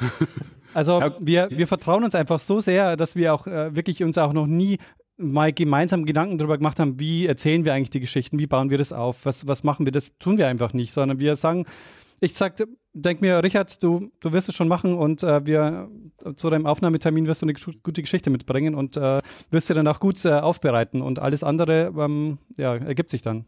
[0.74, 4.32] Also wir, wir vertrauen uns einfach so sehr, dass wir auch äh, wirklich uns auch
[4.32, 4.78] noch nie
[5.18, 8.78] mal gemeinsam Gedanken darüber gemacht haben, wie erzählen wir eigentlich die Geschichten, wie bauen wir
[8.78, 11.66] das auf, was, was machen wir, das tun wir einfach nicht, sondern wir sagen,
[12.20, 12.56] ich sag,
[12.94, 15.90] denk mir, Richard, du, du wirst es schon machen und äh, wir
[16.36, 20.00] zu deinem Aufnahmetermin wirst du eine gute Geschichte mitbringen und äh, wirst sie dann auch
[20.00, 23.46] gut äh, aufbereiten und alles andere ähm, ja, ergibt sich dann.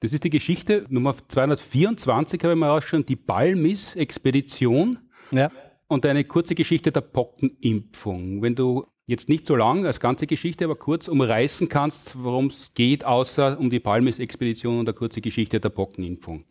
[0.00, 4.98] Das ist die Geschichte Nummer 224, habe ich mal rausschauen, die Balmis-Expedition
[5.30, 5.50] Ja.
[5.88, 8.42] und eine kurze Geschichte der Pockenimpfung.
[8.42, 12.72] Wenn du jetzt nicht so lang als ganze Geschichte, aber kurz umreißen kannst, worum es
[12.74, 16.44] geht, außer um die Balmis-Expedition und eine kurze Geschichte der Pockenimpfung.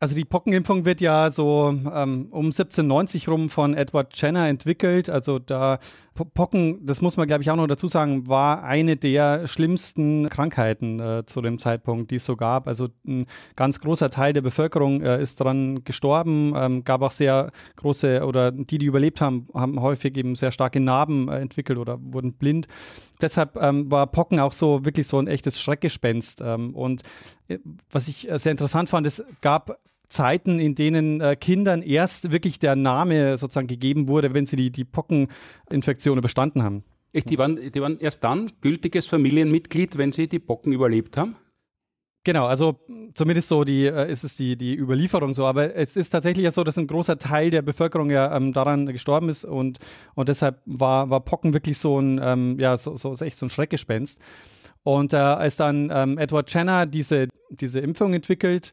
[0.00, 5.08] Also die Pockenimpfung wird ja so ähm, um 1790 rum von Edward Jenner entwickelt.
[5.08, 5.78] Also da
[6.14, 11.00] Pocken, das muss man glaube ich auch noch dazu sagen, war eine der schlimmsten Krankheiten
[11.00, 12.68] äh, zu dem Zeitpunkt, die es so gab.
[12.68, 13.26] Also ein
[13.56, 16.52] ganz großer Teil der Bevölkerung äh, ist daran gestorben.
[16.56, 20.80] Ähm, gab auch sehr große oder die, die überlebt haben, haben häufig eben sehr starke
[20.80, 22.66] Narben äh, entwickelt oder wurden blind.
[23.20, 26.40] Deshalb ähm, war Pocken auch so wirklich so ein echtes Schreckgespenst.
[26.42, 27.02] Ähm, und
[27.48, 27.58] äh,
[27.90, 29.78] was ich äh, sehr interessant fand, es gab
[30.12, 34.70] Zeiten, in denen äh, Kindern erst wirklich der Name sozusagen gegeben wurde, wenn sie die,
[34.70, 36.84] die Pockeninfektion überstanden haben.
[37.12, 41.36] Echt, die waren, die waren erst dann gültiges Familienmitglied, wenn sie die Pocken überlebt haben?
[42.24, 42.78] Genau, also
[43.14, 46.52] zumindest so die, äh, ist es die, die Überlieferung so, aber es ist tatsächlich ja
[46.52, 49.78] so, dass ein großer Teil der Bevölkerung ja ähm, daran gestorben ist und,
[50.14, 53.46] und deshalb war, war Pocken wirklich so ein, ähm, ja, so, so ist echt so
[53.46, 54.20] ein Schreckgespenst.
[54.84, 58.72] Und äh, als dann ähm, Edward Jenner diese, diese Impfung entwickelt,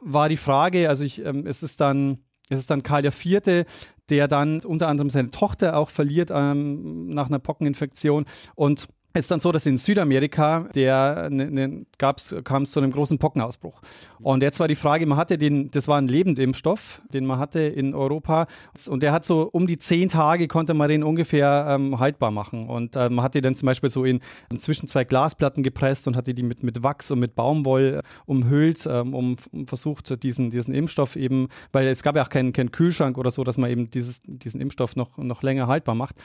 [0.00, 3.66] war die Frage, also ich, ähm, es ist dann, es ist dann Karl IV.,
[4.10, 9.38] der dann unter anderem seine Tochter auch verliert ähm, nach einer Pockeninfektion und ist dann
[9.38, 13.80] so, dass in Südamerika der ne, ne, gab's, kam es zu einem großen Pockenausbruch.
[14.20, 17.60] Und jetzt war die Frage, man hatte den, das war ein Lebendimpfstoff, den man hatte
[17.60, 18.46] in Europa.
[18.88, 22.64] Und der hat so um die zehn Tage konnte man den ungefähr ähm, haltbar machen.
[22.64, 24.20] Und äh, man hatte den zum Beispiel so in
[24.58, 29.14] zwischen zwei Glasplatten gepresst und hatte die mit, mit Wachs und mit Baumwoll umhüllt, ähm,
[29.14, 33.16] um, um versucht, diesen, diesen Impfstoff eben, weil es gab ja auch keinen, keinen Kühlschrank
[33.16, 36.16] oder so, dass man eben dieses, diesen Impfstoff noch, noch länger haltbar macht.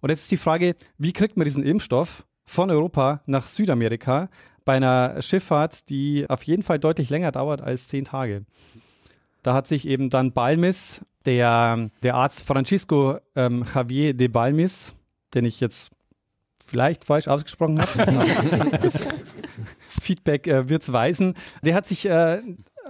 [0.00, 4.28] Und jetzt ist die Frage, wie kriegt man diesen Impfstoff von Europa nach Südamerika
[4.64, 8.44] bei einer Schifffahrt, die auf jeden Fall deutlich länger dauert als zehn Tage.
[9.42, 14.94] Da hat sich eben dann Balmis, der, der Arzt Francisco ähm, Javier de Balmis,
[15.34, 15.90] den ich jetzt
[16.64, 18.90] vielleicht falsch ausgesprochen habe,
[19.88, 22.40] Feedback äh, es weisen, der hat sich äh,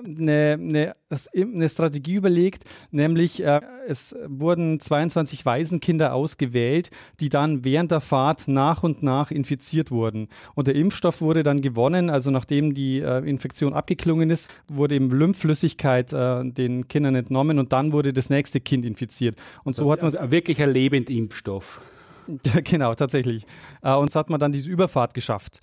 [0.05, 0.97] eine, eine,
[1.35, 8.49] eine Strategie überlegt, nämlich äh, es wurden 22 Waisenkinder ausgewählt, die dann während der Fahrt
[8.49, 10.29] nach und nach infiziert wurden.
[10.55, 15.11] Und der Impfstoff wurde dann gewonnen, also nachdem die äh, Infektion abgeklungen ist, wurde eben
[15.11, 19.39] Lymphflüssigkeit äh, den Kindern entnommen und dann wurde das nächste Kind infiziert.
[19.65, 21.81] Und so hat man Also wirklich ein Lebendimpfstoff.
[22.65, 23.45] genau, tatsächlich.
[23.83, 25.61] Äh, und so hat man dann diese Überfahrt geschafft.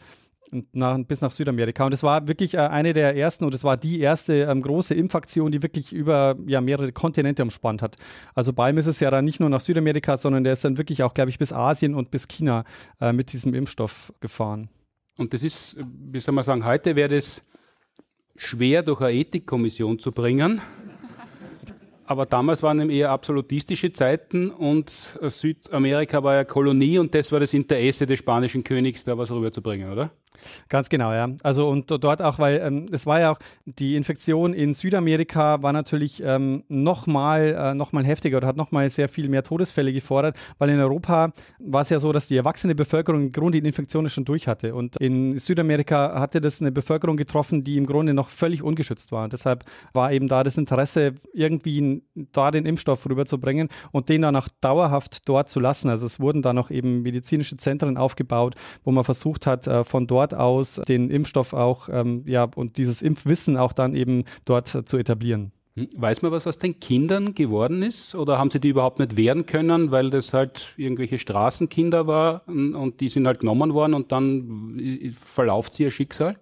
[0.51, 1.85] Und nach, bis nach Südamerika.
[1.85, 4.93] Und es war wirklich äh, eine der ersten, und es war die erste ähm, große
[4.93, 7.95] Impfaktion, die wirklich über ja, mehrere Kontinente umspannt hat.
[8.35, 11.03] Also Balm ist es ja dann nicht nur nach Südamerika, sondern der ist dann wirklich
[11.03, 12.63] auch, glaube ich, bis Asien und bis China
[13.01, 14.69] äh, mit diesem Impfstoff gefahren.
[15.17, 17.41] Und das ist, wie soll man sagen, heute wäre das
[18.35, 20.61] schwer durch eine Ethikkommission zu bringen.
[22.07, 27.31] Aber damals waren eben eher absolutistische Zeiten und äh, Südamerika war ja Kolonie und das
[27.31, 30.11] war das Interesse des spanischen Königs, da was rüberzubringen, oder?
[30.69, 31.29] Ganz genau, ja.
[31.43, 35.73] Also und dort auch, weil ähm, es war ja auch, die Infektion in Südamerika war
[35.73, 40.69] natürlich ähm, nochmal äh, noch heftiger oder hat nochmal sehr viel mehr Todesfälle gefordert, weil
[40.69, 44.25] in Europa war es ja so, dass die erwachsene Bevölkerung im Grunde die Infektion schon
[44.25, 44.75] durch hatte.
[44.75, 49.23] Und in Südamerika hatte das eine Bevölkerung getroffen, die im Grunde noch völlig ungeschützt war.
[49.23, 49.63] Und deshalb
[49.93, 55.27] war eben da das Interesse, irgendwie da den Impfstoff rüberzubringen und den dann auch dauerhaft
[55.27, 55.89] dort zu lassen.
[55.89, 60.07] Also es wurden da noch eben medizinische Zentren aufgebaut, wo man versucht hat, äh, von
[60.07, 64.85] dort aus den Impfstoff auch, ähm, ja, und dieses Impfwissen auch dann eben dort äh,
[64.85, 65.51] zu etablieren.
[65.77, 68.15] Hm, weiß man, was aus den Kindern geworden ist?
[68.15, 73.01] Oder haben sie die überhaupt nicht werden können, weil das halt irgendwelche Straßenkinder waren und
[73.01, 76.37] die sind halt genommen worden und dann verlauft sie ihr Schicksal?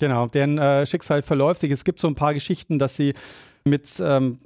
[0.00, 1.70] Genau, deren äh, Schicksal verläuft sich.
[1.70, 3.14] Es gibt so ein paar Geschichten, dass sie
[3.64, 4.40] mit, ähm,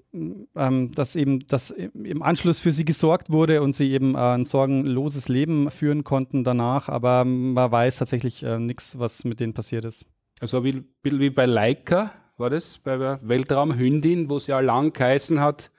[0.55, 4.44] ähm, dass eben, dass im Anschluss für sie gesorgt wurde und sie eben äh, ein
[4.44, 9.85] sorgenloses Leben führen konnten danach, aber man weiß tatsächlich äh, nichts, was mit denen passiert
[9.85, 10.05] ist.
[10.40, 15.40] Also wie, wie bei Leica war das, bei der Weltraumhündin, wo es ja lang geheißen
[15.40, 15.70] hat,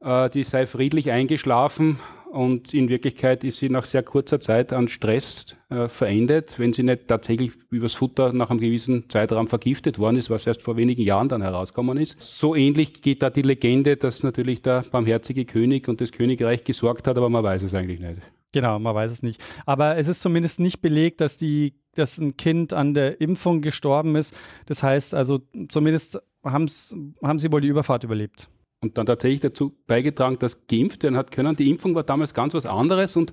[0.00, 1.98] äh, die sei friedlich eingeschlafen
[2.32, 6.82] und in Wirklichkeit ist sie nach sehr kurzer Zeit an Stress äh, verendet, wenn sie
[6.82, 11.02] nicht tatsächlich übers Futter nach einem gewissen Zeitraum vergiftet worden ist, was erst vor wenigen
[11.02, 12.18] Jahren dann herausgekommen ist.
[12.20, 17.06] So ähnlich geht da die Legende, dass natürlich der barmherzige König und das Königreich gesorgt
[17.06, 18.22] hat, aber man weiß es eigentlich nicht.
[18.52, 19.42] Genau, man weiß es nicht.
[19.66, 24.16] Aber es ist zumindest nicht belegt, dass die, dass ein Kind an der Impfung gestorben
[24.16, 24.34] ist.
[24.64, 28.48] Das heißt also, zumindest haben sie wohl die Überfahrt überlebt
[28.82, 31.56] und dann tatsächlich dazu beigetragen, dass geimpft werden hat können.
[31.56, 33.32] Die Impfung war damals ganz was anderes und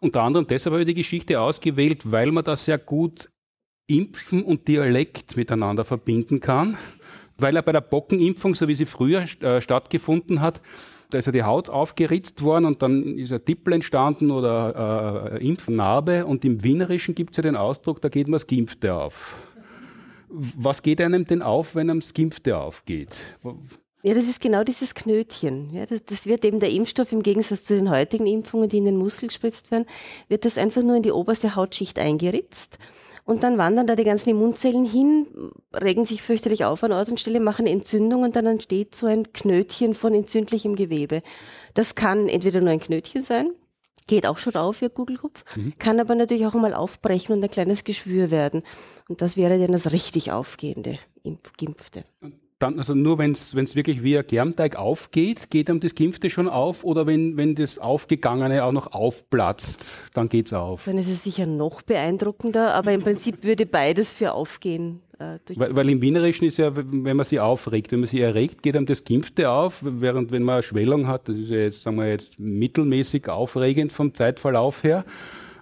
[0.00, 3.30] unter anderem deshalb habe ich die Geschichte ausgewählt, weil man da sehr gut
[3.86, 6.76] Impfen und Dialekt miteinander verbinden kann.
[7.38, 10.62] Weil er bei der Bockenimpfung, so wie sie früher äh, stattgefunden hat,
[11.10, 15.46] da ist ja die Haut aufgeritzt worden und dann ist ein Tippel entstanden oder äh,
[15.46, 19.36] Impfnarbe und im Wienerischen gibt es ja den Ausdruck, da geht man das Gimpfte auf.
[20.28, 23.14] Was geht einem denn auf, wenn einem das Gimpfte aufgeht?
[24.06, 25.74] Ja, das ist genau dieses Knötchen.
[25.74, 28.84] Ja, das, das, wird eben der Impfstoff im Gegensatz zu den heutigen Impfungen, die in
[28.84, 29.84] den Muskel gespritzt werden,
[30.28, 32.78] wird das einfach nur in die oberste Hautschicht eingeritzt.
[33.24, 35.26] Und dann wandern da die ganzen Immunzellen hin,
[35.74, 39.32] regen sich fürchterlich auf an Ort und Stelle, machen Entzündung und dann entsteht so ein
[39.32, 41.20] Knötchen von entzündlichem Gewebe.
[41.74, 43.50] Das kann entweder nur ein Knötchen sein,
[44.06, 45.72] geht auch schon auf für Kugelkopf, mhm.
[45.80, 48.62] kann aber natürlich auch einmal aufbrechen und ein kleines Geschwür werden.
[49.08, 52.04] Und das wäre dann das richtig aufgehende Impfgimpfte
[52.58, 56.48] dann, also nur wenn es wirklich wie ein Germteig aufgeht, geht einem das Gimpfte schon
[56.48, 60.84] auf oder wenn, wenn das Aufgegangene auch noch aufplatzt, dann geht es auf?
[60.86, 65.00] Dann ist es sicher noch beeindruckender, aber im Prinzip würde beides für aufgehen.
[65.18, 68.62] Äh, weil, weil, im Wienerischen ist ja, wenn man sie aufregt, wenn man sie erregt,
[68.62, 71.82] geht einem das Gimpfte auf, während wenn man eine Schwellung hat, das ist ja jetzt,
[71.82, 75.04] sagen wir jetzt, mittelmäßig aufregend vom Zeitverlauf her,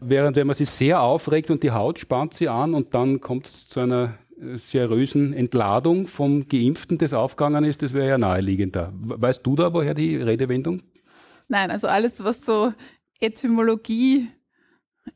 [0.00, 3.46] während wenn man sie sehr aufregt und die Haut spannt sie an und dann kommt
[3.46, 4.18] es zu einer
[4.56, 8.92] seriösen Entladung vom Geimpften, das aufgegangen ist, das wäre ja naheliegender.
[8.94, 10.82] Weißt du da, woher die Redewendung?
[11.48, 12.72] Nein, also alles, was so
[13.20, 14.28] Etymologie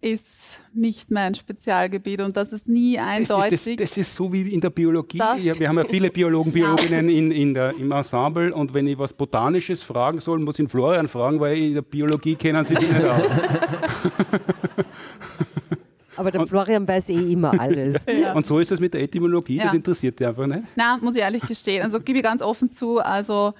[0.01, 3.51] ist nicht mein Spezialgebiet und das ist nie eindeutig.
[3.51, 5.19] Das ist, das, das ist so wie in der Biologie.
[5.19, 8.99] Ja, wir haben ja viele Biologen, Biologinnen in, in der, im Ensemble und wenn ich
[8.99, 12.93] was Botanisches fragen soll, muss ich Florian fragen, weil in der Biologie kennen sie sich
[12.93, 13.23] nicht aus.
[16.19, 18.05] Aber der und, Florian weiß eh immer alles.
[18.21, 18.33] ja.
[18.33, 19.67] Und so ist das mit der Etymologie, ja.
[19.67, 20.65] das interessiert dich einfach nicht?
[20.75, 21.83] Na, muss ich ehrlich gestehen.
[21.85, 23.55] Also gebe ich ganz offen zu, also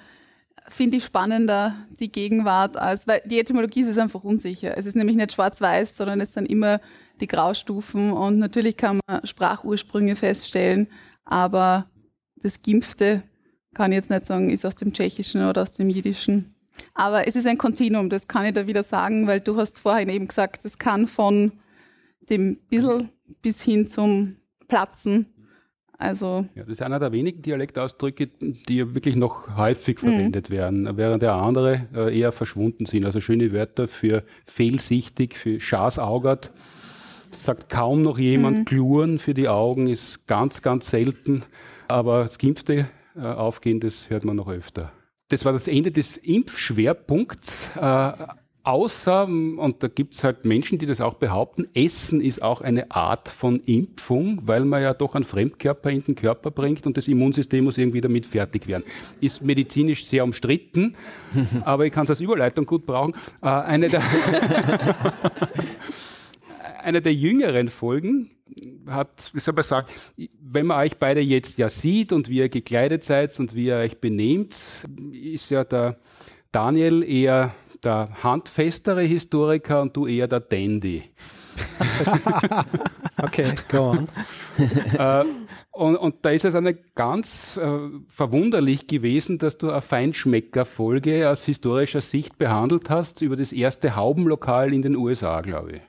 [0.67, 4.77] finde ich spannender die Gegenwart als, weil die Etymologie ist einfach unsicher.
[4.77, 6.81] Es ist nämlich nicht schwarz-weiß, sondern es sind immer
[7.21, 10.87] die Graustufen und natürlich kann man Sprachursprünge feststellen,
[11.25, 11.85] aber
[12.35, 13.23] das Gimpfte
[13.73, 16.55] kann ich jetzt nicht sagen, ist aus dem Tschechischen oder aus dem Jiddischen.
[16.93, 20.09] Aber es ist ein Kontinuum, das kann ich da wieder sagen, weil du hast vorhin
[20.09, 21.51] eben gesagt, es kann von
[22.29, 23.09] dem Bissel
[23.41, 24.35] bis hin zum
[24.67, 25.27] Platzen.
[25.97, 30.07] Also ja, das ist einer der wenigen Dialektausdrücke, die wirklich noch häufig mhm.
[30.07, 30.53] verwendet mhm.
[30.53, 33.05] werden, während der andere äh, eher verschwunden sind.
[33.05, 36.51] Also schöne Wörter für fehlsichtig, für schasaugert.
[37.31, 38.59] Sagt kaum noch jemand.
[38.59, 38.65] Mhm.
[38.65, 41.43] Gluren für die Augen ist ganz, ganz selten.
[41.89, 44.93] Aber das Gimpfte äh, aufgehen, das hört man noch öfter.
[45.27, 47.71] Das war das Ende des Impfschwerpunkts.
[47.75, 48.11] Äh,
[48.69, 52.91] Außer, und da gibt es halt Menschen, die das auch behaupten, Essen ist auch eine
[52.91, 57.07] Art von Impfung, weil man ja doch einen Fremdkörper in den Körper bringt und das
[57.07, 58.83] Immunsystem muss irgendwie damit fertig werden.
[59.21, 60.95] Ist medizinisch sehr umstritten,
[61.65, 63.15] aber ich kann es als Überleitung gut brauchen.
[63.41, 64.03] Äh, eine, der
[66.83, 68.29] eine der jüngeren Folgen
[68.85, 69.87] hat, wie soll man sagen,
[70.39, 73.77] wenn man euch beide jetzt ja sieht und wie ihr gekleidet seid und wie ihr
[73.77, 75.97] euch benehmt, ist ja der
[76.51, 81.03] Daniel eher der handfestere Historiker und du eher der Dandy.
[83.21, 84.07] okay, go on.
[84.97, 85.25] äh,
[85.71, 87.69] und, und, da ist es eine ganz äh,
[88.07, 94.73] verwunderlich gewesen, dass du eine Feinschmecker-Folge aus historischer Sicht behandelt hast über das erste Haubenlokal
[94.73, 95.81] in den USA, glaube ich.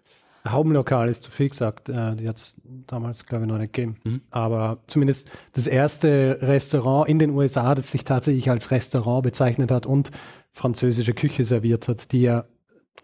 [0.49, 2.57] Haubenlokal ist zu viel gesagt, äh, die hat es
[2.87, 3.97] damals, glaube ich, noch nicht gegeben.
[4.05, 4.21] Mhm.
[4.31, 9.87] Aber zumindest das erste Restaurant in den USA, das sich tatsächlich als Restaurant bezeichnet hat
[9.87, 10.11] und
[10.53, 12.45] französische Küche serviert hat, die ja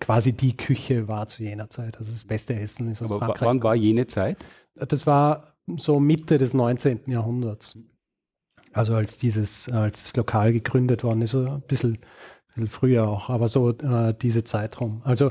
[0.01, 1.99] quasi die Küche war zu jener Zeit.
[1.99, 3.49] Also das beste Essen ist aus Aber Frankreich.
[3.49, 4.45] Wann war jene Zeit?
[4.75, 7.03] Das war so Mitte des 19.
[7.07, 7.79] Jahrhunderts.
[8.73, 11.99] Also als dieses, als das Lokal gegründet worden ist, so ein bisschen,
[12.49, 15.01] bisschen früher auch, aber so äh, diese Zeit rum.
[15.05, 15.31] Also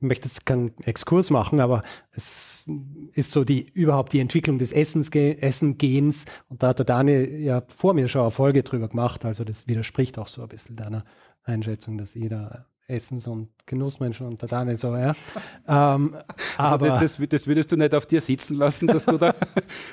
[0.00, 1.82] ich möchte jetzt keinen Exkurs machen, aber
[2.12, 2.64] es
[3.12, 7.62] ist so die überhaupt die Entwicklung des Essens, Essengens und da hat der Daniel ja
[7.68, 11.04] vor mir schon eine Folge drüber gemacht, also das widerspricht auch so ein bisschen deiner
[11.44, 15.14] Einschätzung, dass jeder Essens- und Genussmenschen und der Daniel so, ja.
[15.68, 16.14] Ähm,
[16.56, 19.36] also aber das, das, würdest du nicht auf dir sitzen lassen, dass du der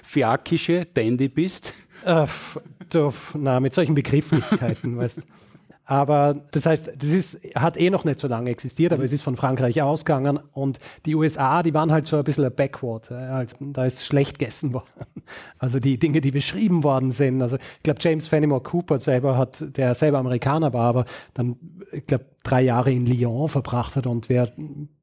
[0.01, 1.73] fiakische Dandy bist?
[2.05, 2.25] Äh,
[2.89, 5.21] du, na, mit solchen Begrifflichkeiten, weißt du.
[5.89, 9.05] Aber das heißt, das ist, hat eh noch nicht so lange existiert, aber mhm.
[9.05, 12.53] es ist von Frankreich ausgegangen und die USA, die waren halt so ein bisschen ein
[12.53, 13.09] backward.
[13.09, 14.85] Also, da ist schlecht gegessen worden.
[15.59, 17.41] Also die Dinge, die beschrieben worden sind.
[17.41, 21.57] Also ich glaube, James Fenimore Cooper selber hat, der selber Amerikaner war, aber dann,
[21.91, 24.53] ich glaube, drei Jahre in Lyon verbracht hat und wer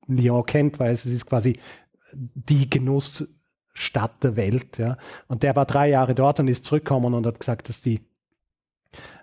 [0.06, 1.58] Lyon kennt, weiß, es ist quasi
[2.14, 4.78] die Genussstadt der Welt.
[4.78, 4.96] Ja.
[5.28, 8.00] Und der war drei Jahre dort und ist zurückgekommen und hat gesagt, dass die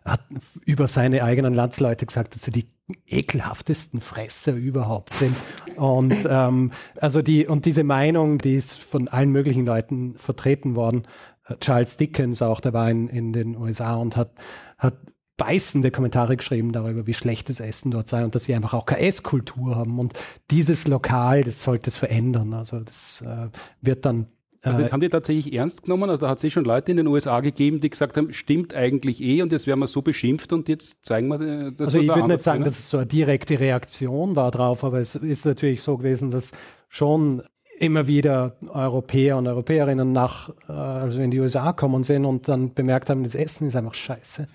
[0.06, 0.22] hat
[0.66, 2.68] über seine eigenen Landsleute gesagt, dass sie die
[3.08, 5.36] ekelhaftesten Fresser überhaupt sind.
[5.76, 11.04] Und ähm, also die und diese Meinung, die ist von allen möglichen Leuten vertreten worden.
[11.48, 14.32] Äh, Charles Dickens auch, der war in, in den USA und hat,
[14.78, 14.96] hat
[15.38, 19.02] beißende Kommentare geschrieben darüber, wie schlechtes Essen dort sei und dass sie einfach auch keine
[19.02, 19.98] Esskultur haben.
[19.98, 20.14] Und
[20.52, 22.54] dieses Lokal, das sollte es verändern.
[22.54, 23.50] Also das äh,
[23.82, 24.28] wird dann
[24.64, 26.10] also das äh, haben die tatsächlich ernst genommen.
[26.10, 28.74] Also da hat es eh schon Leute in den USA gegeben, die gesagt haben, stimmt
[28.74, 31.88] eigentlich eh und jetzt werden wir so beschimpft und jetzt zeigen wir äh, das.
[31.88, 35.16] Also ich würde nicht sagen, dass es so eine direkte Reaktion war drauf, aber es
[35.16, 36.52] ist natürlich so gewesen, dass
[36.90, 37.42] schon
[37.80, 42.76] immer wieder Europäer und Europäerinnen nach, äh, also in die USA kommen sind und dann
[42.76, 44.48] bemerkt haben, das Essen ist einfach scheiße.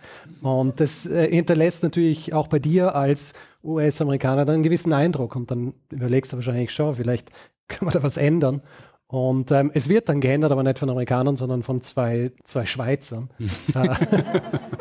[0.42, 3.32] Und das hinterlässt natürlich auch bei dir als
[3.64, 7.32] US-Amerikaner dann einen gewissen Eindruck und dann überlegst du wahrscheinlich schon, vielleicht
[7.68, 8.62] können wir da was ändern.
[9.08, 13.30] Und ähm, es wird dann geändert, aber nicht von Amerikanern, sondern von zwei, zwei Schweizern,
[13.74, 13.88] äh,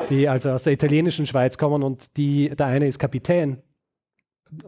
[0.10, 3.62] die also aus der italienischen Schweiz kommen und die, der eine ist Kapitän,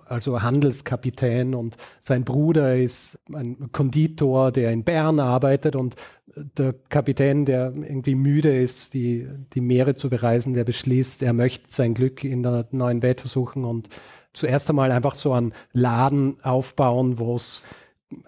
[0.05, 5.95] also Handelskapitän und sein Bruder ist ein Konditor, der in Bern arbeitet und
[6.35, 11.71] der Kapitän, der irgendwie müde ist, die, die Meere zu bereisen, der beschließt, er möchte
[11.71, 13.89] sein Glück in der neuen Welt versuchen und
[14.34, 17.67] zuerst einmal einfach so einen Laden aufbauen, wo es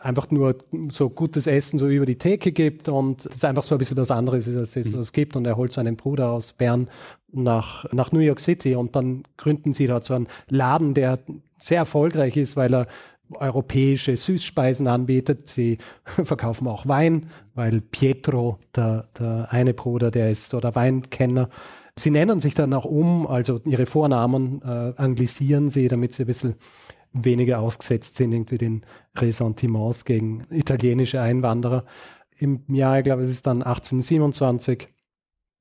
[0.01, 0.57] einfach nur
[0.89, 4.11] so gutes Essen so über die Theke gibt und es einfach so ein bisschen was
[4.11, 4.97] anderes ist, als es mhm.
[4.97, 5.35] was gibt.
[5.35, 6.89] Und er holt seinen Bruder aus Bern
[7.31, 11.19] nach, nach New York City und dann gründen sie da so einen Laden, der
[11.57, 12.87] sehr erfolgreich ist, weil er
[13.35, 15.47] europäische Süßspeisen anbietet.
[15.47, 21.49] Sie verkaufen auch Wein, weil Pietro, der, der eine Bruder, der ist oder Weinkenner,
[21.99, 26.27] Sie nennen sich dann auch um, also ihre Vornamen äh, anglisieren sie, damit sie ein
[26.27, 26.55] bisschen
[27.13, 31.85] weniger ausgesetzt sind, irgendwie den Ressentiments gegen italienische Einwanderer.
[32.37, 34.87] Im Jahr, ich glaube, es ist dann 1827,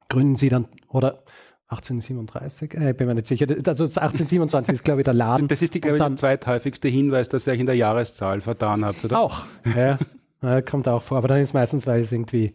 [0.08, 1.24] gründen sie dann, oder
[1.68, 3.46] 1837, äh, ich bin mir nicht sicher.
[3.66, 5.48] Also 1827 ist, glaube ich, der Laden.
[5.48, 8.84] Das ist, die, glaube ich, der zweithäufigste Hinweis, dass ihr euch in der Jahreszahl vertan
[8.84, 9.20] habt, oder?
[9.20, 9.44] Auch,
[9.76, 9.98] ja.
[10.42, 10.62] ja.
[10.62, 11.18] Kommt auch vor.
[11.18, 12.54] Aber dann ist meistens, weil ich es irgendwie,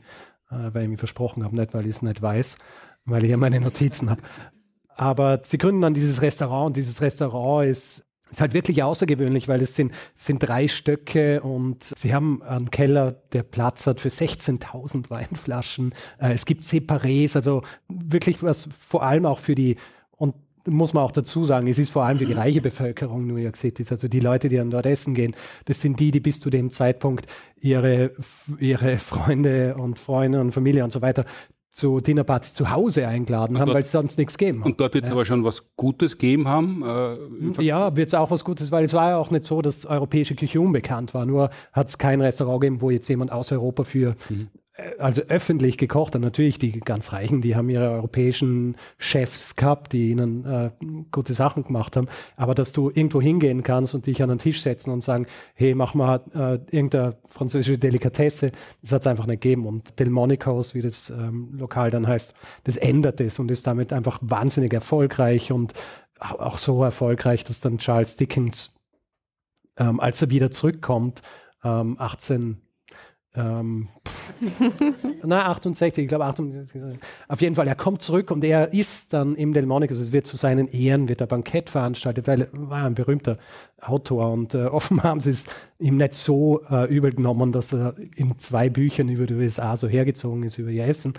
[0.50, 2.58] äh, weil ich mir versprochen habe, nicht weil ich es nicht weiß,
[3.06, 4.22] weil ich ja meine Notizen habe.
[4.96, 8.04] Aber sie gründen dann dieses Restaurant und dieses Restaurant ist
[8.34, 13.16] ist halt wirklich außergewöhnlich, weil es sind, sind drei Stöcke und sie haben einen Keller,
[13.32, 15.94] der Platz hat für 16.000 Weinflaschen.
[16.18, 19.78] Äh, es gibt Separés, also wirklich was vor allem auch für die,
[20.18, 20.36] und
[20.66, 23.58] muss man auch dazu sagen, es ist vor allem für die reiche Bevölkerung New York
[23.58, 25.36] City, also die Leute, die dann dort essen gehen,
[25.66, 27.28] das sind die, die bis zu dem Zeitpunkt
[27.60, 28.12] ihre,
[28.60, 31.26] ihre Freunde und Freunde und Familie und so weiter
[31.74, 34.68] zu Dinnerparty zu Hause eingeladen und haben, weil es sonst nichts gegeben hat.
[34.68, 35.16] Und dort wird es ja.
[35.16, 36.84] aber schon was Gutes gegeben haben?
[36.86, 39.88] Äh, ja, wird es auch was Gutes, weil es war ja auch nicht so, dass
[39.88, 41.26] europäische Küche unbekannt war.
[41.26, 44.50] Nur hat es kein Restaurant gegeben, wo jetzt jemand aus Europa für mhm.
[44.98, 46.16] Also öffentlich gekocht.
[46.16, 50.72] Und natürlich die ganz Reichen, die haben ihre europäischen Chefs gehabt, die ihnen äh,
[51.12, 52.08] gute Sachen gemacht haben.
[52.38, 55.76] Aber dass du irgendwo hingehen kannst und dich an den Tisch setzen und sagen, hey,
[55.76, 58.52] mach mal äh, irgendeine französische Delikatesse,
[58.82, 59.68] das hat es einfach nicht gegeben.
[59.68, 62.34] Und Delmonicos, wie das ähm, Lokal dann heißt,
[62.64, 65.74] das ändert es und ist damit einfach wahnsinnig erfolgreich und
[66.20, 68.74] auch so erfolgreich, dass dann Charles Dickens,
[69.78, 71.22] ähm, als er wieder zurückkommt,
[71.64, 72.58] ähm, 18
[73.36, 73.90] ähm,
[75.24, 76.82] na, 68, ich glaube 68.
[77.28, 80.28] Auf jeden Fall, er kommt zurück und er ist dann im Delmonic, also es wird
[80.28, 83.38] zu seinen Ehren, wird ein Bankett veranstaltet, weil er war ein berühmter
[83.82, 85.46] Autor und äh, offenbar haben sie es
[85.80, 89.88] ihm nicht so äh, übel genommen, dass er in zwei Büchern über die USA so
[89.88, 91.14] hergezogen ist, über ihr Essen.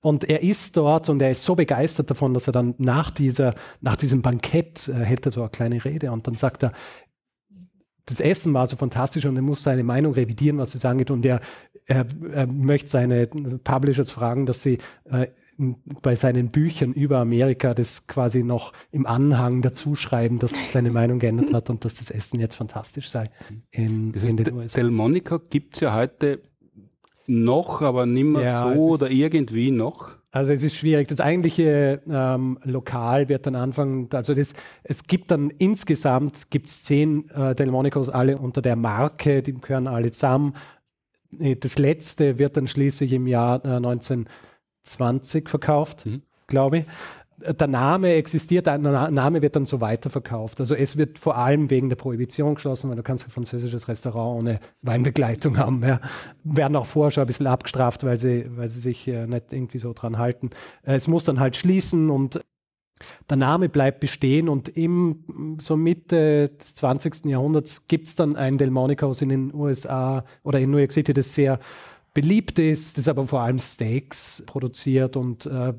[0.00, 3.54] Und er ist dort und er ist so begeistert davon, dass er dann nach, dieser,
[3.80, 6.72] nach diesem Bankett äh, hält er so eine kleine Rede und dann sagt er,
[8.08, 11.10] das Essen war so fantastisch und er muss seine Meinung revidieren, was es angeht.
[11.10, 11.40] Und er,
[11.84, 14.78] er, er möchte seine Publishers fragen, dass sie
[15.10, 15.26] äh,
[16.02, 21.18] bei seinen Büchern über Amerika das quasi noch im Anhang dazu schreiben, dass seine Meinung
[21.18, 23.30] geändert hat und dass das Essen jetzt fantastisch sei
[23.70, 24.80] in, das in den USA.
[24.80, 26.40] Delmonica gibt es ja heute
[27.26, 30.17] noch, aber nicht mehr ja, so oder irgendwie noch.
[30.30, 31.08] Also es ist schwierig.
[31.08, 34.52] Das eigentliche ähm, Lokal wird dann anfangen, also das,
[34.82, 40.10] es gibt dann insgesamt gibt's zehn äh, Delmonicos alle unter der Marke, die gehören alle
[40.10, 40.54] zusammen.
[41.38, 46.22] Äh, das letzte wird dann schließlich im Jahr äh, 1920 verkauft, mhm.
[46.46, 46.84] glaube ich
[47.40, 50.60] der Name existiert, der Name wird dann so weiterverkauft.
[50.60, 54.40] Also es wird vor allem wegen der Prohibition geschlossen, weil du kannst ein französisches Restaurant
[54.40, 55.82] ohne Weinbegleitung haben.
[55.84, 56.00] Ja.
[56.42, 59.78] Werden auch vorher schon ein bisschen abgestraft, weil sie, weil sie sich äh, nicht irgendwie
[59.78, 60.50] so dran halten.
[60.82, 62.40] Äh, es muss dann halt schließen und
[63.30, 67.26] der Name bleibt bestehen und im so Mitte des 20.
[67.26, 71.32] Jahrhunderts gibt es dann ein Delmonico's in den USA oder in New York City, das
[71.32, 71.60] sehr
[72.14, 75.72] beliebt ist, das aber vor allem Steaks produziert und äh,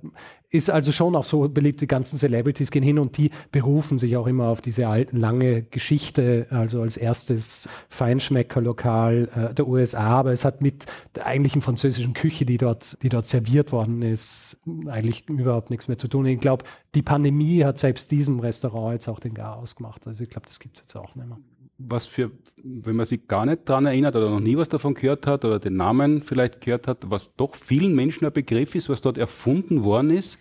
[0.52, 4.18] ist also schon auch so beliebt, die ganzen Celebrities gehen hin und die berufen sich
[4.18, 10.32] auch immer auf diese alten, lange Geschichte, also als erstes Feinschmeckerlokal äh, der USA, aber
[10.32, 10.86] es hat mit
[11.16, 15.98] der eigentlichen französischen Küche, die dort, die dort serviert worden ist, eigentlich überhaupt nichts mehr
[15.98, 16.26] zu tun.
[16.26, 16.66] Ich glaube,
[16.96, 20.08] die Pandemie hat selbst diesem Restaurant jetzt auch den Gar ausgemacht.
[20.08, 21.38] Also ich glaube, das gibt es jetzt auch nicht mehr
[21.80, 22.32] was für,
[22.64, 25.60] wenn man sich gar nicht daran erinnert oder noch nie was davon gehört hat oder
[25.60, 29.84] den Namen vielleicht gehört hat, was doch vielen Menschen ein Begriff ist, was dort erfunden
[29.84, 30.38] worden ist,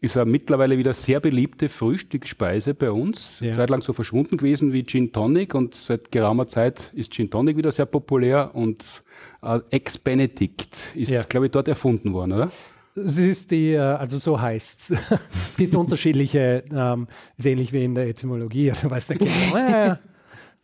[0.00, 3.38] ist eine mittlerweile wieder sehr beliebte Frühstücksspeise bei uns.
[3.40, 3.52] Ja.
[3.52, 7.70] Zeitlang so verschwunden gewesen wie Gin Tonic und seit geraumer Zeit ist Gin Tonic wieder
[7.70, 8.84] sehr populär und
[9.42, 11.22] äh, Ex-Benedict ist, ja.
[11.22, 12.50] glaube ich, dort erfunden worden, oder?
[12.94, 14.90] Es ist die, äh, also so heißt es.
[15.50, 19.96] es gibt unterschiedliche, ähm, ist ähnlich wie in der Etymologie, also weiß nicht genau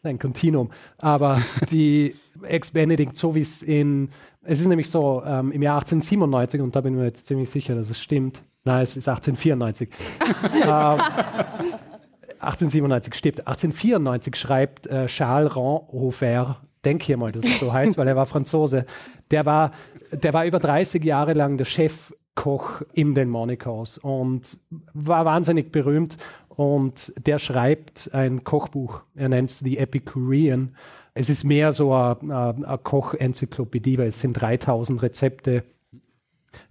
[0.08, 0.70] ein Kontinuum.
[0.98, 1.40] Aber
[1.70, 4.08] die Ex-Benedict, so wie es in,
[4.42, 7.50] es ist nämlich so, ähm, im Jahr 1897, und da bin ich mir jetzt ziemlich
[7.50, 9.88] sicher, dass es stimmt, nein, es ist 1894.
[10.54, 11.00] ähm,
[12.40, 13.40] 1897 stimmt.
[13.40, 18.26] 1894 schreibt äh, Charles Ranhofer, denk hier mal, dass es so heißt, weil er war
[18.26, 18.84] Franzose,
[19.30, 19.72] der war,
[20.12, 24.58] der war über 30 Jahre lang der Chefkoch im Delmonico's und
[24.94, 26.16] war wahnsinnig berühmt
[26.58, 29.02] und der schreibt ein Kochbuch.
[29.14, 30.74] Er nennt es The Epicurean.
[31.14, 35.62] Es ist mehr so eine, Kochenzyklopädie, weil es sind 3000 Rezepte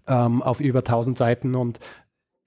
[0.06, 1.56] ähm, auf über 1000 Seiten.
[1.56, 1.80] Und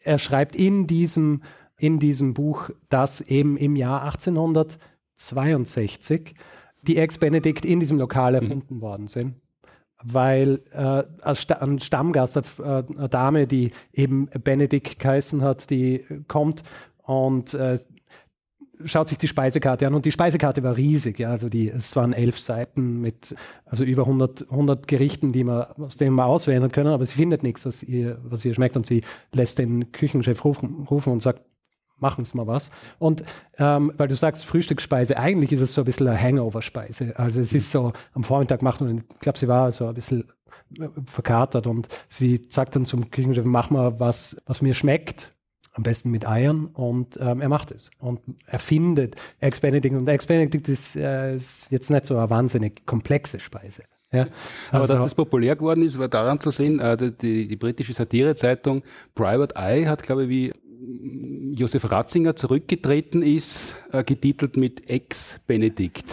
[0.00, 1.42] er schreibt in diesem,
[1.78, 6.34] in diesem Buch, dass eben im Jahr 1862
[6.82, 8.42] die Ex-Benedict in diesem Lokal mhm.
[8.42, 8.82] erfunden mhm.
[8.82, 9.36] worden sind
[10.02, 16.62] weil äh, ein Stammgast, eine, eine Dame, die eben Benedikt geheißen hat, die kommt
[17.04, 17.78] und äh,
[18.84, 19.94] schaut sich die Speisekarte an.
[19.94, 24.02] Und die Speisekarte war riesig, ja, also die, es waren elf Seiten mit also über
[24.02, 27.82] 100, 100 Gerichten, die man, aus denen man auswählen können, aber sie findet nichts, was
[27.82, 28.76] ihr, was ihr schmeckt.
[28.76, 29.02] Und sie
[29.32, 31.42] lässt den Küchenchef rufen, rufen und sagt,
[31.98, 32.70] machen Sie mal was.
[32.98, 33.22] Und
[33.58, 37.18] ähm, weil du sagst Frühstücksspeise, eigentlich ist es so ein bisschen eine Hangover-Speise.
[37.18, 40.24] Also es ist so, am Vormittag macht man, ich glaube, sie war so ein bisschen
[40.78, 41.66] äh, verkatert.
[41.66, 45.34] Und sie sagt dann zum Küchenchef, mach mal was, was mir schmeckt
[45.72, 50.08] am besten mit Eiern und ähm, er macht es und er findet Ex Benedict und
[50.08, 53.84] Ex Benedict ist, äh, ist jetzt nicht so eine wahnsinnig komplexe Speise.
[54.12, 54.26] Ja,
[54.70, 57.92] aber also, dass es populär geworden ist, war daran zu sehen, äh, die, die, britische
[57.92, 58.82] Satirezeitung
[59.14, 60.52] Private Eye hat, glaube ich, wie
[61.54, 66.04] Josef Ratzinger zurückgetreten ist, äh, getitelt mit Ex-Benedikt.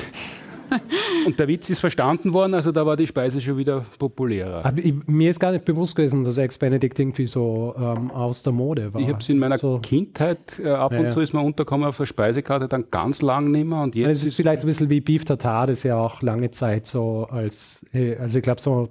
[1.25, 4.65] Und der Witz ist verstanden worden, also da war die Speise schon wieder populärer.
[4.65, 8.53] Aber ich, mir ist gar nicht bewusst gewesen, dass Ex-Benedict irgendwie so ähm, aus der
[8.53, 9.01] Mode war.
[9.01, 9.79] Ich habe es in meiner so.
[9.79, 13.51] Kindheit äh, ab und ja, zu ist man untergekommen auf der Speisekarte, dann ganz lang
[13.51, 13.81] nicht mehr.
[13.81, 16.51] Und jetzt es ist, ist vielleicht ein bisschen wie Beef Tartar, das ja auch lange
[16.51, 18.89] Zeit so als, äh, also ich glaube so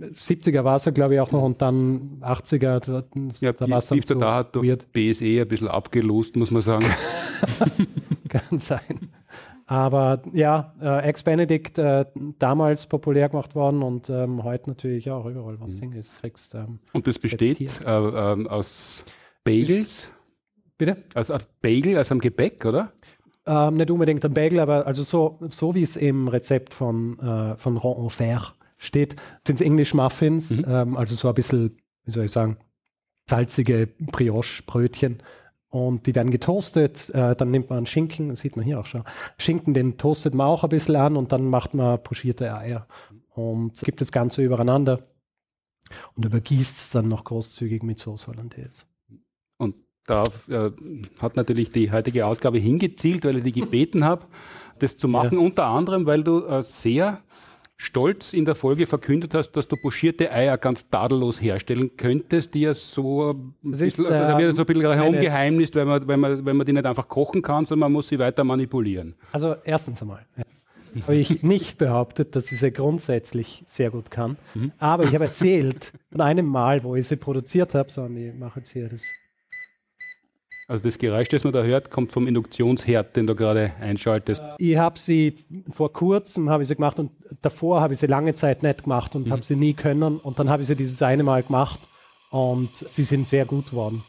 [0.00, 2.80] 70er war es ja, glaube ich, auch noch und dann 80er.
[2.80, 3.04] Da,
[3.40, 4.90] ja, da war es dann so da hat weird.
[4.92, 6.86] BSE ein bisschen abgelost, muss man sagen.
[8.28, 9.10] Kann sein.
[9.66, 12.04] Aber ja, äh, Ex-Benedict äh,
[12.38, 15.80] damals populär gemacht worden und ähm, heute natürlich auch überall, was mhm.
[15.80, 16.20] Ding ist.
[16.20, 19.04] Kriegst, ähm, und das besteht äh, ähm, aus
[19.44, 20.10] Bagels?
[20.78, 20.96] Bitte?
[21.14, 22.92] Also aus Bagel, also am Gebäck, oder?
[23.46, 27.56] Ähm, nicht unbedingt am Bagel, aber also so, so wie es im Rezept von, äh,
[27.56, 29.16] von Renfer steht,
[29.46, 30.64] sind es English Muffins, mhm.
[30.68, 32.56] ähm, also so ein bisschen, wie soll ich sagen,
[33.28, 35.22] salzige Brioche-Brötchen
[35.72, 37.08] und die werden getoastet.
[37.14, 39.04] Äh, dann nimmt man Schinken, das sieht man hier auch schon.
[39.38, 42.86] Schinken, den toastet man auch ein bisschen an und dann macht man pochierte Eier
[43.30, 45.08] und gibt das Ganze übereinander
[46.14, 48.84] und übergießt es dann noch großzügig mit Sauce Hollandaise.
[49.56, 50.72] Und darauf äh,
[51.20, 54.26] hat natürlich die heutige Ausgabe hingezielt, weil ich die gebeten habe,
[54.78, 55.44] das zu machen, ja.
[55.44, 57.22] unter anderem, weil du äh, sehr
[57.82, 62.60] stolz in der Folge verkündet hast, dass du pochierte Eier ganz tadellos herstellen könntest, die
[62.60, 66.16] ja so ein bisschen, ist, äh, da wird so ein bisschen herumgeheimnist, weil man, weil,
[66.16, 69.14] man, weil man die nicht einfach kochen kann, sondern man muss sie weiter manipulieren.
[69.32, 70.24] Also erstens einmal
[71.02, 74.36] habe ich nicht behauptet, dass ich sie grundsätzlich sehr gut kann.
[74.54, 74.72] Mhm.
[74.78, 78.60] Aber ich habe erzählt von einem Mal, wo ich sie produziert habe, so, ich mache
[78.60, 79.10] jetzt hier das
[80.68, 84.42] also das Geräusch, das man da hört, kommt vom Induktionsherd, den du gerade einschaltest.
[84.58, 85.34] Ich habe sie
[85.70, 87.10] vor kurzem habe ich sie gemacht und
[87.42, 89.32] davor habe ich sie lange Zeit nicht gemacht und mhm.
[89.32, 90.18] habe sie nie können.
[90.18, 91.80] Und dann habe ich sie dieses eine Mal gemacht
[92.30, 94.04] und sie sind sehr gut geworden.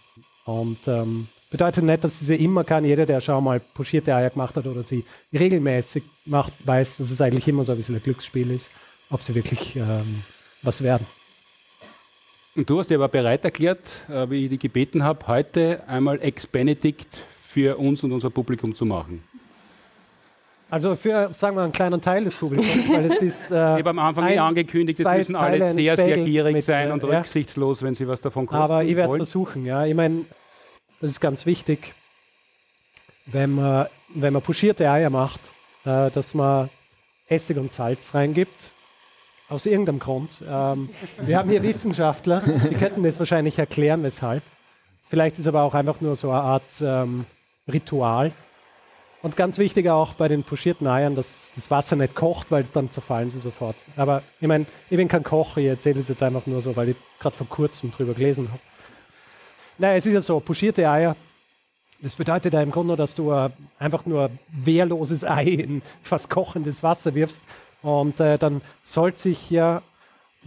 [0.45, 2.85] Und ähm, bedeutet nicht, dass ich sie immer kann.
[2.85, 7.21] Jeder, der schon mal pochierte Eier gemacht hat oder sie regelmäßig macht, weiß, dass es
[7.21, 8.71] eigentlich immer so ein bisschen ein Glücksspiel ist,
[9.09, 10.23] ob sie wirklich ähm,
[10.61, 11.05] was werden.
[12.55, 16.21] Und du hast dir aber bereit erklärt, äh, wie ich dich gebeten habe, heute einmal
[16.21, 19.23] Ex-Benedict für uns und unser Publikum zu machen.
[20.69, 23.51] Also für, sagen wir, einen kleinen Teil des Publikums, weil es ist.
[23.51, 26.91] Äh, ich habe am Anfang ein, angekündigt, es müssen alle sehr, sehr gierig mit, sein
[26.91, 27.09] und ja.
[27.09, 29.85] rücksichtslos, wenn sie was davon kosten Aber ich werde versuchen, ja.
[29.85, 30.25] Ich meine,
[31.01, 31.93] das ist ganz wichtig,
[33.25, 35.41] wenn man, wenn man puschierte Eier macht,
[35.85, 36.69] äh, dass man
[37.27, 38.71] Essig und Salz reingibt
[39.49, 40.41] aus irgendeinem Grund.
[40.47, 40.89] Ähm,
[41.19, 44.43] wir haben hier Wissenschaftler, die könnten das wahrscheinlich erklären, weshalb.
[45.09, 47.25] Vielleicht ist aber auch einfach nur so eine Art ähm,
[47.71, 48.31] Ritual.
[49.21, 52.89] Und ganz wichtig auch bei den pochierten Eiern, dass das Wasser nicht kocht, weil dann
[52.89, 53.77] zerfallen sie sofort.
[53.95, 56.89] Aber ich meine, ich bin kein Koch, ich erzähle es jetzt einfach nur so, weil
[56.89, 58.59] ich gerade vor kurzem drüber gelesen habe.
[59.77, 61.15] Naja, es ist ja so, pochierte Eier,
[62.01, 63.49] das bedeutet ja im Grunde, dass du äh,
[63.79, 67.41] einfach nur wehrloses Ei in fast kochendes Wasser wirfst
[67.83, 69.83] und äh, dann soll sich ja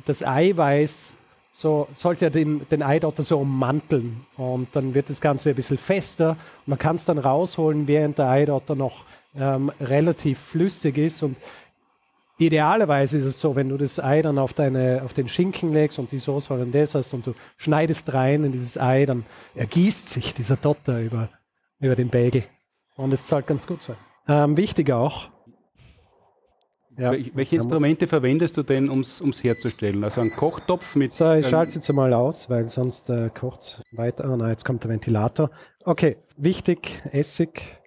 [0.06, 1.16] das Eiweiß
[1.52, 4.26] so, sollte ja den, den Eidotter so ummanteln.
[4.36, 6.30] Und dann wird das Ganze ein bisschen fester.
[6.30, 11.22] Und man kann es dann rausholen, während der Eidotter noch ähm, relativ flüssig ist.
[11.22, 11.38] Und
[12.36, 15.98] idealerweise ist es so, wenn du das Ei dann auf, deine, auf den Schinken legst
[15.98, 20.34] und die Soße Hollandaise hast und du schneidest rein in dieses Ei, dann ergießt sich
[20.34, 21.30] dieser Dotter über,
[21.80, 22.44] über den Bagel.
[22.96, 23.96] Und es soll ganz gut sein.
[24.28, 25.30] Ähm, wichtig auch,
[26.96, 30.02] ja, Welche Instrumente verwendest du denn, um es herzustellen?
[30.04, 31.12] Also ein Kochtopf mit.
[31.12, 34.24] So, ich schalte es jetzt mal aus, weil sonst äh, kocht es weiter.
[34.24, 35.50] Ah, nein, jetzt kommt der Ventilator.
[35.84, 37.78] Okay, wichtig, Essig.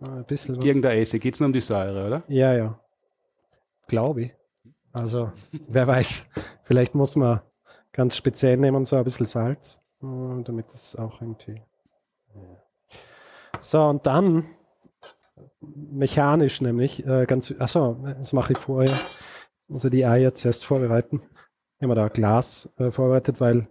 [0.00, 0.64] Ah, ein bisschen was.
[0.64, 2.22] Irgendein Essig, geht es nur um die Säure, oder?
[2.28, 2.78] Ja, ja.
[3.86, 4.34] Glaube ich.
[4.92, 5.32] Also,
[5.68, 6.24] wer weiß.
[6.64, 7.40] Vielleicht muss man
[7.92, 11.56] ganz speziell nehmen, so ein bisschen Salz, äh, damit es auch irgendwie.
[13.60, 14.44] So, und dann
[15.60, 17.06] mechanisch nämlich.
[17.06, 18.94] Äh, ganz, achso, das mache ich vorher.
[19.68, 21.22] Also die Eier zuerst vorbereiten.
[21.78, 23.68] Immer da Glas äh, vorbereitet, weil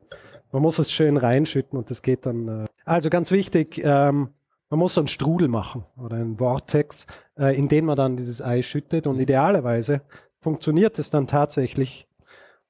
[0.52, 2.64] man muss es schön reinschütten und das geht dann.
[2.64, 2.66] Äh.
[2.86, 4.30] Also ganz wichtig, ähm,
[4.70, 7.06] man muss so einen Strudel machen oder einen Vortex,
[7.38, 9.06] äh, in den man dann dieses Ei schüttet.
[9.06, 10.02] Und idealerweise
[10.40, 12.08] funktioniert es dann tatsächlich,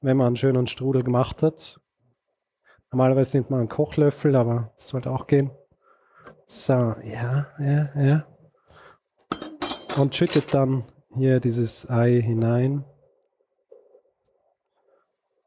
[0.02, 1.80] wenn man einen schönen Strudel gemacht hat.
[2.92, 5.52] Normalerweise nimmt man einen Kochlöffel, aber es sollte auch gehen.
[6.48, 8.26] So, ja, ja, ja
[9.98, 10.84] und schüttet dann
[11.16, 12.84] hier dieses Ei hinein.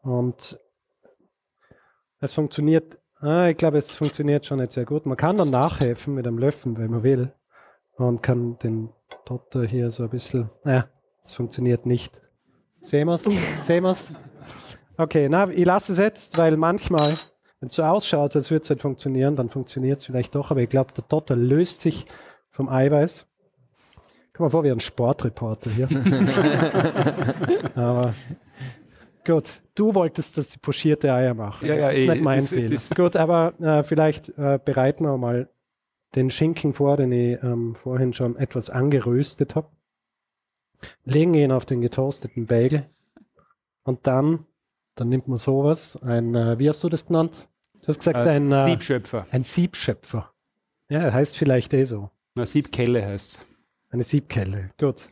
[0.02, 0.58] Und
[2.20, 5.06] es funktioniert, ah, ich glaube, es funktioniert schon nicht sehr gut.
[5.06, 7.32] Man kann dann nachhelfen mit einem Löffel, wenn man will.
[7.96, 8.88] Und kann den
[9.24, 10.86] Dotter hier so ein bisschen, ja,
[11.22, 12.20] es funktioniert nicht.
[12.80, 13.28] Sehen wir es?
[13.60, 14.12] Sehen wir es?
[14.96, 17.18] Okay, na, ich lasse es jetzt, weil manchmal,
[17.60, 20.50] wenn es so ausschaut, als würde es nicht funktionieren, dann funktioniert es vielleicht doch.
[20.50, 22.06] Aber ich glaube, der Dotter löst sich
[22.50, 23.26] vom Eiweiß.
[24.34, 25.88] Komm mal vor, wie ein Sportreporter hier.
[27.74, 28.14] aber
[29.26, 31.66] gut, du wolltest, dass die pochierte Eier machen.
[31.66, 32.80] Ja, ja, das ist nicht mein Fehler.
[32.94, 35.48] Gut, aber äh, vielleicht äh, bereiten wir mal
[36.14, 39.68] den Schinken vor, den ich ähm, vorhin schon etwas angeröstet habe.
[41.04, 42.86] Legen ihn auf den getoasteten Bagel.
[43.84, 44.46] Und dann,
[44.94, 47.48] dann nimmt man sowas, ein, äh, wie hast du das genannt?
[47.82, 49.26] Du hast gesagt, äh, ein äh, Siebschöpfer.
[49.30, 50.32] Ein Siebschöpfer.
[50.88, 52.10] Ja, heißt vielleicht eh so.
[52.34, 53.51] Na, Siebkelle heißt es.
[53.92, 55.10] Eine Siebkelle, gut.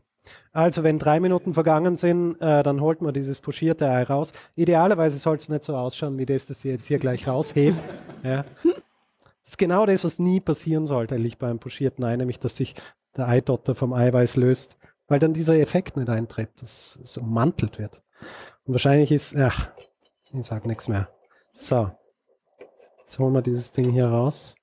[0.53, 4.33] Also wenn drei Minuten vergangen sind, äh, dann holt man dieses pochierte Ei raus.
[4.57, 7.79] Idealerweise soll es nicht so ausschauen wie das, das ihr jetzt hier gleich rausheben.
[8.23, 8.45] ja.
[8.63, 12.75] Das ist genau das, was nie passieren sollte eigentlich beim pochierten Ei, nämlich dass sich
[13.17, 14.79] der Eidotter vom Eiweiß löst,
[15.09, 18.03] weil dann dieser Effekt nicht eintritt, dass es ummantelt wird.
[18.65, 19.71] Und wahrscheinlich ist, ach,
[20.33, 21.11] ich sage nichts mehr.
[21.53, 21.91] So,
[23.01, 24.55] jetzt holen wir dieses Ding hier raus.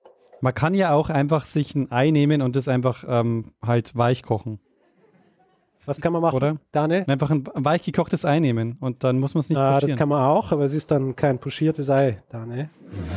[0.41, 4.23] Man kann ja auch einfach sich ein Ei nehmen und das einfach ähm, halt weich
[4.23, 4.59] kochen.
[5.85, 6.35] Was kann man machen?
[6.35, 6.57] Oder?
[6.73, 7.05] Daniel?
[7.07, 10.09] Einfach ein weich gekochtes Ei nehmen und dann muss man es nicht ah, Das kann
[10.09, 12.69] man auch, aber es ist dann kein pochiertes Ei, Daniel.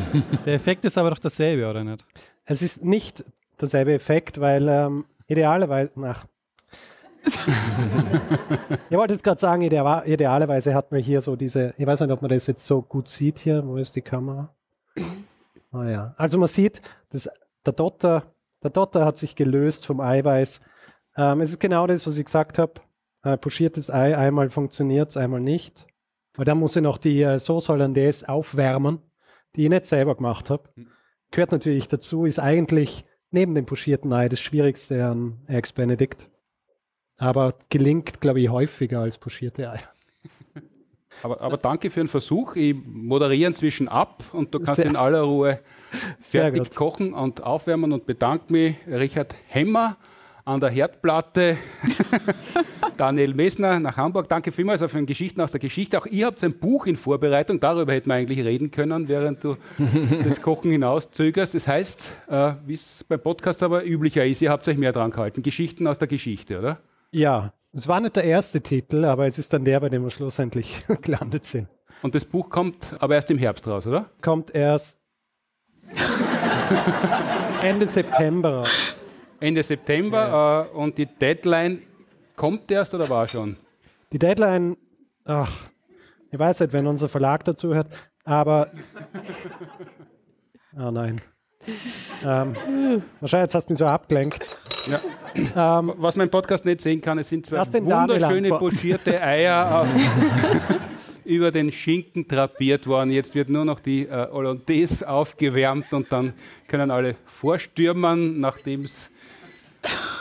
[0.46, 2.04] Der Effekt ist aber doch dasselbe, oder nicht?
[2.44, 3.24] Es ist nicht
[3.60, 6.26] derselbe Effekt, weil ähm, idealerweise, ach,
[8.88, 12.10] ich wollte jetzt gerade sagen, ideal, idealerweise hat man hier so diese, ich weiß nicht,
[12.10, 13.66] ob man das jetzt so gut sieht hier.
[13.66, 14.54] Wo ist die Kamera?
[15.72, 16.14] Ah ja.
[16.16, 17.28] Also man sieht, dass
[17.64, 20.60] der Dotter, der Dotter hat sich gelöst vom Eiweiß.
[21.16, 22.74] Ähm, es ist genau das, was ich gesagt habe.
[23.22, 25.86] Äh, pochiertes Ei, einmal funktioniert es, einmal nicht.
[26.34, 29.00] Aber dann muss ich noch die äh, Sauce Hollandaise aufwärmen,
[29.54, 30.70] die ich nicht selber gemacht habe.
[31.30, 36.30] Gehört natürlich dazu, ist eigentlich neben dem pochierten Ei das Schwierigste an Eggs Benedict.
[37.18, 39.92] Aber gelingt, glaube ich, häufiger als pochierte Eier.
[41.22, 42.56] Aber, aber, danke für den Versuch.
[42.56, 44.86] Ich moderiere inzwischen ab und du kannst Sehr.
[44.86, 45.60] in aller Ruhe
[46.20, 49.96] fertig kochen und aufwärmen und bedanke mich, Richard Hemmer
[50.44, 51.56] an der Herdplatte,
[52.96, 54.28] Daniel Messner nach Hamburg.
[54.28, 55.98] Danke vielmals für den Geschichten aus der Geschichte.
[55.98, 59.56] Auch ihr habt ein Buch in Vorbereitung, darüber hätten wir eigentlich reden können, während du
[60.24, 61.54] das Kochen hinauszögerst.
[61.54, 65.10] Das heißt, äh, wie es beim Podcast aber üblicher ist, ihr habt euch mehr dran
[65.10, 65.42] gehalten.
[65.42, 66.78] Geschichten aus der Geschichte, oder?
[67.12, 70.10] Ja, es war nicht der erste Titel, aber es ist dann der, bei dem wir
[70.10, 71.68] schlussendlich gelandet sind.
[72.02, 74.10] Und das Buch kommt aber erst im Herbst raus, oder?
[74.22, 75.00] Kommt erst
[77.62, 79.02] Ende September raus.
[79.40, 80.62] Ende September ja.
[80.62, 81.82] äh, und die Deadline
[82.36, 83.56] kommt erst oder war schon?
[84.12, 84.76] Die Deadline,
[85.24, 85.70] ach,
[86.30, 88.70] ich weiß nicht, wenn unser Verlag dazu hört, aber.
[90.76, 91.20] Ah oh nein.
[92.24, 92.54] Ähm,
[93.20, 94.56] wahrscheinlich hast du mich so abgelenkt.
[94.86, 95.78] Ja.
[95.78, 99.86] Ähm, Was mein Podcast nicht sehen kann, es sind zwei wunderschöne pochierte Eier
[101.24, 103.10] über den Schinken drapiert worden.
[103.10, 106.32] Jetzt wird nur noch die äh, Hollandaise aufgewärmt und dann
[106.66, 109.10] können alle vorstürmen, nachdem es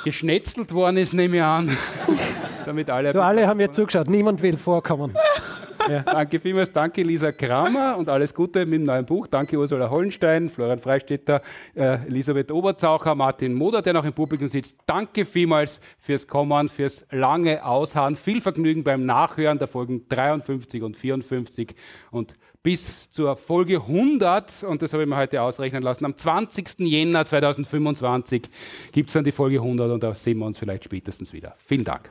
[0.03, 1.75] geschnetzelt worden ist, nehme ich an.
[2.65, 5.15] Damit alle, du, alle haben mir zugeschaut, niemand will vorkommen.
[5.87, 6.01] Ja.
[6.01, 9.27] Danke vielmals, danke Lisa Kramer und alles Gute mit dem neuen Buch.
[9.27, 11.41] Danke Ursula Hollenstein, Florian Freistetter,
[11.75, 14.77] äh, Elisabeth Oberzaucher, Martin Moder, der noch im Publikum sitzt.
[14.85, 18.15] Danke vielmals fürs Kommen, fürs lange Ausharren.
[18.15, 21.75] Viel Vergnügen beim Nachhören der Folgen 53 und 54
[22.11, 26.79] und bis zur Folge 100, und das habe ich mir heute ausrechnen lassen, am 20.
[26.79, 28.43] Jänner 2025
[28.91, 31.55] gibt es dann die Folge 100 und da sehen wir uns vielleicht spätestens wieder.
[31.57, 32.09] Vielen Dank.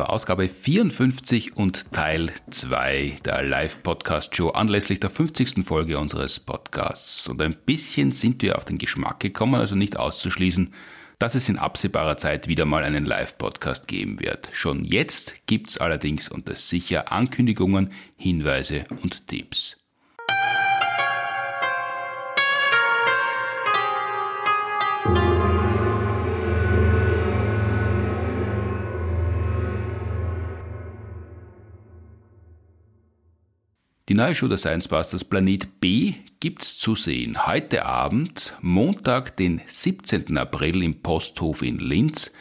[0.00, 5.62] War Ausgabe 54 und Teil 2 der Live-Podcast-Show anlässlich der 50.
[5.62, 7.28] Folge unseres Podcasts.
[7.28, 10.72] Und ein bisschen sind wir auf den Geschmack gekommen, also nicht auszuschließen,
[11.18, 14.48] dass es in absehbarer Zeit wieder mal einen Live-Podcast geben wird.
[14.52, 19.79] Schon jetzt gibt's allerdings unter sicher Ankündigungen, Hinweise und Tipps.
[34.10, 37.46] Die neue Show der Science Busters Planet B gibt's zu sehen.
[37.46, 40.36] Heute Abend, Montag, den 17.
[40.36, 42.32] April im Posthof in Linz,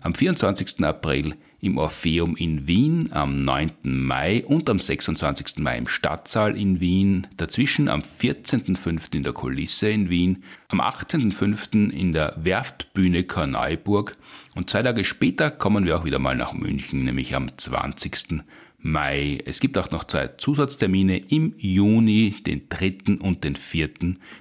[0.00, 0.82] am 24.
[0.86, 3.72] April im Orpheum in Wien, am 9.
[3.82, 5.58] Mai und am 26.
[5.58, 9.16] Mai im Stadtsaal in Wien, dazwischen am 14.05.
[9.16, 11.90] in der Kulisse in Wien, am 18.05.
[11.90, 14.16] in der Werftbühne Korneuburg
[14.54, 18.44] und zwei Tage später kommen wir auch wieder mal nach München, nämlich am 20.
[18.80, 19.42] Mai.
[19.44, 23.18] Es gibt auch noch zwei Zusatztermine im Juni, den 3.
[23.20, 23.90] und den 4.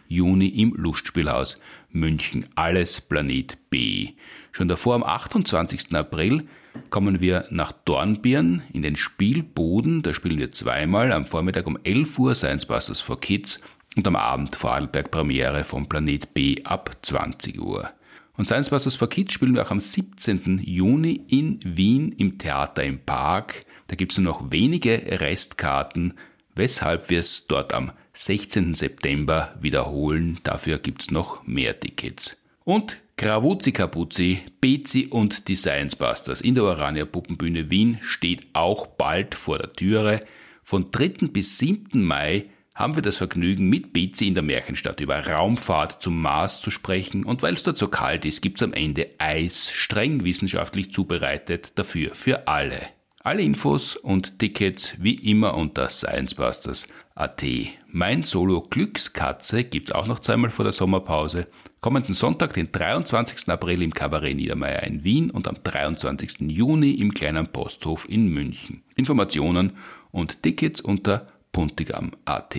[0.07, 1.59] Juni im Lustspielhaus
[1.89, 2.45] München.
[2.53, 4.09] Alles Planet B.
[4.51, 5.95] Schon davor am 28.
[5.95, 6.47] April
[6.91, 10.03] kommen wir nach Dornbirn in den Spielboden.
[10.03, 11.11] Da spielen wir zweimal.
[11.14, 13.59] Am Vormittag um 11 Uhr Science Busters for Kids
[13.95, 17.89] und am Abend Vorarlberg Premiere von Planet B ab 20 Uhr.
[18.38, 20.61] Und Science Busters for Kids spielen wir auch am 17.
[20.64, 23.65] Juni in Wien im Theater im Park.
[23.88, 26.14] Da gibt es nur noch wenige Restkarten,
[26.55, 28.73] weshalb wir es dort am 16.
[28.73, 30.39] September wiederholen.
[30.43, 32.41] Dafür gibt es noch mehr Tickets.
[32.64, 38.85] Und Gravuzzi Capuzzi, Bezi und die Science Busters in der Orania Puppenbühne Wien steht auch
[38.88, 40.19] bald vor der Türe.
[40.64, 41.30] Von 3.
[41.30, 42.03] bis 7.
[42.03, 42.45] Mai
[42.76, 47.23] haben wir das Vergnügen, mit Bezi in der Märchenstadt über Raumfahrt zum Mars zu sprechen
[47.23, 51.80] und weil es dort so kalt ist, gibt es am Ende Eis, streng wissenschaftlich zubereitet,
[51.80, 52.80] dafür für alle.
[53.28, 56.94] Alle Infos und Tickets wie immer unter sciencebusters.at.
[57.14, 57.44] AT.
[57.91, 61.48] Mein Solo Glückskatze gibt es auch noch zweimal vor der Sommerpause.
[61.82, 63.49] Kommenden Sonntag, den 23.
[63.49, 66.49] April im Kabarett Niedermeyer in Wien und am 23.
[66.49, 68.82] Juni im kleinen Posthof in München.
[68.95, 69.74] Informationen
[70.12, 72.58] und Tickets unter puntigam.at.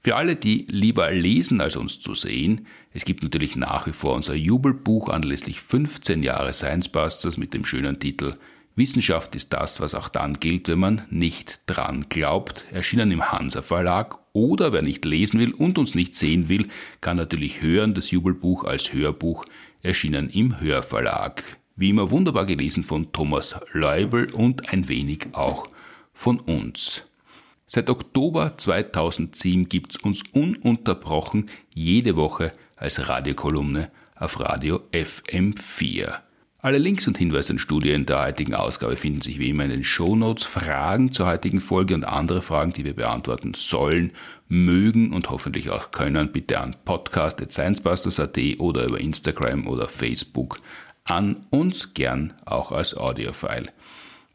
[0.00, 4.14] Für alle, die lieber lesen als uns zu sehen, es gibt natürlich nach wie vor
[4.14, 8.34] unser Jubelbuch anlässlich 15 Jahre Science Busters mit dem schönen Titel
[8.76, 13.62] Wissenschaft ist das, was auch dann gilt, wenn man nicht dran glaubt, erschienen im Hansa
[13.62, 16.66] Verlag oder wer nicht lesen will und uns nicht sehen will,
[17.00, 19.44] kann natürlich hören, das Jubelbuch als Hörbuch
[19.82, 21.44] erschienen im Hörverlag.
[21.76, 25.68] Wie immer wunderbar gelesen von Thomas Leubel und ein wenig auch
[26.12, 27.02] von uns.
[27.68, 36.23] Seit Oktober 2007 gibt's uns ununterbrochen jede Woche als Radiokolumne auf Radio FM4.
[36.64, 39.84] Alle Links und Hinweise und Studien der heutigen Ausgabe finden sich wie immer in den
[39.84, 40.44] Shownotes.
[40.44, 44.12] Fragen zur heutigen Folge und andere Fragen, die wir beantworten sollen,
[44.48, 50.56] mögen und hoffentlich auch können, bitte an podcast.sciencebusters.at oder über Instagram oder Facebook
[51.04, 53.64] an uns gern auch als Audiofile.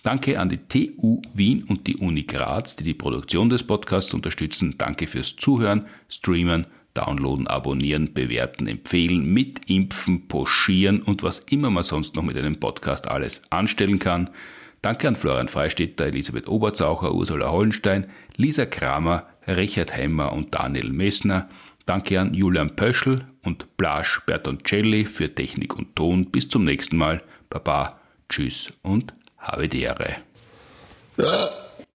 [0.04, 4.76] Danke an die TU Wien und die Uni Graz, die die Produktion des Podcasts unterstützen.
[4.78, 12.16] Danke fürs Zuhören, Streamen downloaden, abonnieren, bewerten, empfehlen, mitimpfen, poschieren und was immer man sonst
[12.16, 14.30] noch mit einem Podcast alles anstellen kann.
[14.82, 18.08] Danke an Florian Freistetter, Elisabeth Oberzaucher, Ursula Hollenstein,
[18.38, 21.50] Lisa Kramer, Richard Hemmer und Daniel Messner.
[21.86, 26.32] Danke an Julian Pöschl und Blasch Bertoncelli für Technik und Ton.
[26.32, 27.22] Bis zum nächsten Mal.
[27.50, 28.00] Baba,
[28.30, 30.18] tschüss und habe die Ehre.